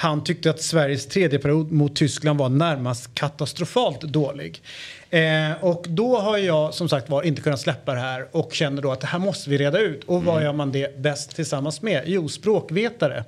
han 0.00 0.24
tyckte 0.24 0.50
att 0.50 0.62
Sveriges 0.62 1.06
tredje 1.06 1.38
period 1.38 1.72
mot 1.72 1.96
Tyskland 1.96 2.38
var 2.38 2.48
närmast 2.48 3.14
katastrofalt 3.14 4.00
dålig. 4.00 4.62
Eh, 5.10 5.52
och 5.60 5.84
då 5.88 6.18
har 6.18 6.38
jag 6.38 6.74
som 6.74 6.88
sagt 6.88 7.08
var 7.08 7.22
inte 7.22 7.42
kunnat 7.42 7.60
släppa 7.60 7.94
det 7.94 8.00
här 8.00 8.26
och 8.32 8.52
känner 8.52 8.82
då 8.82 8.92
att 8.92 9.00
det 9.00 9.06
här 9.06 9.18
måste 9.18 9.50
vi 9.50 9.58
reda 9.58 9.78
ut. 9.78 10.04
Och 10.04 10.24
vad 10.24 10.42
gör 10.42 10.52
man 10.52 10.72
det 10.72 10.98
bäst 10.98 11.36
tillsammans 11.36 11.82
med? 11.82 12.02
Jo, 12.06 12.28
språkvetare. 12.28 13.24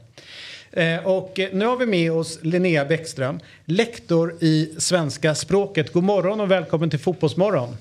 Eh, 0.73 1.07
och 1.07 1.41
nu 1.53 1.65
har 1.67 1.77
vi 1.77 1.87
med 1.87 2.13
oss 2.13 2.39
Linnea 2.43 2.85
Bäckström, 2.85 3.41
lektor 3.65 4.37
i 4.41 4.75
svenska 4.79 5.35
språket. 5.35 5.93
God 5.93 6.05
morgon 6.05 6.41
och 6.41 6.51
välkommen 6.51 6.91
till 6.91 6.99
Fotbollsmorgon. 6.99 7.77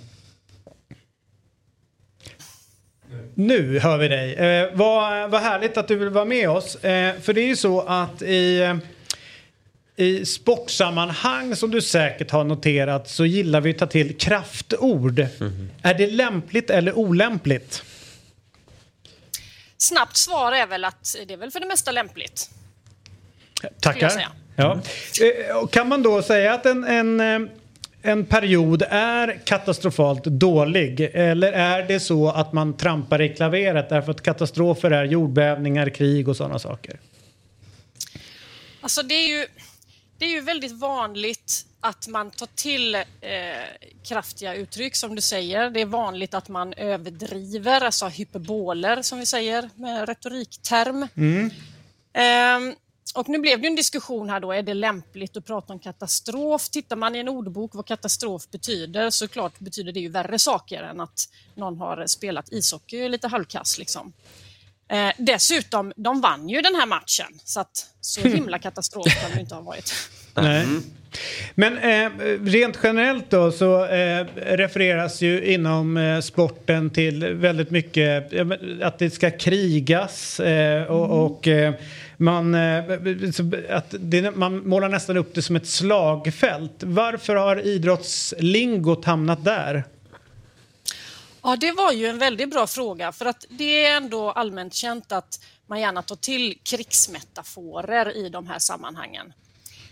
Nu 3.40 3.80
hör 3.80 3.98
vi 3.98 4.08
dig. 4.08 4.34
Eh, 4.34 4.70
vad, 4.74 5.30
vad 5.30 5.42
härligt 5.42 5.78
att 5.78 5.88
du 5.88 5.96
vill 5.96 6.10
vara 6.10 6.26
med 6.26 6.50
oss. 6.50 6.76
Eh, 6.76 7.20
för 7.20 7.34
det 7.34 7.42
är 7.42 7.48
ju 7.48 7.56
så 7.56 7.82
att 7.82 8.22
i, 8.22 8.60
eh, 8.60 8.78
i 9.96 10.26
sportsammanhang 10.26 11.56
som 11.56 11.72
du 11.72 11.82
säkert 11.82 12.32
har 12.32 12.44
noterat 12.44 13.10
så 13.10 13.26
gillar 13.26 13.62
vi 13.62 13.72
att 13.72 13.78
ta 13.78 13.88
till 13.88 14.18
kraftord. 14.18 15.20
Är 15.82 15.94
det 15.94 16.08
lämpligt 16.08 16.70
eller 16.70 16.98
olämpligt? 16.98 17.84
Snabbt 19.78 20.18
svar 20.18 20.52
är 20.52 20.68
väl 20.68 20.86
att 20.86 21.16
det 21.28 21.34
är 21.34 21.38
väl 21.38 21.52
för 21.52 21.60
det 21.60 21.68
mesta 21.68 21.92
lämpligt. 21.92 22.50
Tackar. 23.80 24.28
Ja. 24.56 24.82
Eh, 25.50 25.58
och 25.58 25.72
Kan 25.72 25.88
man 25.88 26.04
då 26.04 26.22
säga 26.22 26.54
att 26.54 26.66
en, 26.66 26.84
en, 26.84 27.20
eh, 27.20 27.50
en 28.02 28.26
period 28.26 28.84
är 28.90 29.42
katastrofalt 29.46 30.24
dålig? 30.24 31.02
Eller 31.14 31.54
är 31.54 31.84
det 31.88 32.00
så 32.00 32.30
att 32.30 32.54
man 32.54 32.78
trampar 32.78 33.22
i 33.22 33.30
klaveret 33.30 33.90
därför 33.90 34.12
att 34.12 34.22
katastrofer 34.22 34.92
är 34.92 35.06
jordbävningar, 35.06 35.90
krig 35.90 36.28
och 36.28 36.38
sådana 36.38 36.60
saker? 36.60 37.00
Alltså 38.82 39.04
det 39.04 39.14
är 39.14 39.28
ju, 39.28 39.46
det 40.18 40.26
är 40.26 40.30
ju 40.30 40.42
väldigt 40.42 40.80
vanligt 40.80 41.66
att 41.80 42.08
man 42.08 42.32
tar 42.32 42.48
till 42.56 42.96
eh, 42.96 43.02
kraftiga 44.04 44.56
uttryck 44.56 44.96
som 44.96 45.16
du 45.16 45.22
säger. 45.22 45.70
Det 45.70 45.82
är 45.82 45.86
vanligt 45.86 46.34
att 46.34 46.50
man 46.50 46.74
överdriver, 46.74 47.82
alltså 47.82 48.08
hyperboler 48.08 49.02
som 49.02 49.20
vi 49.20 49.26
säger 49.26 49.70
med 49.76 50.08
retorikterm. 50.10 51.08
Ehm, 52.14 52.76
och 53.16 53.30
nu 53.30 53.40
blev 53.40 53.62
det 53.62 53.68
en 53.68 53.76
diskussion 53.76 54.30
här 54.30 54.40
då, 54.40 54.52
är 54.52 54.64
det 54.64 54.74
lämpligt 54.74 55.38
att 55.38 55.46
prata 55.46 55.74
om 55.74 55.80
katastrof? 55.80 56.70
Tittar 56.70 56.96
man 56.96 57.16
i 57.16 57.20
en 57.20 57.30
ordbok 57.30 57.76
vad 57.76 57.86
katastrof 57.86 58.50
betyder 58.52 59.10
så 59.10 59.28
klart 59.28 59.60
betyder 59.60 59.92
det 59.92 60.00
ju 60.00 60.10
värre 60.10 60.40
saker 60.40 60.84
än 60.84 61.00
att 61.00 61.30
någon 61.56 61.78
har 61.78 62.08
spelat 62.08 62.52
ishockey 62.52 63.10
lite 63.10 63.28
halvkass 63.28 63.78
liksom. 63.78 64.14
Eh, 64.90 65.12
dessutom, 65.18 65.94
de 65.96 66.22
vann 66.22 66.50
ju 66.50 66.62
den 66.62 66.76
här 66.76 66.86
matchen 66.86 67.40
så 67.44 67.60
att 67.60 67.88
så 68.02 68.22
himla 68.28 68.60
katastrof 68.60 69.22
kan 69.22 69.32
det 69.34 69.40
inte 69.40 69.56
ha 69.56 69.62
varit. 69.62 69.94
Nej. 70.34 70.66
Men 71.56 71.78
eh, 71.78 72.12
rent 72.42 72.80
generellt 72.84 73.30
då 73.30 73.52
så 73.52 73.86
eh, 73.86 74.26
refereras 74.36 75.22
ju 75.22 75.54
inom 75.54 75.98
eh, 75.98 76.20
sporten 76.20 76.90
till 76.90 77.34
väldigt 77.34 77.72
mycket 77.72 78.34
att 78.82 79.00
det 79.00 79.10
ska 79.10 79.32
krigas 79.32 80.40
eh, 80.40 80.84
och, 80.84 81.26
och 81.26 81.48
eh, 81.48 81.74
man, 82.20 82.56
eh, 82.56 82.84
att 83.70 83.96
det, 84.00 84.36
man 84.36 84.68
målar 84.68 84.90
nästan 84.90 85.18
upp 85.18 85.36
det 85.36 85.42
som 85.42 85.56
ett 85.56 85.68
slagfält. 85.68 86.84
Varför 86.84 87.36
har 87.36 87.68
idrottslingot 87.68 89.06
hamnat 89.06 89.44
där? 89.44 89.84
Ja, 91.42 91.56
det 91.56 91.72
var 91.72 91.92
ju 91.92 92.06
en 92.06 92.18
väldigt 92.18 92.52
bra 92.52 92.68
fråga 92.68 93.12
för 93.12 93.26
att 93.26 93.46
det 93.50 93.86
är 93.86 93.98
ändå 93.98 94.32
allmänt 94.32 94.74
känt 94.74 95.12
att 95.12 95.44
man 95.68 95.80
gärna 95.80 96.02
tar 96.02 96.16
till 96.16 96.60
krigsmetaforer 96.64 98.18
i 98.18 98.30
de 98.30 98.48
här 98.48 98.60
sammanhangen. 98.60 99.34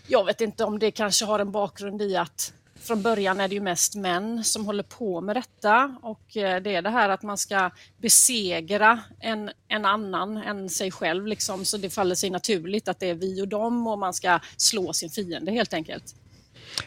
Jag 0.08 0.26
vet 0.26 0.42
inte 0.42 0.64
om 0.64 0.80
det 0.80 0.92
kanske 0.92 1.26
har 1.26 1.40
en 1.40 1.52
bakgrund 1.52 2.02
i 2.02 2.16
att 2.16 2.54
från 2.88 3.02
början 3.02 3.40
är 3.40 3.48
det 3.48 3.56
ju 3.56 3.62
mest 3.62 3.96
män 3.96 4.44
som 4.44 4.66
håller 4.66 4.84
på 4.84 5.22
med 5.22 5.36
detta 5.36 5.98
och 6.02 6.38
eh, 6.38 6.62
det 6.62 6.76
är 6.76 6.82
det 6.82 6.90
här 6.90 7.10
att 7.10 7.24
man 7.24 7.38
ska 7.38 7.72
besegra 7.98 9.00
en, 9.20 9.52
en 9.68 9.86
annan 9.86 10.38
än 10.38 10.70
sig 10.70 10.92
själv 10.92 11.28
liksom, 11.28 11.66
så 11.66 11.78
det 11.78 11.90
faller 11.90 12.16
sig 12.16 12.30
naturligt 12.30 12.88
att 12.88 13.00
det 13.00 13.10
är 13.10 13.14
vi 13.14 13.42
och 13.42 13.48
dem 13.48 13.88
och 13.88 14.00
man 14.00 14.14
ska 14.14 14.40
slå 14.58 14.94
sin 14.94 15.10
fiende 15.10 15.52
helt 15.52 15.74
enkelt. 15.74 16.16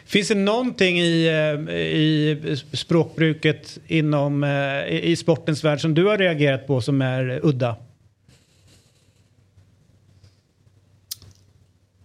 Finns 0.05 0.27
det 0.27 0.35
någonting 0.35 0.99
i, 0.99 1.27
eh, 1.27 1.75
i 1.75 2.57
språkbruket 2.73 3.77
inom 3.87 4.43
eh, 4.43 4.49
i 4.49 5.11
i 5.11 5.15
sportens 5.15 5.63
värld 5.63 5.81
som 5.81 5.93
du 5.93 6.05
har 6.05 6.17
reagerat 6.17 6.67
på 6.67 6.81
som 6.81 7.01
är 7.01 7.39
udda? 7.43 7.75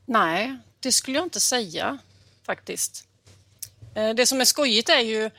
Nej, 0.06 0.56
det 0.80 0.92
skulle 0.92 1.16
jag 1.16 1.26
inte 1.26 1.40
säga 1.40 1.98
faktiskt. 2.46 3.05
Eh, 3.96 4.14
det 4.14 4.26
som 4.26 4.40
är 4.40 4.44
skojigt 4.44 4.88
är 4.88 5.00
ju 5.00 5.30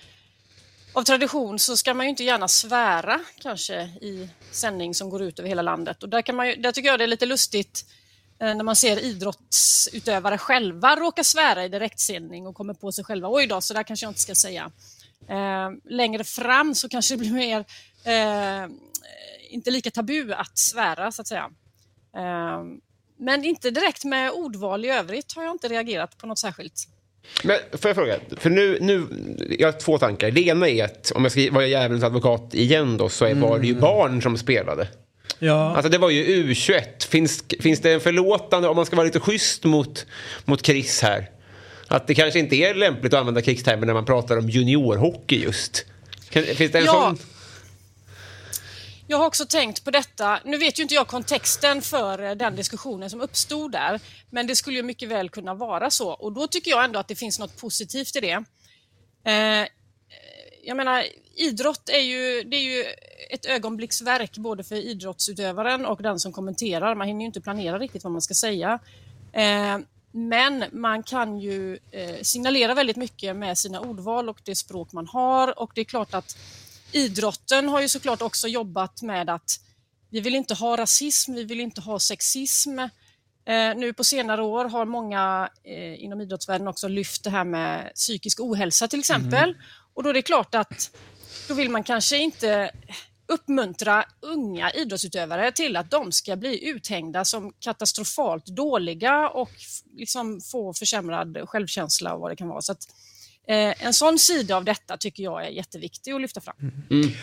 av 0.94 1.04
tradition 1.04 1.60
så 1.60 1.78
ska 1.78 1.94
man 1.94 2.06
ju 2.06 2.10
inte 2.10 2.24
gärna 2.24 2.48
svära 2.48 3.20
kanske 3.40 3.82
i 3.82 4.30
sändning 4.52 4.96
som 4.96 5.10
går 5.10 5.22
ut 5.22 5.40
över 5.40 5.50
hela 5.50 5.62
landet 5.62 6.04
och 6.04 6.10
där, 6.10 6.22
kan 6.22 6.36
man 6.36 6.48
ju, 6.48 6.56
där 6.56 6.72
tycker 6.72 6.90
jag 6.90 7.00
det 7.00 7.04
är 7.04 7.08
lite 7.08 7.26
lustigt 7.26 7.86
eh, 8.40 8.56
när 8.56 8.64
man 8.64 8.76
ser 8.76 9.00
idrottsutövare 9.00 10.38
själva 10.38 10.96
råka 10.96 11.24
svära 11.24 11.66
i 11.66 11.70
direktsändning 11.70 12.48
och 12.48 12.56
kommer 12.56 12.74
på 12.74 12.92
sig 12.92 13.04
själva. 13.04 13.30
Oj 13.32 13.48
då, 13.48 13.62
så 13.62 13.74
där 13.74 13.84
kanske 13.84 14.06
jag 14.06 14.12
inte 14.12 14.22
ska 14.22 14.36
säga. 14.36 14.72
Eh, 15.30 15.70
längre 15.86 16.24
fram 16.24 16.76
så 16.76 16.90
kanske 16.90 17.14
det 17.14 17.18
blir 17.18 17.32
mer, 17.32 17.66
inte 19.50 19.72
lika 19.72 19.92
tabu 19.92 20.34
att 20.34 20.58
svära 20.58 21.12
så 21.12 21.22
att 21.22 21.28
säga. 21.28 21.50
Men 23.18 23.46
inte 23.46 23.72
direkt 23.72 24.04
med 24.04 24.32
ordval 24.32 24.86
i 24.86 24.90
övrigt 24.90 25.36
har 25.36 25.44
jag 25.44 25.52
inte 25.56 25.68
reagerat 25.68 26.18
på 26.18 26.28
något 26.28 26.40
särskilt. 26.40 26.88
Men 27.44 27.58
får 27.72 27.90
jag 27.90 27.96
fråga? 27.96 28.16
För 28.38 28.50
nu, 28.50 28.78
nu, 28.82 29.08
jag 29.60 29.68
har 29.68 29.80
två 29.80 29.98
tankar. 29.98 30.32
Det 30.32 30.42
ena 30.42 30.70
är 30.70 30.84
att 30.86 31.12
om 31.16 31.24
jag 31.26 31.32
ska 31.32 31.52
vara 31.52 31.66
djävulens 31.66 32.04
advokat 32.04 32.50
igen 32.54 32.98
då 32.98 33.10
så 33.10 33.26
är, 33.26 33.36
var 33.36 33.60
det 33.60 33.68
ju 33.68 33.76
barn 33.76 34.22
som 34.22 34.38
spelade. 34.38 34.88
Ja. 35.40 35.76
Alltså 35.76 35.90
det 35.90 35.98
var 35.98 36.10
ju 36.10 36.26
U21. 36.54 37.08
Finns, 37.10 37.44
finns 37.60 37.82
det 37.82 37.94
en 37.94 38.00
förlåtande, 38.00 38.68
om 38.68 38.76
man 38.76 38.86
ska 38.86 38.96
vara 38.96 39.06
lite 39.06 39.20
schysst 39.20 39.64
mot, 39.64 40.06
mot 40.46 40.66
Chris 40.66 41.02
här? 41.02 41.30
Att 41.88 42.08
det 42.08 42.16
kanske 42.16 42.40
inte 42.40 42.56
är 42.56 42.74
lämpligt 42.74 43.14
att 43.14 43.20
använda 43.20 43.42
krigstermer 43.42 43.86
när 43.86 43.94
man 43.94 44.06
pratar 44.06 44.38
om 44.38 44.50
juniorhockey 44.50 45.44
just. 45.44 45.86
Finns 46.30 46.72
det 46.72 46.76
en 46.80 46.86
Ja. 46.86 46.92
sån? 46.92 47.18
Jag 49.10 49.18
har 49.18 49.26
också 49.26 49.46
tänkt 49.46 49.84
på 49.84 49.92
detta. 49.92 50.40
Nu 50.46 50.58
vet 50.58 50.80
ju 50.80 50.84
inte 50.84 50.96
jag 50.96 51.08
kontexten 51.08 51.82
för 51.82 52.24
eh, 52.24 52.32
den 52.32 52.56
diskussionen 52.56 53.10
som 53.10 53.22
uppstod 53.22 53.72
där, 53.72 54.00
men 54.30 54.48
det 54.48 54.56
skulle 54.56 54.78
ju 54.78 54.84
mycket 54.84 55.10
väl 55.10 55.30
kunna 55.30 55.54
vara 55.54 55.90
så 55.90 56.10
och 56.10 56.34
då 56.34 56.48
tycker 56.48 56.72
jag 56.72 56.86
ändå 56.86 57.00
att 57.00 57.08
det 57.08 57.16
finns 57.16 57.40
något 57.40 57.58
positivt 57.58 58.16
i 58.16 58.20
det. 58.20 58.44
Eh, 59.32 59.68
jag 60.64 60.78
menar, 60.78 61.04
idrott 61.36 61.90
är 61.90 62.00
ju, 62.00 62.44
det 62.44 62.58
är 62.58 62.62
ju 62.62 62.86
ett 63.30 63.46
ögonblicksverk 63.46 64.38
både 64.38 64.64
för 64.64 64.76
idrottsutövaren 64.76 65.86
och 65.86 66.02
den 66.02 66.20
som 66.20 66.34
kommenterar. 66.34 66.96
Man 66.96 67.08
hinner 67.08 67.22
ju 67.22 67.26
inte 67.26 67.42
planera 67.42 67.80
riktigt 67.80 68.04
vad 68.04 68.14
man 68.14 68.22
ska 68.22 68.34
säga. 68.34 68.80
Eh, 69.34 69.78
men 70.12 70.64
man 70.72 71.04
kan 71.04 71.40
ju 71.40 71.80
eh, 71.92 72.16
signalera 72.22 72.74
väldigt 72.74 72.98
mycket 72.98 73.36
med 73.36 73.58
sina 73.58 73.80
ordval 73.80 74.30
och 74.30 74.38
det 74.44 74.56
språk 74.56 74.92
man 74.92 75.08
har 75.08 75.60
och 75.60 75.72
det 75.76 75.82
är 75.82 75.86
klart 75.86 76.14
att 76.14 76.38
idrotten 76.92 77.70
har 77.70 77.82
ju 77.82 77.90
såklart 77.90 78.22
också 78.22 78.48
jobbat 78.48 79.02
med 79.02 79.30
att 79.30 79.60
vi 80.10 80.20
vill 80.20 80.36
inte 80.36 80.54
ha 80.54 80.78
rasism, 80.78 81.34
vi 81.34 81.44
vill 81.44 81.60
inte 81.60 81.82
ha 81.82 82.00
sexism. 82.00 82.80
Eh, 82.80 83.76
nu 83.76 83.94
på 83.94 84.04
senare 84.04 84.44
år 84.44 84.66
har 84.66 84.86
många 84.86 85.50
eh, 85.64 86.04
inom 86.04 86.22
idrottsvärlden 86.22 86.68
också 86.68 86.88
lyft 86.88 87.24
det 87.24 87.30
här 87.30 87.44
med 87.44 87.92
psykisk 87.96 88.40
ohälsa 88.40 88.88
till 88.88 89.00
exempel. 89.00 89.56
Och 89.94 90.04
då 90.04 90.10
är 90.10 90.14
det 90.14 90.22
klart 90.22 90.56
att 90.56 90.98
då 91.48 91.54
vill 91.54 91.70
man 91.70 91.84
kanske 91.84 92.18
inte 92.18 92.72
uppmuntra 93.28 94.06
unga 94.22 94.72
idrottsutövare 94.72 95.52
till 95.52 95.76
att 95.76 95.92
de 95.92 96.12
ska 96.12 96.36
bli 96.36 96.70
uthängda 96.70 97.26
som 97.26 97.54
katastrofalt 97.60 98.46
dåliga 98.46 99.30
och 99.30 99.52
liksom 99.98 100.42
få 100.42 100.74
försämrad 100.74 101.38
självkänsla 101.46 102.14
och 102.14 102.22
vad 102.22 102.32
det 102.32 102.36
kan 102.36 102.48
vara. 102.48 102.62
Så 102.62 102.76
en 103.80 103.94
sån 103.94 104.20
sida 104.20 104.56
av 104.58 104.66
detta 104.66 104.98
tycker 104.98 105.24
jag 105.24 105.46
är 105.46 105.50
jätteviktig 105.50 106.12
att 106.12 106.22
lyfta 106.22 106.42
fram. 106.42 106.56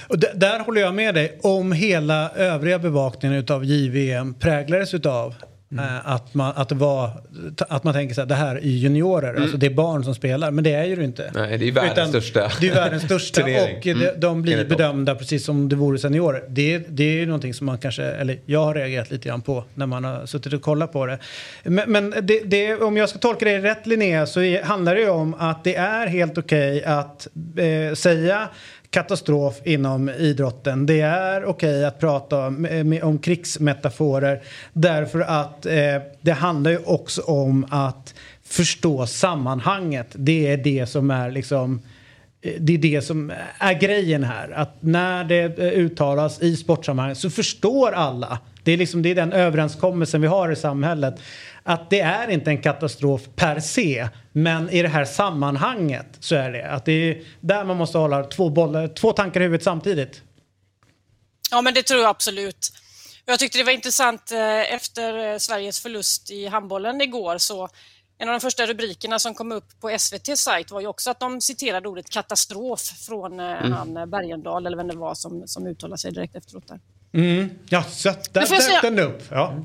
Och 0.08 0.18
d- 0.18 0.28
där 0.34 0.60
håller 0.60 0.80
jag 0.80 0.94
med 0.94 1.14
dig 1.14 1.38
om 1.42 1.72
hela 1.72 2.30
övriga 2.30 2.78
bevakningen 2.78 3.38
utav 3.38 3.64
JVM 3.64 4.34
präglades 4.34 4.94
utav 4.94 5.34
eh, 5.72 6.08
att, 6.08 6.34
man, 6.34 6.52
att, 6.56 6.68
det 6.68 6.74
var, 6.74 7.10
att 7.68 7.84
man 7.84 7.94
tänker 7.94 8.14
så 8.14 8.20
här, 8.20 8.28
det 8.28 8.34
här 8.34 8.56
är 8.56 8.60
juniorer, 8.60 9.34
alltså 9.34 9.56
det 9.56 9.66
är 9.66 9.70
barn 9.70 10.04
som 10.04 10.14
spelar, 10.14 10.50
men 10.50 10.64
det 10.64 10.72
är 10.72 10.84
ju 10.84 10.96
det 10.96 11.04
inte. 11.04 11.30
Nej, 11.34 11.58
det 11.58 11.68
är 11.68 11.72
världens 11.72 11.92
Utan 11.92 12.08
största 12.08 12.50
Det 12.60 12.68
är 12.68 12.74
världens 12.74 13.02
största 13.02 13.40
och 13.44 13.48
de, 13.82 13.90
Mm. 13.92 14.20
de 14.20 14.42
blir 14.42 14.64
bedömda 14.64 15.14
precis 15.14 15.44
som 15.44 15.68
det 15.68 15.76
vore 15.76 15.98
seniorer. 15.98 16.44
Det, 16.48 16.78
det 16.78 17.04
är 17.04 17.12
ju 17.12 17.26
någonting 17.26 17.54
som 17.54 17.66
man 17.66 17.78
kanske, 17.78 18.02
eller 18.04 18.38
jag 18.46 18.64
har 18.64 18.74
reagerat 18.74 19.10
lite 19.10 19.28
grann 19.28 19.42
på 19.42 19.64
när 19.74 19.86
man 19.86 20.04
har 20.04 20.26
suttit 20.26 20.52
och 20.52 20.62
kollat 20.62 20.92
på 20.92 21.06
det. 21.06 21.18
Men, 21.62 21.92
men 21.92 22.10
det, 22.22 22.40
det, 22.44 22.76
om 22.76 22.96
jag 22.96 23.08
ska 23.08 23.18
tolka 23.18 23.44
det 23.44 23.58
rätt 23.58 23.86
Linnea 23.86 24.26
så 24.26 24.40
handlar 24.62 24.94
det 24.94 25.00
ju 25.00 25.08
om 25.08 25.34
att 25.38 25.64
det 25.64 25.74
är 25.76 26.06
helt 26.06 26.38
okej 26.38 26.84
att 26.84 27.28
eh, 27.56 27.94
säga 27.94 28.48
katastrof 28.94 29.60
inom 29.64 30.08
idrotten. 30.08 30.86
Det 30.86 31.00
är 31.00 31.44
okej 31.44 31.84
att 31.84 32.00
prata 32.00 32.46
om, 32.46 32.64
eh, 32.64 33.08
om 33.08 33.18
krigsmetaforer 33.18 34.42
därför 34.72 35.20
att 35.20 35.66
eh, 35.66 35.74
det 36.20 36.32
handlar 36.32 36.70
ju 36.70 36.78
också 36.84 37.22
om 37.22 37.66
att 37.70 38.14
förstå 38.44 39.06
sammanhanget. 39.06 40.06
Det 40.12 40.46
är 40.46 40.56
det 40.56 40.86
som 40.86 41.10
är 41.10 41.30
liksom 41.30 41.82
eh, 42.42 42.52
det 42.58 42.74
är 42.74 42.78
det 42.78 43.02
som 43.02 43.32
är 43.58 43.80
grejen 43.80 44.24
här. 44.24 44.50
Att 44.50 44.76
när 44.80 45.24
det 45.24 45.58
eh, 45.58 45.64
uttalas 45.64 46.42
i 46.42 46.56
sportsammanhang 46.56 47.14
så 47.14 47.30
förstår 47.30 47.92
alla. 47.92 48.38
Det 48.62 48.72
är, 48.72 48.76
liksom, 48.76 49.02
det 49.02 49.10
är 49.10 49.14
den 49.14 49.32
överenskommelsen 49.32 50.20
vi 50.20 50.26
har 50.26 50.50
i 50.52 50.56
samhället. 50.56 51.14
Att 51.66 51.90
det 51.90 52.00
är 52.00 52.28
inte 52.28 52.50
en 52.50 52.62
katastrof 52.62 53.22
per 53.36 53.60
se. 53.60 54.08
Men 54.32 54.70
i 54.70 54.82
det 54.82 54.88
här 54.88 55.04
sammanhanget 55.04 56.06
så 56.20 56.34
är 56.34 56.52
det. 56.52 56.70
Att 56.70 56.84
det 56.84 56.92
är 56.92 57.22
där 57.40 57.64
man 57.64 57.76
måste 57.76 57.98
hålla 57.98 58.24
två, 58.24 58.50
bollar, 58.50 58.88
två 58.88 59.12
tankar 59.12 59.40
i 59.40 59.44
huvudet 59.44 59.64
samtidigt. 59.64 60.22
Ja, 61.50 61.62
men 61.62 61.74
det 61.74 61.82
tror 61.82 62.00
jag 62.00 62.08
absolut. 62.10 62.72
Jag 63.26 63.38
tyckte 63.38 63.58
det 63.58 63.64
var 63.64 63.72
intressant 63.72 64.30
eh, 64.32 64.74
efter 64.74 65.32
eh, 65.32 65.38
Sveriges 65.38 65.80
förlust 65.80 66.30
i 66.30 66.46
handbollen 66.46 67.00
igår 67.00 67.38
så 67.38 67.68
en 68.18 68.28
av 68.28 68.32
de 68.32 68.40
första 68.40 68.66
rubrikerna 68.66 69.18
som 69.18 69.34
kom 69.34 69.52
upp 69.52 69.80
på 69.80 69.96
SVT 69.98 70.38
sajt 70.38 70.70
var 70.70 70.80
ju 70.80 70.86
också 70.86 71.10
att 71.10 71.20
de 71.20 71.40
citerade 71.40 71.88
ordet 71.88 72.10
katastrof 72.10 72.80
från 72.80 73.40
eh, 73.40 73.46
Mm. 73.46 73.72
han 73.72 74.10
Bergendahl 74.10 74.66
eller 74.66 74.76
vem 74.76 74.88
det 74.88 74.96
var 74.96 75.14
som, 75.14 75.48
som 75.48 75.66
uttalade 75.66 75.98
sig 75.98 76.12
direkt 76.12 76.34
efteråt. 76.34 76.68
Där. 76.68 76.80
Mm. 77.14 77.50
Ja, 77.68 77.82
så 77.82 78.08
där 78.32 78.70
dök 78.72 78.82
den 78.82 78.98
upp. 78.98 79.22
Ja. 79.30 79.64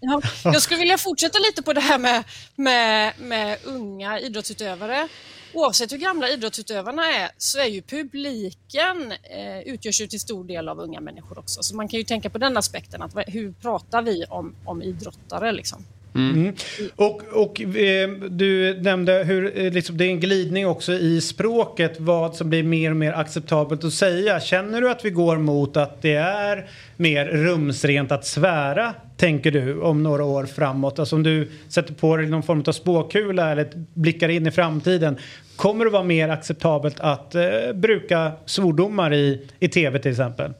Ja, 0.00 0.20
jag 0.44 0.62
skulle 0.62 0.80
vilja 0.80 0.98
fortsätta 0.98 1.38
lite 1.38 1.62
på 1.62 1.72
det 1.72 1.80
här 1.80 1.98
med, 1.98 2.24
med, 2.56 3.12
med 3.18 3.58
unga 3.64 4.20
idrottsutövare. 4.20 5.08
Oavsett 5.52 5.92
hur 5.92 5.98
gamla 5.98 6.28
idrottsutövarna 6.28 7.02
är 7.02 7.30
så 7.38 7.58
är 7.58 7.66
ju 7.66 7.82
publiken 7.82 9.12
eh, 9.12 9.72
utgörs 9.72 10.00
ju 10.00 10.06
till 10.06 10.20
stor 10.20 10.44
del 10.44 10.68
av 10.68 10.80
unga 10.80 11.00
människor 11.00 11.38
också. 11.38 11.62
Så 11.62 11.76
man 11.76 11.88
kan 11.88 11.98
ju 11.98 12.04
tänka 12.04 12.30
på 12.30 12.38
den 12.38 12.56
aspekten. 12.56 13.02
Att, 13.02 13.12
hur 13.26 13.52
pratar 13.52 14.02
vi 14.02 14.24
om, 14.28 14.54
om 14.64 14.82
idrottare? 14.82 15.52
Liksom? 15.52 15.84
Mm. 16.16 16.54
Och, 16.96 17.22
och 17.32 17.60
eh, 17.60 18.10
du 18.10 18.80
nämnde 18.80 19.12
hur 19.12 19.58
eh, 19.58 19.72
liksom, 19.72 19.96
det 19.96 20.04
är 20.04 20.08
en 20.08 20.20
glidning 20.20 20.66
också 20.66 20.92
i 20.92 21.20
språket 21.20 22.00
vad 22.00 22.36
som 22.36 22.50
blir 22.50 22.62
mer 22.62 22.90
och 22.90 22.96
mer 22.96 23.12
acceptabelt 23.12 23.84
att 23.84 23.92
säga. 23.92 24.40
Känner 24.40 24.80
du 24.80 24.90
att 24.90 25.04
vi 25.04 25.10
går 25.10 25.36
mot 25.36 25.76
att 25.76 26.02
det 26.02 26.14
är 26.14 26.70
mer 26.96 27.26
rumsrent 27.26 28.12
att 28.12 28.26
svära, 28.26 28.94
tänker 29.16 29.50
du, 29.50 29.80
om 29.80 30.02
några 30.02 30.24
år 30.24 30.46
framåt? 30.46 30.98
Alltså 30.98 31.16
om 31.16 31.22
du 31.22 31.50
sätter 31.68 31.94
på 31.94 32.16
dig 32.16 32.26
någon 32.26 32.42
form 32.42 32.64
av 32.66 32.72
spåkula 32.72 33.50
eller 33.52 33.70
blickar 33.94 34.28
in 34.28 34.46
i 34.46 34.50
framtiden. 34.50 35.18
Kommer 35.56 35.84
det 35.84 35.90
vara 35.90 36.02
mer 36.02 36.28
acceptabelt 36.28 37.00
att 37.00 37.34
eh, 37.34 37.72
bruka 37.74 38.32
svordomar 38.46 39.14
i, 39.14 39.48
i 39.58 39.68
tv 39.68 39.98
till 39.98 40.10
exempel? 40.10 40.52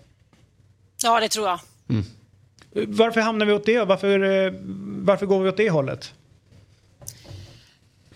Ja, 1.02 1.20
det 1.20 1.28
tror 1.28 1.48
jag. 1.48 1.60
Varför 2.86 3.20
hamnar 3.20 3.46
vi 3.46 3.52
åt 3.52 3.66
det? 3.66 3.84
Varför, 3.84 4.46
eh, 4.46 4.52
varför 5.04 5.26
går 5.26 5.42
vi 5.42 5.48
åt 5.48 5.56
det 5.56 5.70
hållet? 5.70 6.12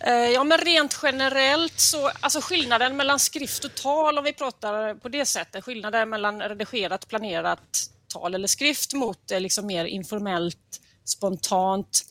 Eh, 0.01 0.13
Ja, 0.15 0.45
men 0.45 0.59
rent 0.59 1.01
generellt 1.03 1.81
så, 1.81 2.11
alltså 2.21 2.41
skillnaden 2.43 2.97
mellan 2.97 3.19
skrift 3.19 3.65
och 3.65 3.75
tal 3.75 4.19
om 4.19 4.25
vi 4.25 4.33
pratar 4.33 4.95
på 4.95 5.09
det 5.09 5.27
sättet, 5.27 5.65
skillnaden 5.65 6.11
mellan 6.11 6.43
redigerat, 6.43 7.09
planerat 7.09 7.91
tal 8.11 8.35
eller 8.35 8.49
skrift 8.49 8.95
mot 8.95 9.31
eh, 9.31 9.41
liksom 9.41 9.67
mer 9.67 9.85
informellt, 9.85 10.81
spontant. 11.05 12.03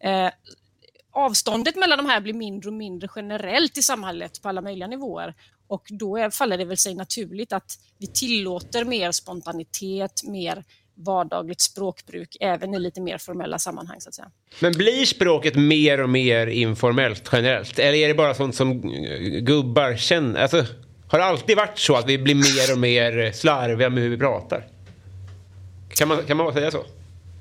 Eh, 0.00 0.30
avståndet 1.12 1.76
mellan 1.76 1.98
de 1.98 2.06
här 2.06 2.20
blir 2.20 2.34
mindre 2.34 2.68
och 2.68 2.74
mindre 2.74 3.08
generellt 3.16 3.78
i 3.78 3.82
samhället 3.82 4.42
på 4.42 4.48
alla 4.48 4.60
möjliga 4.60 4.86
nivåer. 4.86 5.34
Och 5.66 5.86
då 5.88 6.16
är, 6.16 6.30
faller 6.30 6.58
det 6.58 6.64
väl 6.64 6.78
sig 6.78 6.94
naturligt 6.94 7.52
att 7.52 7.78
vi 7.98 8.06
tillåter 8.06 8.84
mer 8.84 9.12
spontanitet, 9.12 10.22
mer 10.24 10.64
vardagligt 10.94 11.60
språkbruk 11.60 12.36
även 12.40 12.74
i 12.74 12.78
lite 12.78 13.00
mer 13.00 13.18
formella 13.18 13.58
sammanhang 13.58 14.00
så 14.00 14.08
att 14.08 14.14
säga. 14.14 14.30
Men 14.60 14.72
blir 14.72 15.06
språket 15.06 15.56
mer 15.56 16.00
och 16.00 16.10
mer 16.10 16.46
informellt 16.46 17.28
generellt? 17.32 17.78
Eller 17.78 17.98
är 17.98 18.08
det 18.08 18.14
bara 18.14 18.34
sånt 18.34 18.54
som 18.54 18.80
gubbar 19.40 19.96
känner? 19.96 20.42
Alltså, 20.42 20.64
har 21.08 21.18
det 21.18 21.24
alltid 21.24 21.56
varit 21.56 21.78
så 21.78 21.94
att 21.94 22.08
vi 22.08 22.18
blir 22.18 22.34
mer 22.34 22.72
och 22.72 22.78
mer 22.78 23.32
slarviga 23.32 23.90
med 23.90 24.02
hur 24.02 24.10
vi 24.10 24.18
pratar? 24.18 24.66
Kan 25.96 26.08
man, 26.08 26.26
kan 26.26 26.36
man 26.36 26.52
säga 26.52 26.70
så? 26.70 26.84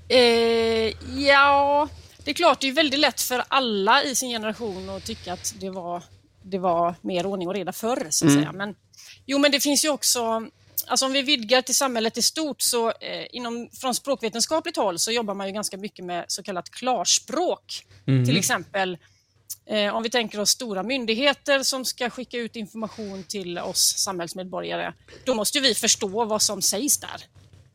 Eh, 0.08 0.94
ja, 1.28 1.90
det 2.24 2.32
är 2.32 2.36
klart, 2.36 2.62
det 2.62 2.68
är 2.68 2.72
väldigt 2.72 3.00
lätt 3.00 3.22
för 3.22 3.44
alla 3.48 4.04
i 4.04 4.16
sin 4.16 4.30
generation 4.30 4.90
att 4.90 5.06
tycka 5.06 5.34
att 5.34 5.54
det 5.60 5.70
var, 5.70 6.04
det 6.44 6.58
var 6.58 6.96
mer 7.02 7.26
ordning 7.26 7.48
och 7.48 7.54
reda 7.54 7.72
förr, 7.72 8.08
så 8.10 8.26
att 8.26 8.32
Mm. 8.32 8.44
säga. 8.44 8.52
Men, 8.52 8.76
jo, 9.26 9.38
men 9.38 9.52
det 9.52 9.60
finns 9.60 9.86
ju 9.86 9.90
också, 9.90 10.48
alltså 10.88 11.06
om 11.06 11.12
vi 11.14 11.22
vidgar 11.22 11.62
till 11.62 11.76
samhället 11.76 12.18
i 12.18 12.22
stort, 12.22 12.62
så 12.62 12.90
eh, 12.90 13.26
inom, 13.32 13.70
från 13.82 13.96
språkvetenskapligt 13.96 14.78
håll 14.78 15.00
så 15.00 15.12
jobbar 15.12 15.34
man 15.34 15.48
ju 15.48 15.54
ganska 15.54 15.78
mycket 15.78 16.06
med 16.06 16.26
så 16.28 16.44
kallat 16.44 16.70
klarspråk. 16.70 17.86
Mhm. 18.06 18.26
Till 18.26 18.38
exempel 18.38 18.98
Eh, 19.66 19.96
om 19.96 20.04
vi 20.04 20.10
tänker 20.10 20.40
oss 20.40 20.50
stora 20.50 20.84
myndigheter 20.84 21.64
som 21.64 21.86
ska 21.86 22.10
skicka 22.10 22.38
ut 22.38 22.56
information 22.56 23.24
till 23.24 23.58
oss 23.60 23.98
samhällsmedborgare, 23.98 24.94
då 25.26 25.34
måste 25.36 25.60
vi 25.60 25.76
förstå 25.76 26.26
vad 26.26 26.42
som 26.42 26.62
sägs 26.62 26.98
där. 26.98 27.22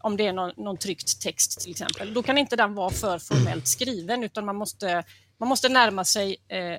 Om 0.01 0.16
det 0.16 0.26
är 0.26 0.32
någon, 0.32 0.53
någon 0.57 0.76
tryckt 0.76 1.20
text 1.20 1.61
till 1.61 1.70
exempel. 1.70 2.14
Då 2.14 2.22
kan 2.22 2.38
inte 2.38 2.57
den 2.57 2.74
vara 2.74 2.90
för 2.90 3.18
formellt 3.18 3.66
skriven 3.66 4.24
utan 4.24 4.44
man 4.44 4.57
måste, 4.57 5.05
man 5.40 5.49
måste 5.49 5.68
närma 5.68 6.05
sig 6.05 6.36
eh, 6.49 6.78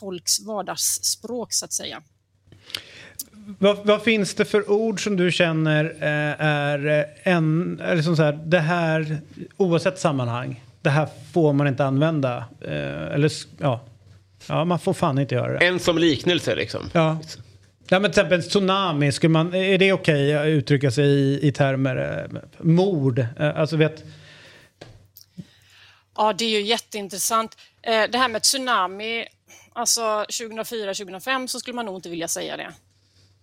folks 0.00 0.40
vardagsspråk 0.40 1.52
så 1.52 1.64
att 1.64 1.72
säga. 1.72 2.02
vad, 3.58 3.86
vad 3.86 4.02
finns 4.02 4.34
det 4.34 4.44
för 4.44 4.70
ord 4.70 5.04
som 5.04 5.16
du 5.16 5.32
känner 5.32 5.84
eh, 5.84 6.46
är 6.46 6.86
eh, 6.86 7.34
en, 7.34 7.80
eller 7.80 8.02
som 8.02 8.16
så 8.16 8.22
här, 8.22 8.32
det 8.32 8.60
här, 8.60 9.20
oavsett 9.56 9.98
sammanhang, 9.98 10.64
det 10.82 10.90
här 10.90 11.08
får 11.32 11.52
man 11.52 11.66
inte 11.66 11.84
använda. 11.84 12.44
Eh, 12.60 13.14
eller 13.14 13.32
ja, 13.58 13.80
ja, 14.46 14.64
man 14.64 14.78
får 14.78 14.94
fan 14.94 15.18
inte 15.18 15.34
göra 15.34 15.52
det. 15.58 15.66
En 15.66 15.78
som 15.78 15.98
liknelse 15.98 16.54
liksom. 16.54 16.90
Ja. 16.92 17.18
Ja, 17.90 17.98
men 17.98 18.10
till 18.12 18.20
exempel 18.20 18.42
tsunami, 18.42 19.12
skulle 19.12 19.30
man, 19.30 19.54
är 19.54 19.78
det 19.78 19.92
okej 19.92 20.34
att 20.36 20.46
uttrycka 20.46 20.90
sig 20.90 21.04
i, 21.06 21.48
i 21.48 21.52
termer? 21.52 22.28
Eh, 22.32 22.40
mord, 22.58 23.18
eh, 23.18 23.58
alltså 23.60 23.76
vet... 23.76 24.04
Ja, 26.16 26.32
det 26.32 26.44
är 26.44 26.48
ju 26.50 26.62
jätteintressant. 26.62 27.56
Eh, 27.82 28.10
Det 28.10 28.18
här 28.18 28.28
med 28.28 28.42
tsunami, 28.42 29.26
alltså 29.72 30.00
2004-2005 30.02 31.46
så 31.46 31.60
skulle 31.60 31.74
man 31.74 31.86
nog 31.86 31.96
inte 31.96 32.08
vilja 32.08 32.28
säga 32.28 32.56
det. 32.56 32.72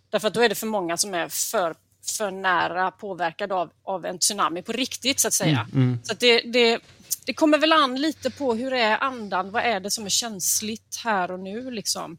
Därför 0.09 0.27
att 0.27 0.33
då 0.33 0.41
är 0.41 0.49
det 0.49 0.55
för 0.55 0.67
många 0.67 0.97
som 0.97 1.13
är 1.13 1.27
för, 1.29 1.75
för 2.17 2.31
nära 2.31 2.91
påverkade 2.91 3.53
av, 3.53 3.69
av 3.83 4.05
en 4.05 4.19
tsunami 4.19 4.61
på 4.61 4.71
riktigt 4.71 5.19
så 5.19 5.27
att 5.27 5.33
säga. 5.33 5.67
Så 6.03 6.13
att 6.13 6.19
det, 6.19 6.41
det, 6.41 6.79
det 7.25 7.33
kommer 7.33 7.57
väl 7.57 7.71
an 7.73 7.95
lite 8.01 8.29
på 8.31 8.53
hur 8.53 8.73
är 8.73 8.97
andan, 9.03 9.51
vad 9.51 9.63
är 9.63 9.79
det 9.79 9.91
som 9.91 10.05
är 10.05 10.09
känsligt 10.09 11.01
här 11.03 11.31
och 11.31 11.39
nu 11.39 11.71
liksom. 11.71 12.17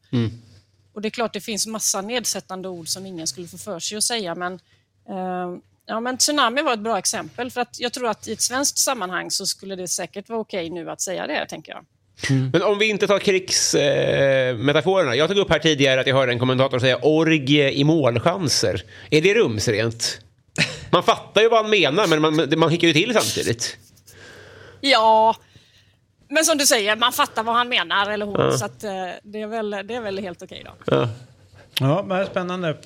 Och 0.96 1.02
det 1.02 1.08
är 1.08 1.10
klart 1.10 1.32
det 1.32 1.40
finns 1.40 1.66
massa 1.66 2.00
nedsättande 2.00 2.68
ord 2.68 2.88
som 2.88 3.06
ingen 3.06 3.26
skulle 3.26 3.48
få 3.48 3.58
för 3.58 3.80
sig 3.80 3.98
att 3.98 4.04
säga 4.04 4.34
men 4.34 4.52
eh, 5.08 5.56
Ja, 5.88 6.00
men 6.00 6.18
tsunami 6.18 6.62
var 6.62 6.72
ett 6.72 6.80
bra 6.80 6.98
exempel 6.98 7.50
för 7.50 7.60
att 7.60 7.80
jag 7.80 7.92
tror 7.92 8.08
att 8.08 8.28
i 8.28 8.32
ett 8.32 8.40
svenskt 8.40 8.78
sammanhang 8.78 9.30
så 9.30 9.46
skulle 9.46 9.76
det 9.76 9.88
säkert 9.88 10.28
vara 10.28 10.40
okej 10.40 10.70
nu 10.70 10.90
att 10.90 11.00
säga 11.00 11.26
det, 11.26 11.46
tänker 11.48 11.72
jag. 11.72 11.84
Men 12.52 12.62
om 12.62 12.78
vi 12.78 12.88
inte 12.88 13.06
tar 13.06 13.18
krigsmetaforerna. 13.18 15.12
Eh, 15.12 15.18
jag 15.18 15.28
tog 15.28 15.38
upp 15.38 15.50
här 15.50 15.58
tidigare 15.58 16.00
att 16.00 16.06
jag 16.06 16.14
hörde 16.14 16.32
en 16.32 16.38
kommentator 16.38 16.78
säga 16.78 16.98
orgie 17.02 17.70
i 17.70 17.84
målchanser. 17.84 18.82
Är 19.10 19.22
det 19.22 19.34
rumsrent? 19.34 20.20
Man 20.90 21.02
fattar 21.02 21.40
ju 21.42 21.48
vad 21.48 21.62
han 21.62 21.70
menar, 21.70 22.06
men 22.06 22.22
man, 22.22 22.58
man 22.58 22.70
hickar 22.70 22.88
ju 22.88 22.94
till 22.94 23.14
samtidigt. 23.14 23.76
Ja, 24.80 25.36
men 26.28 26.44
som 26.44 26.58
du 26.58 26.66
säger, 26.66 26.96
man 26.96 27.12
fattar 27.12 27.42
vad 27.42 27.54
han 27.54 27.68
menar, 27.68 28.10
eller 28.10 28.26
hon, 28.26 28.58
så 28.58 28.64
att, 28.64 28.84
eh, 28.84 28.90
det, 29.22 29.40
är 29.42 29.46
väl, 29.46 29.70
det 29.70 29.94
är 29.94 30.00
väl 30.00 30.18
helt 30.18 30.42
okej 30.42 30.62
då. 30.64 30.94
Ja. 30.96 31.08
Ja, 31.80 32.02
men 32.06 32.16
det 32.18 32.22
är 32.24 32.26
spännande. 32.26 32.76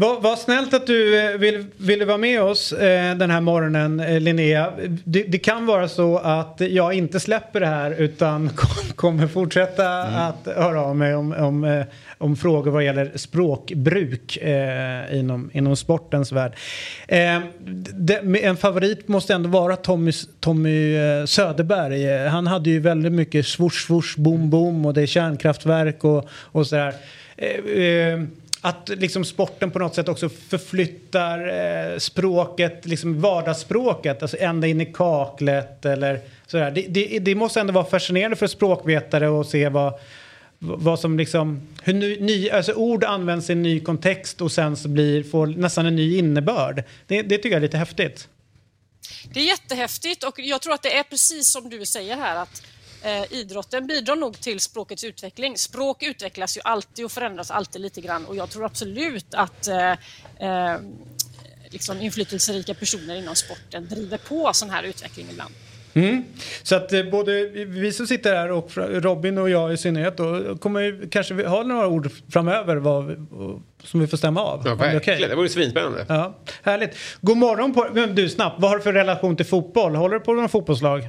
Vad, 0.00 0.22
vad 0.22 0.38
snällt 0.38 0.74
att 0.74 0.86
du 0.86 1.18
eh, 1.20 1.38
vill, 1.38 1.64
ville 1.76 2.04
vara 2.04 2.16
med 2.18 2.42
oss 2.42 2.72
eh, 2.72 3.16
den 3.16 3.30
här 3.30 3.40
morgonen, 3.40 4.00
eh, 4.00 4.20
Linnea. 4.20 4.72
Det, 5.04 5.22
det 5.22 5.38
kan 5.38 5.66
vara 5.66 5.88
så 5.88 6.18
att 6.18 6.60
jag 6.60 6.94
inte 6.94 7.20
släpper 7.20 7.60
det 7.60 7.66
här 7.66 7.90
utan 7.90 8.48
kom- 8.56 8.92
kommer 8.96 9.26
fortsätta 9.26 10.02
att 10.02 10.46
höra 10.56 10.80
av 10.82 10.96
mig 10.96 11.14
om, 11.14 11.32
om, 11.32 11.64
eh, 11.64 11.84
om 12.18 12.36
frågor 12.36 12.70
vad 12.70 12.84
gäller 12.84 13.12
språkbruk 13.14 14.36
eh, 14.36 15.18
inom, 15.18 15.50
inom 15.54 15.76
sportens 15.76 16.32
värld. 16.32 16.52
Med 18.22 18.40
en 18.42 18.56
favorit 18.56 19.08
måste 19.08 19.34
ändå 19.34 19.48
vara 19.48 19.76
Tommy, 19.76 20.12
Tommy 20.40 20.96
Söderberg. 21.26 22.28
Han 22.28 22.46
hade 22.46 22.70
ju 22.70 22.80
väldigt 22.80 23.12
mycket 23.12 23.46
swoosh, 23.46 23.86
swoosh, 23.86 24.14
boom, 24.20 24.50
boom 24.50 24.86
och 24.86 24.94
det 24.94 25.02
är 25.02 25.06
kärnkraftverk 25.06 26.04
och, 26.04 26.28
och 26.32 26.66
sådär. 26.66 26.94
Att 28.60 28.88
liksom 28.88 29.24
sporten 29.24 29.70
på 29.70 29.78
något 29.78 29.94
sätt 29.94 30.08
också 30.08 30.28
förflyttar 30.28 31.48
eh, 31.48 31.98
språket, 31.98 32.86
liksom 32.86 33.20
vardagsspråket, 33.20 34.22
alltså 34.22 34.36
ända 34.40 34.66
in 34.66 34.80
i 34.80 34.86
kaklet 34.86 35.84
eller 35.84 36.20
sådär. 36.46 36.70
Det, 36.70 36.86
det, 36.88 37.18
det 37.18 37.34
måste 37.34 37.60
ändå 37.60 37.72
vara 37.72 37.84
fascinerande 37.84 38.36
för 38.36 38.46
språkvetare 38.46 39.40
att 39.40 39.48
se 39.48 39.68
vad, 39.68 39.94
vad 40.58 41.00
som 41.00 41.18
liksom, 41.18 41.68
hur 41.82 41.94
ny, 41.94 42.20
ny, 42.20 42.50
alltså 42.50 42.72
ord 42.72 43.04
används 43.04 43.50
i 43.50 43.52
en 43.52 43.62
ny 43.62 43.80
kontext 43.80 44.40
och 44.40 44.52
sen 44.52 44.76
så 44.76 44.88
blir, 44.88 45.22
får 45.22 45.46
nästan 45.46 45.86
en 45.86 45.96
ny 45.96 46.18
innebörd. 46.18 46.84
Det, 47.06 47.22
det 47.22 47.36
tycker 47.36 47.50
jag 47.50 47.56
är 47.56 47.60
lite 47.60 47.78
häftigt. 47.78 48.28
Det 49.32 49.40
är 49.40 49.44
jättehäftigt 49.44 50.24
och 50.24 50.38
jag 50.38 50.62
tror 50.62 50.74
att 50.74 50.82
det 50.82 50.96
är 50.96 51.02
precis 51.02 51.48
som 51.48 51.70
du 51.70 51.86
säger 51.86 52.16
här 52.16 52.36
att 52.36 52.62
eh, 53.02 53.32
idrotten 53.38 53.86
bidrar 53.86 54.16
nog 54.16 54.40
till 54.40 54.60
språkets 54.60 55.04
utveckling. 55.04 55.56
Språk 55.58 56.02
utvecklas 56.02 56.56
ju 56.56 56.60
alltid 56.64 57.04
och 57.04 57.12
förändras 57.12 57.50
alltid 57.50 57.82
lite 57.82 58.00
grann 58.00 58.24
och 58.26 58.36
jag 58.36 58.50
tror 58.50 58.64
absolut 58.64 59.26
att 59.34 59.68
eh, 59.68 59.90
eh, 59.90 60.76
liksom 61.70 62.00
inflytelserika 62.00 62.74
personer 62.74 63.16
inom 63.16 63.34
sporten 63.34 63.88
driver 63.88 64.18
på 64.18 64.50
sån 64.52 64.70
här 64.70 64.82
utveckling 64.82 65.26
ibland. 65.30 65.54
Så 66.62 66.76
att 66.76 66.92
eh, 66.92 67.02
både 67.02 67.48
vi 67.48 67.92
som 67.92 68.06
sitter 68.06 68.34
här 68.34 68.50
och 68.50 68.70
Robin 68.76 69.38
och 69.38 69.50
jag 69.50 69.72
i 69.72 69.76
synnerhet 69.76 70.16
då 70.16 70.56
kommer 70.58 71.08
kanske 71.10 71.34
vi 71.34 71.44
ha 71.44 71.62
några 71.62 71.88
ord 71.88 72.10
framöver 72.32 72.76
vad, 72.76 73.06
vi- 73.06 73.16
som 73.84 74.00
vi 74.00 74.06
får 74.06 74.16
stämma 74.16 74.40
av. 74.42 74.62
Ja, 74.64 74.72
Om 74.72 74.78
det 74.78 74.84
verkligen. 74.84 75.28
Det 75.30 75.34
vore 75.36 75.48
svinspännande. 75.48 76.06
Ja, 76.08 76.38
härligt. 76.62 76.90
God 77.20 77.36
morgon 77.36 77.74
på 77.74 77.88
men 77.94 78.14
Du, 78.14 78.28
snabbt. 78.28 78.56
Vad 78.60 78.70
har 78.70 78.76
du 78.78 78.82
för 78.82 78.92
relation 78.92 79.36
till 79.36 79.46
fotboll? 79.46 79.94
Håller 79.94 80.14
du 80.14 80.20
på 80.24 80.32
någon 80.34 80.48
fotbollslag? 80.48 81.08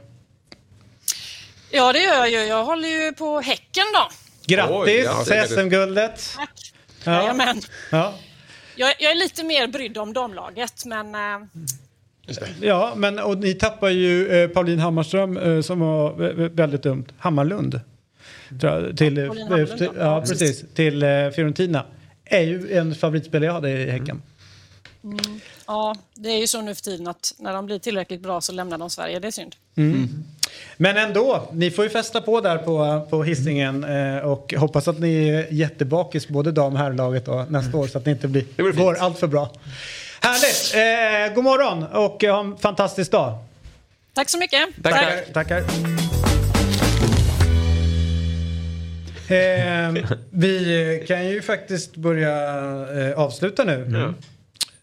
Ja, 1.72 1.93
det 1.93 1.99
gör 1.99 2.15
jag 2.15 2.30
ju. 2.32 2.38
Jag 2.38 2.65
håller 2.65 2.89
ju 2.89 3.13
på 3.13 3.39
Häcken 3.39 3.84
då. 3.93 4.09
Grattis 4.45 4.76
Oj, 4.76 5.36
ja, 5.36 5.47
SM-guldet. 5.47 6.34
Tack. 6.36 6.74
Ja. 7.03 7.11
Jajamän. 7.22 7.61
Ja. 7.91 8.13
Jag, 8.76 8.93
jag 8.99 9.11
är 9.11 9.15
lite 9.15 9.43
mer 9.43 9.67
brydd 9.67 9.97
om 9.97 10.13
damlaget, 10.13 10.86
men 10.86 11.15
eh, 11.15 11.47
ja, 12.61 12.93
men 12.95 13.20
och 13.20 13.38
ni 13.38 13.53
tappar 13.53 13.89
ju 13.89 14.28
eh, 14.43 14.49
Pauline 14.49 14.80
Hammarström 14.80 15.38
eh, 15.38 15.61
som 15.61 15.80
var 15.80 16.13
vä- 16.13 16.49
väldigt 16.55 16.84
dumt. 16.84 17.05
Hammarlund. 17.17 17.82
Jag, 18.61 18.97
till, 18.97 19.17
eh, 19.17 19.28
Pauline 19.28 19.43
Hammarlund, 19.47 19.82
ja. 19.82 19.91
ja, 19.97 20.22
precis. 20.22 20.63
Till 20.74 21.03
eh, 21.03 21.30
Fiorentina. 21.30 21.86
Är 22.26 22.41
ju 22.41 22.78
en 22.78 22.95
favoritspelare 22.95 23.45
jag 23.45 23.53
hade 23.53 23.70
i 23.70 23.91
Häcken. 23.91 24.22
ja, 25.67 25.95
det 26.13 26.30
är 26.30 26.38
ju 26.38 26.47
så 26.47 26.61
nu 26.61 26.76
för 26.76 26.82
tiden 26.82 27.07
att 27.07 27.34
när 27.38 27.53
de 27.53 27.65
blir 27.65 27.80
tillräckligt 27.80 28.22
bra 28.22 28.41
så 28.41 28.51
lämnar 28.51 28.78
de 28.78 28.89
Sverige. 28.89 29.20
Det 29.20 29.28
är 29.28 29.32
synd. 29.32 29.55
Men 30.78 30.97
ändå, 30.97 31.50
ni 31.54 31.72
får 31.72 31.84
ju 31.84 31.89
festa 31.89 32.22
på 32.22 32.41
där 32.41 32.58
på, 32.58 33.08
på 33.10 33.24
Hisingen 33.24 33.84
eh, 33.84 34.18
och 34.18 34.54
hoppas 34.58 34.88
att 34.88 35.00
ni 35.00 35.30
är 35.30 35.47
jättebakis 35.54 36.28
både 36.28 36.52
dam 36.52 36.74
och 36.74 36.80
herrlaget 36.80 37.26
då, 37.26 37.45
nästa 37.50 37.78
år 37.78 37.88
så 37.88 37.97
att 37.97 38.06
ni 38.06 38.12
inte 38.12 38.28
blir, 38.28 38.45
blir 38.56 38.66
fint. 38.66 38.78
går 38.78 38.95
allt 39.00 39.20
för 39.20 39.28
bra. 39.28 39.52
Härligt! 40.22 40.76
Eh, 41.30 41.36
god 41.36 41.43
morgon 41.43 41.84
och 41.84 42.24
ha 42.24 42.39
en 42.39 42.58
fantastisk 42.58 43.12
dag. 43.12 43.38
Tack 44.14 44.30
så 44.30 44.38
mycket. 44.38 44.70
Tackar. 44.84 45.34
Tackar. 45.34 45.64
Eh, 49.30 49.93
vi 50.30 51.04
kan 51.08 51.28
ju 51.28 51.41
faktiskt 51.41 51.95
börja 51.95 52.32
eh, 53.02 53.20
avsluta 53.20 53.64
nu. 53.64 54.14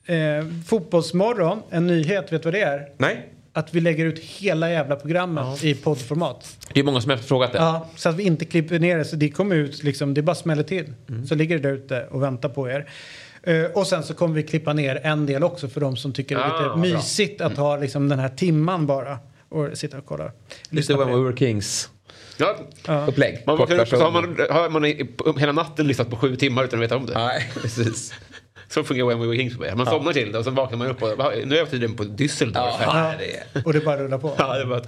Eh, 0.07 0.45
fotbollsmorgon, 0.67 1.63
en 1.71 1.87
nyhet, 1.87 2.33
vet 2.33 2.43
du 2.43 2.47
vad 2.47 2.55
det 2.55 2.61
är? 2.61 2.89
Nej? 2.97 3.29
Att 3.57 3.75
vi 3.75 3.81
lägger 3.81 4.05
ut 4.07 4.19
hela 4.19 4.71
jävla 4.71 4.97
programmet 4.97 5.65
i 5.65 5.75
poddformat. 5.75 6.67
Det 6.73 6.81
är 6.81 6.85
många 6.85 7.01
som 7.01 7.11
har 7.11 7.17
efterfrågat 7.17 7.53
det. 7.53 7.59
Ja, 7.59 7.89
så 7.97 8.09
att 8.09 8.15
vi 8.17 8.23
inte 8.23 8.45
klipper 8.45 8.79
ner 8.79 8.99
det. 8.99 9.05
Så 9.05 9.17
det 9.17 9.29
kommer 9.31 9.57
ut, 9.57 9.83
liksom, 9.83 10.15
det 10.15 10.23
bara 10.23 10.35
smäller 10.37 10.63
till. 10.63 10.93
Så 11.29 11.35
ligger 11.35 11.59
det 11.59 11.63
där 11.69 11.75
ute 11.77 12.07
och 12.11 12.23
väntar 12.23 12.49
på 12.49 12.71
er. 12.71 12.89
Eh, 13.43 13.65
och 13.65 13.87
sen 13.87 14.03
så 14.03 14.15
kommer 14.15 14.35
vi 14.35 14.43
klippa 14.43 14.73
ner 14.73 15.01
en 15.03 15.27
del 15.27 15.45
också 15.45 15.69
för 15.69 15.81
de 15.81 15.97
som 15.97 16.13
tycker 16.13 16.37
det 16.37 16.43
är 16.43 16.45
Ah, 16.51 16.59
lite 16.59 16.65
bra. 16.65 16.77
mysigt 16.99 17.41
att 17.41 17.57
ha 17.57 17.77
liksom, 17.77 18.09
den 18.09 18.19
här 18.19 18.29
timman 18.29 18.87
bara. 18.87 19.19
Och 19.49 19.79
sitta 19.79 19.99
och 19.99 20.07
kolla. 20.07 20.33
Lite 20.71 20.95
When 20.97 21.09
We. 21.09 21.17
Were 21.17 21.37
Kings 21.37 21.91
Ja. 22.39 22.57
upplägg. 23.09 23.43
Man 23.47 23.61
upp 23.61 23.89
så 23.89 23.97
har 23.97 24.11
man, 24.11 24.37
har 24.51 24.69
man 24.71 24.85
i, 24.85 25.11
hela 25.39 25.53
natten 25.53 25.87
lyssnat 25.87 26.11
på 26.11 26.17
sju 26.17 26.37
timmar 26.37 26.65
utan 26.65 26.79
att 26.79 26.85
veta 26.85 26.97
om 26.97 27.07
det. 27.07 27.15
Nej, 27.15 27.51
precis. 27.63 28.15
Så 28.69 28.85
fungerar 28.85 29.07
When 29.09 29.21
We 29.21 29.27
Were 29.27 29.37
Kings 29.37 29.53
för 29.53 29.61
mig. 29.61 29.75
Man 29.77 29.87
somnar 29.87 30.13
till 30.13 30.33
det 30.33 30.39
och 30.39 30.45
så 30.45 30.51
vaknar 30.51 30.79
man 30.79 30.87
upp 30.87 31.03
och 31.03 31.17
"Va, 31.19 31.33
nu 31.45 31.55
är 31.55 31.59
jag 31.59 31.71
tydligen 31.71 31.97
på 31.97 32.05
Düsseldorf. 32.05 32.75
Ja, 32.81 32.91
här." 32.93 33.19
det. 33.53 33.65
Och 33.65 33.73
det 33.73 33.81
bara 33.81 33.97
rullar 33.97 34.19
på. 34.19 34.35
Ja, 34.39 34.59
det 34.59 34.67
bara 34.67 34.83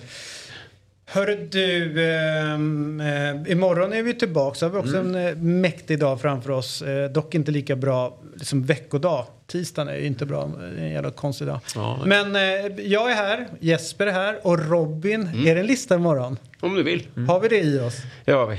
Hörru 1.11 1.49
du, 1.51 2.05
ehm, 2.11 3.01
eh, 3.01 3.53
imorgon 3.53 3.93
är 3.93 4.03
vi 4.03 4.15
tillbaka. 4.15 4.55
Så 4.55 4.67
har 4.67 4.71
vi 4.71 4.79
också 4.79 4.97
Mm. 4.99 5.15
en 5.17 5.27
eh, 5.29 5.37
mäktig 5.37 5.99
dag 5.99 6.21
framför 6.21 6.51
oss. 6.51 6.83
Eh, 6.83 7.11
dock 7.11 7.35
inte 7.35 7.51
lika 7.51 7.77
bra 7.77 8.19
liksom 8.37 8.65
veckodag. 8.65 9.27
Tisdagen 9.47 9.89
är 9.89 9.97
ju 9.97 10.07
inte 10.07 10.27
bra. 10.27 10.47
Det 10.47 10.81
är 10.81 10.85
en 10.85 10.91
jävla 10.93 11.11
konstig 11.11 11.47
dag. 11.47 11.61
Ja, 11.75 11.99
Men 12.07 12.37
eh, 12.37 12.43
jag 12.87 13.11
är 13.11 13.15
här, 13.15 13.47
Jesper 13.61 14.07
är 14.07 14.13
här 14.13 14.47
och 14.47 14.69
Robin. 14.71 15.23
Mm. 15.23 15.47
Är 15.47 15.55
det 15.55 15.61
en 15.61 15.67
lista 15.67 15.95
imorgon? 15.95 16.37
om 16.61 16.75
du 16.75 16.83
vill. 16.83 17.07
Har 17.29 17.41
vi 17.41 17.49
det 17.49 17.61
i 17.61 17.79
oss? 17.81 17.97
Ja, 18.25 18.47
vi. 18.47 18.59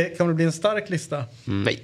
Eh, 0.00 0.16
kan 0.16 0.28
det 0.28 0.34
bli 0.34 0.44
en 0.44 0.52
stark 0.52 0.90
lista? 0.90 1.24
Nej. 1.44 1.80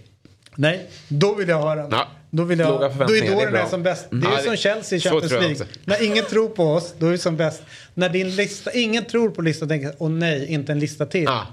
Nej, 0.54 0.90
då 1.08 1.34
vill 1.34 1.48
jag 1.48 1.58
ha 1.60 1.74
den. 1.74 1.88
Ja. 1.90 2.08
Då, 2.30 2.44
vill 2.44 2.58
jag, 2.58 2.68
då 2.68 2.84
är 2.84 2.88
det 3.06 3.26
är 3.26 3.46
den 3.52 3.54
är 3.54 3.66
som 3.66 3.82
bäst. 3.82 4.06
Det 4.10 4.26
är 4.26 4.36
det- 4.36 4.42
som 4.42 4.56
Chelsea 4.56 4.96
i 4.96 5.00
Champions 5.00 5.32
League. 5.32 5.66
När 5.84 6.04
ingen 6.04 6.24
tror 6.24 6.48
på 6.48 6.64
oss, 6.72 6.94
då 6.98 7.06
är 7.06 7.10
vi 7.10 7.18
som 7.18 7.36
bäst. 7.36 7.62
När 7.94 8.08
din 8.08 8.36
lista, 8.36 8.72
ingen 8.72 9.04
tror 9.04 9.30
på 9.30 9.42
listan 9.42 9.66
och 9.66 9.70
tänker 9.70 9.94
åh 9.98 10.10
nej, 10.10 10.46
inte 10.46 10.72
en 10.72 10.78
lista 10.78 11.06
till. 11.06 11.24
Ja. 11.24 11.46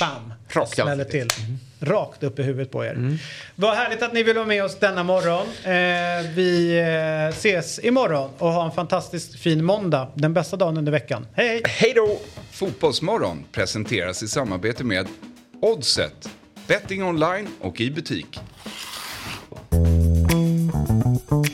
Bam! 0.00 0.32
Rakt 0.48 0.74
Smäller 0.74 1.04
till. 1.04 1.28
Rakt 1.80 2.22
upp 2.22 2.38
i 2.38 2.42
huvudet 2.42 2.70
på 2.72 2.84
er. 2.84 3.18
Vad 3.54 3.76
härligt 3.76 4.02
att 4.02 4.12
ni 4.12 4.22
vill 4.22 4.36
vara 4.36 4.46
med 4.46 4.64
oss 4.64 4.76
denna 4.78 5.02
morgon. 5.02 5.46
Eh, 5.64 6.30
vi 6.34 6.78
eh, 6.78 7.28
ses 7.38 7.80
imorgon 7.84 8.30
och 8.38 8.52
ha 8.52 8.64
en 8.64 8.72
fantastiskt 8.72 9.38
fin 9.40 9.64
måndag. 9.64 10.08
Den 10.14 10.34
bästa 10.34 10.56
dagen 10.56 10.76
under 10.76 10.92
veckan. 10.92 11.26
Hej 11.34 11.48
hej! 11.48 11.62
Hej 11.64 11.92
då! 11.96 12.18
Fotbollsmorgon 12.50 13.44
presenteras 13.52 14.22
i 14.22 14.28
samarbete 14.28 14.84
med 14.84 15.06
Oddset. 15.60 16.28
Betting 16.66 17.04
online 17.04 17.48
och 17.60 17.80
i 17.80 17.90
butik. 17.90 18.40
Bye. 21.14 21.53